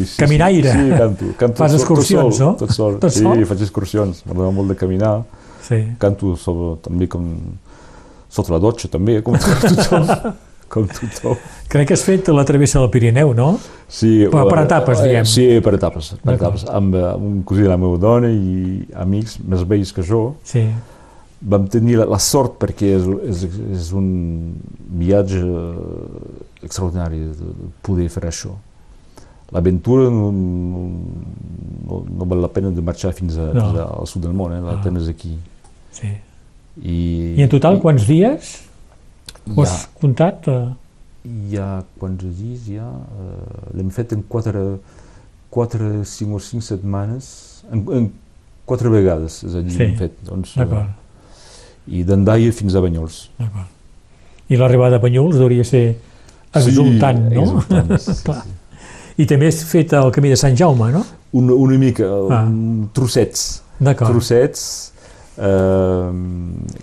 sí, 0.06 0.18
caminaire. 0.20 0.72
Sí, 0.72 0.88
sí, 0.90 0.98
canto. 0.98 1.30
canto 1.40 1.62
Fas 1.62 1.76
excursions, 1.78 2.36
tot 2.36 2.40
sol, 2.40 2.46
no? 2.46 2.56
Tot 2.60 2.74
sol, 2.76 2.98
Tot 3.00 3.14
sí, 3.14 3.22
sol? 3.24 3.46
faig 3.48 3.62
excursions. 3.64 4.24
M'agrada 4.26 4.52
molt 4.56 4.74
de 4.74 4.76
caminar. 4.80 5.14
Sí. 5.66 5.80
Canto 6.02 6.34
sobre, 6.38 6.76
també 6.84 7.08
com 7.10 7.30
sota 8.36 8.52
la 8.56 8.60
dotxa, 8.64 8.90
també, 8.92 9.22
com 9.24 9.38
tothom. 9.40 10.10
com 10.76 10.88
tothom. 10.90 11.38
Crec 11.72 11.88
que 11.88 11.96
has 11.96 12.04
fet 12.04 12.28
la 12.36 12.44
travessa 12.48 12.82
del 12.82 12.90
Pirineu, 12.92 13.32
no? 13.38 13.54
Sí, 13.88 14.26
Per- 14.32 14.48
per 14.50 14.58
eh, 14.60 14.66
etapes, 14.66 15.00
eh, 15.00 15.08
diguem. 15.08 15.30
Sí, 15.30 15.46
per 15.64 15.76
etapes, 15.78 16.12
per 16.24 16.36
etapes. 16.36 16.66
Amb, 16.68 16.96
eh, 17.00 17.06
amb 17.14 17.24
un 17.30 17.40
cosí 17.48 17.64
de 17.64 17.70
la 17.72 17.78
meva 17.80 17.98
dona 18.02 18.30
i 18.34 18.84
amics 19.06 19.40
més 19.46 19.64
vells 19.70 19.94
que 19.96 20.04
jo, 20.04 20.36
Sí. 20.44 20.66
vam 21.46 21.68
tenir 21.70 22.00
la, 22.00 22.06
la 22.10 22.18
sort 22.20 22.56
perquè 22.60 22.92
és, 22.98 23.08
és, 23.30 23.44
és 23.78 23.90
un 23.94 24.08
viatge 25.00 25.40
eh, 25.40 26.66
extraordinari 26.66 27.20
de, 27.30 27.52
de 27.62 27.72
poder 27.86 28.10
fer 28.10 28.26
això. 28.32 28.56
L'aventura 29.54 30.10
no, 30.10 30.32
no, 30.34 30.80
no, 31.86 32.00
no 32.18 32.26
val 32.26 32.42
la 32.42 32.50
pena 32.50 32.72
de 32.74 32.82
marxar 32.82 33.12
fins, 33.14 33.38
a, 33.38 33.52
No. 33.54 33.68
fins 33.68 33.84
al 33.86 34.08
sud 34.10 34.24
del 34.26 34.34
món, 34.34 34.56
eh? 34.58 34.62
la 34.66 34.80
Ah. 34.80 34.82
pena 34.84 35.00
és 35.00 35.08
aquí. 35.14 35.38
sí. 35.94 36.10
I, 36.84 37.36
I 37.38 37.44
en 37.46 37.50
total, 37.50 37.80
quants 37.80 38.04
dies 38.08 38.50
ho 39.48 39.62
has 39.64 39.72
ha, 39.86 39.90
comptat? 40.02 40.48
Eh, 40.52 40.66
hi 41.50 41.58
ha 41.62 41.84
quants 42.00 42.24
dies 42.26 42.66
ja? 42.76 42.88
Uh, 42.90 43.78
L'hem 43.78 43.90
fet 43.96 44.12
en 44.14 44.24
quatre, 44.28 44.62
quatre, 45.54 46.04
cinc 46.10 46.36
o 46.36 46.40
cinc 46.44 46.64
setmanes, 46.66 47.30
en, 47.72 47.86
en 47.96 48.10
quatre 48.66 48.90
vegades, 48.90 49.44
és 49.46 49.56
a 49.56 49.62
dir, 49.62 49.72
Sí. 49.76 49.84
hem 49.84 49.96
fet. 50.00 50.18
Doncs, 50.28 50.56
eh, 50.58 50.60
D'acord, 50.64 50.90
I 51.88 52.04
d'Andaia 52.04 52.52
fins 52.52 52.76
a 52.76 52.82
Banyols. 52.82 53.30
d'acord. 53.38 53.72
I 54.50 54.58
l'arribada 54.58 54.98
a 54.98 55.00
Banyuls 55.02 55.38
hauria 55.42 55.64
de 55.64 55.70
ser 55.70 55.86
exultant, 56.54 57.30
sí, 57.30 57.36
no? 57.36 57.44
Exultant, 57.44 57.98
sí, 58.06 58.16
Clar. 58.26 58.42
sí. 58.44 58.50
I 59.18 59.26
també 59.30 59.48
has 59.48 59.62
fet 59.64 59.94
el 59.96 60.12
camí 60.12 60.30
de 60.34 60.36
Sant 60.38 60.58
Jaume, 60.60 60.92
no? 60.92 61.06
Una, 61.34 61.54
una 61.54 61.78
mica, 61.80 62.06
Ah. 62.32 62.44
trossets, 62.94 63.62
D'acord. 63.80 64.12
trossets, 64.12 64.92
eh, 65.38 66.12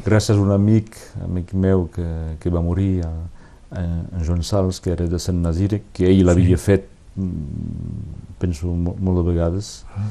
gràcies 0.05 0.37
a 0.37 0.41
un 0.41 0.51
amic, 0.55 0.97
amic 1.25 1.53
meu 1.55 1.87
que, 1.95 2.07
que 2.41 2.51
va 2.51 2.61
morir, 2.65 3.03
a, 3.07 3.13
a, 3.71 3.83
en 3.83 4.25
Joan 4.27 4.43
Sals, 4.45 4.81
que 4.81 4.91
era 4.93 5.07
de 5.09 5.19
Sant 5.19 5.41
Nazire, 5.43 5.83
que 5.93 6.09
ell 6.11 6.25
l'havia 6.27 6.59
fet, 6.61 6.89
mm, 7.17 8.37
penso, 8.43 8.67
mo- 8.75 8.97
molt 9.01 9.23
de 9.23 9.27
vegades, 9.33 9.85
Ah. 9.97 10.09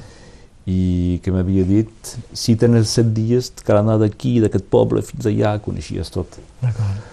i 0.65 1.19
que 1.23 1.31
m'havia 1.33 1.63
dit, 1.65 2.15
si 2.37 2.55
tens 2.55 2.87
set 2.89 3.13
dies, 3.13 3.49
cal 3.65 3.77
anar 3.81 3.97
d'aquí, 3.99 4.39
d'aquest 4.39 4.65
poble, 4.69 5.01
fins 5.01 5.25
allà, 5.25 5.55
coneixies 5.59 6.09
tot. 6.13 6.37
D'acord. 6.61 7.09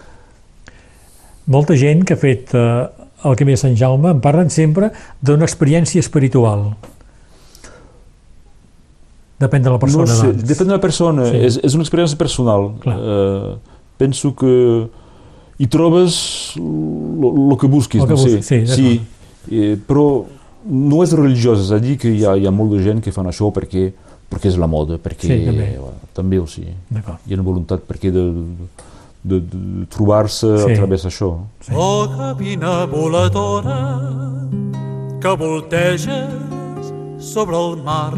Molta 1.49 1.75
gent 1.81 2.05
que 2.05 2.13
ha 2.13 2.21
fet 2.21 2.53
eh, 2.55 2.89
el 3.25 3.37
camí 3.41 3.55
de 3.55 3.61
Sant 3.61 3.75
Jaume 3.75 4.11
em 4.13 4.21
parlen 4.21 4.51
sempre 4.53 4.91
d'una 5.25 5.47
experiència 5.49 5.99
espiritual. 6.05 6.75
Depèn 9.39 9.63
de 9.63 9.71
la 9.71 9.79
persona, 9.79 10.05
no 10.05 10.15
sé, 10.15 10.27
doncs. 10.33 10.45
depèn 10.49 10.67
de 10.67 10.73
la 10.75 10.81
persona, 10.81 11.25
Sí. 11.31 11.37
és, 11.37 11.61
és 11.63 11.75
una 11.75 11.85
experiència 11.85 12.17
personal. 12.19 12.73
Clar. 12.81 12.97
Eh, 12.99 13.57
penso 13.97 14.35
que 14.35 14.89
hi 15.59 15.67
trobes 15.67 16.55
el 16.57 17.57
que 17.61 17.67
busquis, 17.67 18.03
El 18.03 18.09
que 18.09 18.15
no 18.15 18.19
sé. 18.19 18.37
busquis, 18.37 18.47
sí, 18.47 18.67
sí 18.67 19.01
eh, 19.51 19.77
però 19.87 20.25
no 20.69 21.03
és 21.05 21.13
religiós, 21.13 21.61
és 21.61 21.71
a 21.73 21.79
dir 21.79 21.97
que 21.99 22.11
hi 22.11 22.25
ha, 22.25 22.35
hi 22.37 22.47
ha 22.47 22.51
molta 22.51 22.83
gent 22.83 23.01
que 23.01 23.13
fan 23.13 23.27
això 23.27 23.53
perquè, 23.55 23.93
perquè 24.29 24.47
és 24.51 24.59
la 24.59 24.67
moda, 24.67 24.99
perquè 24.99 25.29
Sí, 25.31 25.45
també. 25.47 25.71
bueno, 25.79 25.97
també 26.13 26.39
ho 26.39 26.47
sí. 26.47 26.63
Hi 26.67 27.33
ha 27.33 27.35
una 27.35 27.43
voluntat 27.47 27.81
perquè 27.89 28.11
de, 28.13 28.25
de, 29.23 29.41
de 29.41 29.87
trobar-se 29.89 30.59
Sí. 30.59 30.73
a 30.73 30.77
través 30.77 31.05
d'això. 31.07 31.39
Sí. 31.61 31.73
Oh, 31.75 32.09
cabina 32.17 32.85
voladora 32.87 33.79
que 35.21 35.37
volteges 35.37 36.29
sobre 37.19 37.57
el 37.57 37.83
mar 37.83 38.15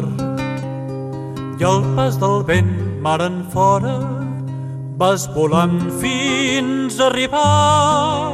i 1.60 1.64
al 1.64 1.82
pas 1.96 2.16
del 2.20 2.42
vent 2.48 2.70
mar 3.04 3.20
en 3.20 3.42
fora 3.52 3.96
vas 5.00 5.26
volant 5.34 5.78
fins 6.00 7.00
a 7.00 7.06
arribar 7.06 8.32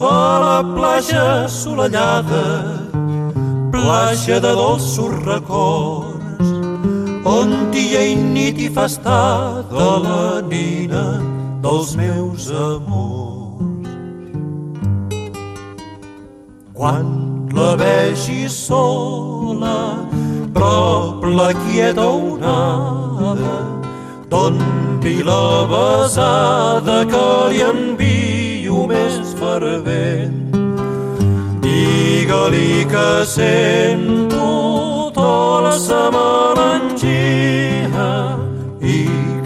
a 0.00 0.18
la 0.44 0.58
platja 0.74 1.22
assolellada 1.44 2.44
platja 3.72 4.40
de 4.40 4.52
dolços 4.60 5.14
records 5.24 6.52
on 7.26 7.72
dia 7.72 8.04
i 8.12 8.14
nit 8.14 8.60
hi 8.60 8.68
fa 8.76 8.84
estar 8.92 9.64
de 9.72 9.88
la 10.04 10.40
nina 10.50 11.06
dels 11.62 11.96
meus 11.98 12.50
amors. 12.50 13.88
Quan 16.76 17.35
la 17.56 17.74
vegis 17.80 18.54
sola, 18.68 19.76
prop 20.54 21.24
la 21.24 21.50
quieta 21.64 22.06
onada, 22.06 23.56
doni 24.28 25.22
la 25.22 25.66
besada 25.72 26.98
que 27.12 27.26
li 27.52 27.60
envio 27.72 28.86
més 28.92 29.34
fervent. 29.40 30.42
Digue-li 31.64 32.84
que 32.92 33.10
sento 33.26 34.46
tota 35.16 35.72
sa 35.78 36.10
melangia 36.12 38.10
i 38.82 38.98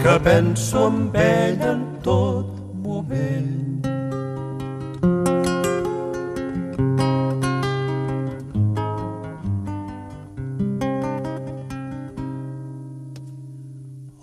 que 0.03 0.15
penso 0.23 0.87
en 0.87 0.97
ell 1.15 1.61
en 1.73 1.81
tot 2.03 2.40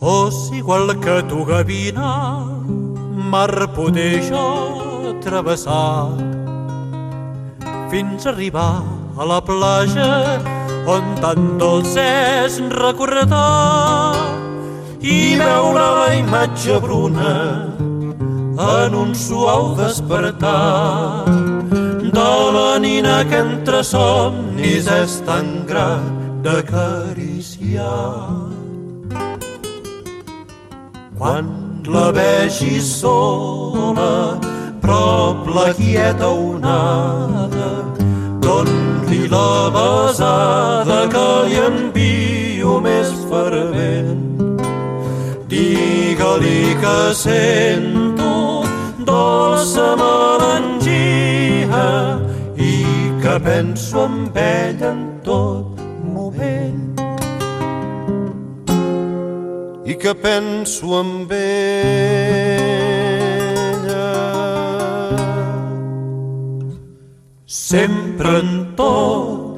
Os 0.00 0.52
igual 0.52 0.94
que 1.00 1.22
tu 1.24 1.44
gavina, 1.44 2.44
mar 3.30 3.68
poder 3.74 4.22
jo 4.22 5.18
travessar 5.20 6.10
fins 7.90 8.26
a 8.26 8.30
arribar 8.30 8.84
a 9.18 9.24
la 9.24 9.40
platja 9.40 10.38
on 10.86 11.02
tan 11.20 11.58
dolç 11.58 11.96
és 11.98 12.60
recordar 12.70 14.14
i 15.02 15.34
veure 15.40 15.86
la 15.98 16.14
imatge 16.14 16.78
bruna 16.80 17.66
en 18.58 18.94
un 18.94 19.14
suau 19.14 19.74
despertar 19.74 21.24
de 22.18 22.30
la 22.56 22.78
nina 22.78 23.24
que 23.30 23.42
entre 23.42 23.82
somnis 23.82 24.86
és 24.86 25.22
tan 25.26 25.66
gran 25.66 26.02
d'acariciar. 26.42 28.47
Quan 31.18 31.46
la 31.82 32.12
vegis 32.14 32.86
sola, 33.00 34.38
prop 34.80 35.48
la 35.50 35.72
quieta 35.74 36.28
onada, 36.30 37.70
doni 38.38 39.26
la 39.32 39.68
besada 39.74 40.98
que 41.14 41.26
li 41.48 41.58
envio 41.64 42.76
més 42.84 43.10
fervent. 43.30 44.22
Digue-li 45.50 46.62
que 46.84 46.98
sento 47.18 48.34
dolça 49.02 49.88
melangia 50.04 51.88
i 52.54 52.76
que 53.24 53.34
penso 53.48 54.06
en 54.06 54.22
ell 54.44 54.86
en 54.92 55.02
tot 55.26 55.67
I 59.88 59.96
que 59.96 60.12
penso 60.14 61.00
en 61.00 61.26
ella 61.32 61.48
sempre 67.46 68.38
en 68.40 68.76
tot 68.76 69.48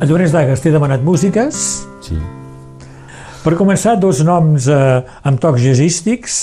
A 0.00 0.04
Llorenç 0.04 0.32
d'Agues 0.32 0.60
t'he 0.60 0.70
demanat 0.72 1.00
músiques. 1.04 1.56
Sí. 2.04 2.16
Per 3.40 3.52
començar, 3.56 3.96
dos 4.00 4.20
noms 4.24 4.68
eh, 4.68 5.04
amb 5.28 5.40
tocs 5.40 5.60
jazzístics, 5.60 6.38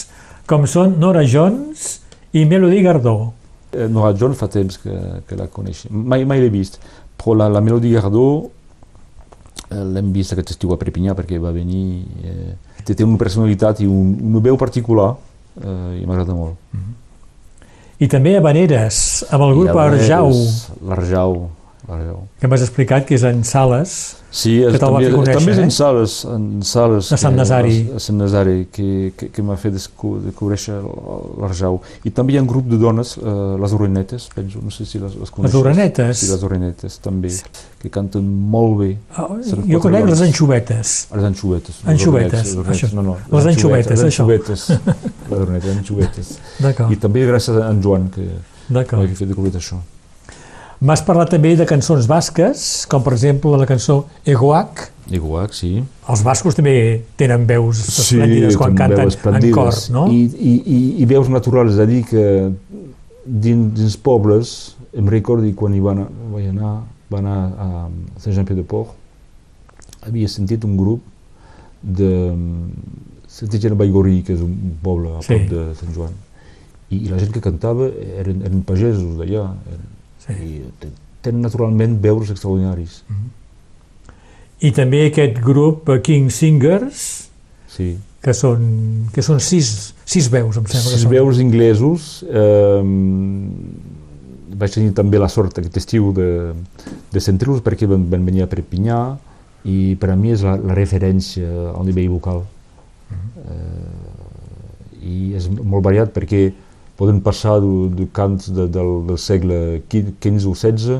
com 0.49 0.65
són 0.69 0.97
Nora 1.01 1.21
Jones 1.25 2.01
i 2.37 2.45
Melody 2.45 2.83
Gardó. 2.85 3.33
Eh, 3.73 3.87
Nora 3.89 4.13
John 4.17 4.37
fa 4.37 4.45
temps 4.49 4.77
que, 4.81 4.93
que 5.25 5.37
la 5.37 5.49
coneix. 5.49 5.87
Mai, 5.89 6.21
mai 6.29 6.41
l'he 6.41 6.53
vist, 6.53 6.77
però 7.17 7.35
la, 7.37 7.49
la 7.49 7.61
Melody 7.65 7.91
Gardó 7.95 8.27
eh, 9.69 9.83
l'hem 9.83 10.13
vist 10.15 10.35
aquest 10.35 10.55
estiu 10.55 10.73
a 10.73 10.79
Perpinyà 10.79 11.17
perquè 11.17 11.41
va 11.41 11.53
venir... 11.55 12.05
Eh, 12.23 12.53
té, 12.87 13.03
una 13.03 13.19
personalitat 13.19 13.81
i 13.83 13.89
un, 13.89 14.13
una 14.29 14.39
veu 14.43 14.55
particular 14.59 15.11
eh, 15.59 15.99
i 15.99 16.05
m'agrada 16.07 16.35
molt. 16.37 16.55
I 17.97 18.07
també 18.07 18.35
a 18.37 18.41
Vaneres, 18.45 19.25
amb 19.33 19.47
el 19.47 19.55
grup 19.57 19.73
a 19.73 19.87
Arjau. 19.89 20.29
L'Arjau, 20.85 21.39
Baralleu. 21.87 22.27
que 22.39 22.47
m'has 22.47 22.61
explicat 22.61 23.05
que 23.05 23.15
és 23.15 23.23
en 23.23 23.43
Sales, 23.43 24.15
Sí, 24.29 24.57
Que 24.59 24.73
és, 24.75 24.79
te'l 24.79 24.91
va 24.91 24.99
fer 24.99 25.11
conèixer, 25.13 25.33
també 25.37 25.51
és 25.53 25.57
eh? 25.57 25.63
en 25.63 25.71
Sales, 25.71 26.25
en 26.25 26.61
Sales 26.61 27.09
De 27.09 27.17
Sant 27.17 27.31
que- 27.33 27.37
Nazari. 27.37 27.89
A 27.95 27.99
Sant 28.03 28.17
Nazari, 28.19 28.67
que, 28.69 29.13
que, 29.17 29.29
que 29.31 29.41
m'ha 29.41 29.55
fet 29.57 29.73
desco- 29.73 30.19
descobrir 30.21 30.59
l'Arjau. 31.41 31.79
I 32.03 32.11
també 32.11 32.33
hi 32.33 32.37
ha 32.37 32.41
un 32.43 32.47
grup 32.47 32.67
de 32.67 32.77
dones, 32.77 33.15
eh, 33.17 33.55
les 33.61 33.73
Orenetes, 33.73 34.27
penso, 34.35 34.59
no 34.61 34.69
sé 34.69 34.85
si 34.85 34.99
les, 34.99 35.15
les 35.15 35.31
coneixes. 35.31 35.55
Orenetes? 35.55 36.17
Sí, 36.19 36.27
les 36.29 36.43
Orenetes, 36.43 36.99
també, 36.99 37.31
que 37.81 37.89
canten 37.89 38.27
molt 38.27 38.77
bé. 38.81 38.91
Oh, 39.17 39.37
jo 39.65 39.79
conec 39.79 40.05
les 40.05 40.19
dones. 40.19 40.21
anxovetes. 40.27 41.07
Les 41.15 41.23
anxovetes. 41.23 41.75
les 41.83 41.93
Anxovetes, 41.95 42.45
les 42.45 42.55
orenetes. 42.57 42.93
No, 42.93 43.01
no, 43.01 43.17
Les 43.31 43.45
anxovetes, 43.55 44.03
això. 44.03 44.27
anxovetes, 44.27 44.69
Les 45.31 45.77
anxovetes. 45.77 46.37
D'acord, 46.59 46.91
I 46.91 46.95
també 46.97 47.25
gràcies 47.25 47.55
a 47.63 47.69
en 47.71 47.81
Joan 47.81 48.09
que 48.11 48.27
m'ha 48.69 48.83
fet 48.85 49.27
descobrir 49.29 49.55
això. 49.55 49.79
M'has 50.79 51.01
parlat 51.01 51.31
també 51.33 51.55
de 51.57 51.65
cançons 51.65 52.05
basques, 52.09 52.85
com 52.89 53.01
per 53.01 53.15
exemple 53.15 53.57
la 53.57 53.65
cançó 53.65 54.03
Egoac. 54.29 54.91
Igual, 55.09 55.47
sí. 55.55 55.71
Els 56.11 56.21
bascos 56.21 56.57
també 56.57 56.73
tenen 57.17 57.45
veus 57.47 57.79
esplèndides 57.87 58.57
quan 58.59 58.75
tenen 58.75 58.97
canten 58.99 59.07
veus 59.07 59.17
en 59.47 59.53
cor, 59.55 59.77
no? 59.95 60.03
I, 60.11 60.25
i, 60.27 60.53
i, 60.67 60.79
i 61.01 61.07
veus 61.09 61.29
naturals, 61.31 61.73
és 61.73 61.79
a 61.79 61.87
dir, 61.87 62.01
que 62.05 62.23
dins, 63.25 63.71
dins 63.79 63.95
pobles, 64.03 64.75
em 64.93 65.07
recordo 65.09 65.47
quan 65.55 65.73
hi 65.73 65.81
van, 65.81 66.03
vaig 66.33 66.49
anar, 66.51 66.73
va 67.09 67.21
anar 67.23 67.37
a 67.57 67.69
Saint-Jean-Pied-de-Port, 68.19 68.93
havia 70.07 70.27
sentit 70.29 70.67
un 70.67 70.75
grup 70.79 71.01
de... 71.81 72.11
Se 73.27 73.45
deia 73.45 73.75
Baigorri, 73.77 74.21
que 74.25 74.33
és 74.33 74.41
un 74.41 74.53
poble 74.83 75.11
a 75.17 75.21
Sí. 75.21 75.33
prop 75.35 75.49
de 75.51 75.63
Sant 75.79 75.93
Joan. 75.95 76.13
I, 76.89 77.01
I 77.05 77.09
la 77.11 77.17
gent 77.19 77.33
que 77.35 77.41
cantava 77.43 77.89
eren, 78.19 78.39
eren 78.47 78.61
pagesos 78.67 79.17
d'allà. 79.19 79.47
Sí. 80.27 80.33
I 80.33 80.61
te- 80.79 80.91
tenen 81.21 81.41
naturalment 81.41 81.97
veus 82.03 82.29
extraordinaris. 82.33 83.01
I 84.61 84.71
també 84.73 85.05
aquest 85.07 85.39
grup 85.43 85.89
eh, 85.93 85.99
King 86.01 86.29
Singers, 86.33 87.29
Sí. 87.71 87.91
que 88.23 88.33
són, 88.33 89.07
que 89.13 89.21
són 89.21 89.39
sis, 89.39 89.93
sis 90.03 90.27
veus, 90.33 90.57
em 90.57 90.65
sembla 90.65 90.89
que 90.91 90.95
sis 90.97 91.03
són. 91.05 91.11
veus 91.13 91.37
inglesos 91.39 92.07
eh, 92.27 92.81
vaig 94.57 94.73
tenir 94.73 94.93
també 94.97 95.19
la 95.21 95.29
sort 95.29 95.59
aquest 95.61 95.77
estiu 95.77 96.09
de, 96.17 96.53
de 97.13 97.21
sentir-los 97.21 97.61
perquè 97.61 97.85
van, 97.87 98.07
van 98.09 98.25
venir 98.25 98.41
a 98.43 98.49
Perpinyà 98.49 98.99
i 99.69 99.95
per 100.01 100.09
a 100.09 100.15
mi 100.17 100.31
és 100.33 100.41
la, 100.41 100.55
la 100.57 100.73
referència 100.77 101.45
al 101.75 101.85
nivell 101.85 102.09
vocal 102.15 102.41
eh, 103.11 105.05
i 105.07 105.17
és 105.37 105.45
molt 105.53 105.85
variat 105.85 106.09
perquè 106.15 106.47
poden 106.97 107.21
passar 107.21 107.59
de, 107.63 107.73
de 107.93 108.07
cants 108.13 108.49
de, 108.49 108.67
del, 108.73 108.91
del 109.07 109.19
segle 109.21 109.59
XV 109.89 110.49
o 110.49 110.55
XVI 110.57 110.97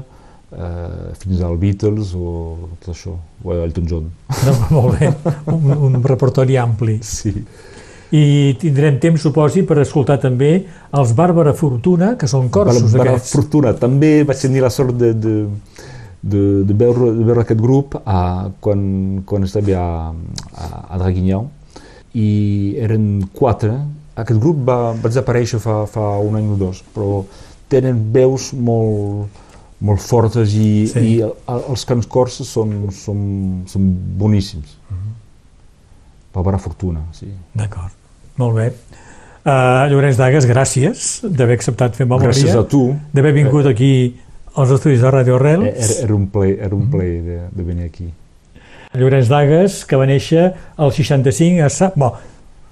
eh, 0.51 1.13
fins 1.19 1.41
al 1.41 1.57
Beatles 1.57 2.13
o 2.15 2.33
tot 2.81 2.93
això, 2.93 3.15
o 3.43 3.55
a 3.55 3.63
Elton 3.65 3.89
John. 3.89 4.11
No, 4.45 4.53
molt 4.77 4.99
bé, 4.99 5.11
un, 5.53 5.73
un 5.89 6.03
repertori 6.03 6.57
ampli. 6.61 6.99
Sí. 7.03 7.33
I 8.15 8.55
tindrem 8.61 9.01
temps, 9.03 9.19
suposi, 9.19 9.65
per 9.67 9.81
escoltar 9.81 10.15
també 10.23 10.51
els 10.95 11.11
Bàrbara 11.15 11.51
Fortuna, 11.57 12.13
que 12.19 12.29
són 12.31 12.47
corsos 12.53 12.93
per 12.95 13.03
aquests. 13.03 13.33
fortuna. 13.35 13.73
També 13.75 14.21
vaig 14.23 14.39
tenir 14.45 14.63
la 14.63 14.71
sort 14.71 14.95
de, 14.95 15.11
de, 15.11 15.35
de, 16.21 16.43
de, 16.63 16.77
veure, 16.77 17.11
de 17.17 17.27
veure 17.27 17.43
aquest 17.43 17.59
grup 17.59 17.97
a, 17.99 18.47
quan, 18.63 18.79
quan 19.27 19.43
estava 19.43 19.81
a, 19.81 20.13
a, 20.55 20.69
a 20.87 21.01
Draguignan 21.03 21.51
i 22.15 22.29
eren 22.79 23.27
quatre. 23.35 23.75
Aquest 24.18 24.39
grup 24.41 24.63
va, 24.65 24.78
va 24.97 25.09
desaparèixer 25.11 25.59
fa, 25.61 25.84
fa 25.89 26.05
un 26.26 26.36
any 26.39 26.47
o 26.49 26.55
dos, 26.57 26.80
però 26.95 27.22
tenen 27.70 27.99
veus 28.15 28.49
molt, 28.53 29.28
molt 29.86 30.01
fortes 30.01 30.55
i, 30.57 30.88
Sí. 30.89 31.03
i 31.05 31.11
el, 31.22 31.34
els 31.70 31.84
cants 31.86 32.07
corses 32.09 32.47
són, 32.49 32.72
són, 32.95 33.20
són 33.70 33.91
boníssims. 34.18 34.78
Bàrbara 36.34 36.57
Fortuna, 36.61 37.01
sí. 37.18 37.30
D'acord, 37.57 37.93
molt 38.38 38.55
bé. 38.57 38.68
Uh, 39.47 39.86
Llorenç 39.89 40.18
Dagas, 40.20 40.45
gràcies 40.49 41.05
d'haver 41.24 41.55
acceptat 41.55 41.95
fer 41.95 42.05
memòria, 42.05 42.28
Gràcies 42.34 42.55
a 42.57 42.65
tu. 42.68 42.82
d'haver 43.15 43.32
vingut 43.38 43.65
aquí 43.70 43.91
als 44.57 44.74
estudis 44.76 45.01
de 45.01 45.11
Radio 45.13 45.38
Arrels. 45.38 45.70
Era, 45.72 46.03
era 46.09 46.15
un 46.18 46.26
plaer, 46.34 46.57
era 46.68 46.76
un 46.76 46.89
plaer 46.91 47.22
de, 47.24 47.38
de 47.55 47.63
venir 47.63 47.86
aquí. 47.88 48.09
Llorenç 48.97 49.30
Dagas, 49.32 49.84
que 49.86 49.95
va 49.95 50.05
néixer 50.09 50.49
al 50.76 50.91
65 50.91 51.63
a 51.63 51.70
Sa... 51.70 51.91
Bo, 51.95 52.11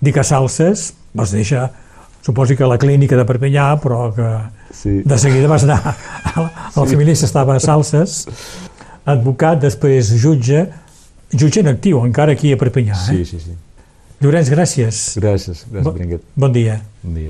dic 0.03 0.17
a 0.17 0.23
Salses, 0.27 0.89
vas 1.15 1.31
néixer, 1.33 1.63
suposi 2.25 2.55
que 2.57 2.63
a 2.65 2.67
la 2.67 2.77
clínica 2.81 3.15
de 3.17 3.25
Perpinyà, 3.25 3.69
però 3.81 4.11
que 4.15 4.29
Sí. 4.75 5.01
de 5.05 5.17
seguida 5.17 5.47
vas 5.47 5.63
anar 5.63 5.77
a 5.87 6.41
la, 6.41 6.47
a 6.75 6.79
la 6.81 6.85
família 6.85 7.13
estava 7.13 7.55
a 7.55 7.59
Salses, 7.63 8.25
advocat, 9.05 9.61
després 9.61 10.09
jutge, 10.21 10.65
jutge 11.31 11.61
en 11.61 11.67
actiu, 11.71 12.01
encara 12.05 12.33
aquí 12.35 12.51
a 12.51 12.57
Perpinyà. 12.57 12.95
Sí, 13.05 13.21
Eh? 13.21 13.25
sí, 13.25 13.39
sí. 13.39 13.53
Llorenç, 14.21 14.49
gràcies. 14.49 14.99
Gràcies, 15.19 15.65
gràcies, 15.71 15.83
Bo-. 15.83 15.95
Bon 16.35 16.51
dia. 16.51 16.79
Bon 17.03 17.13
dia. 17.13 17.29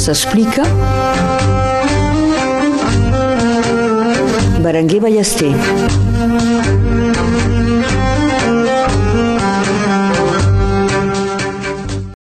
S'explica. 0.00 0.62
Berenguer 4.62 4.98
Ballester. 5.00 5.52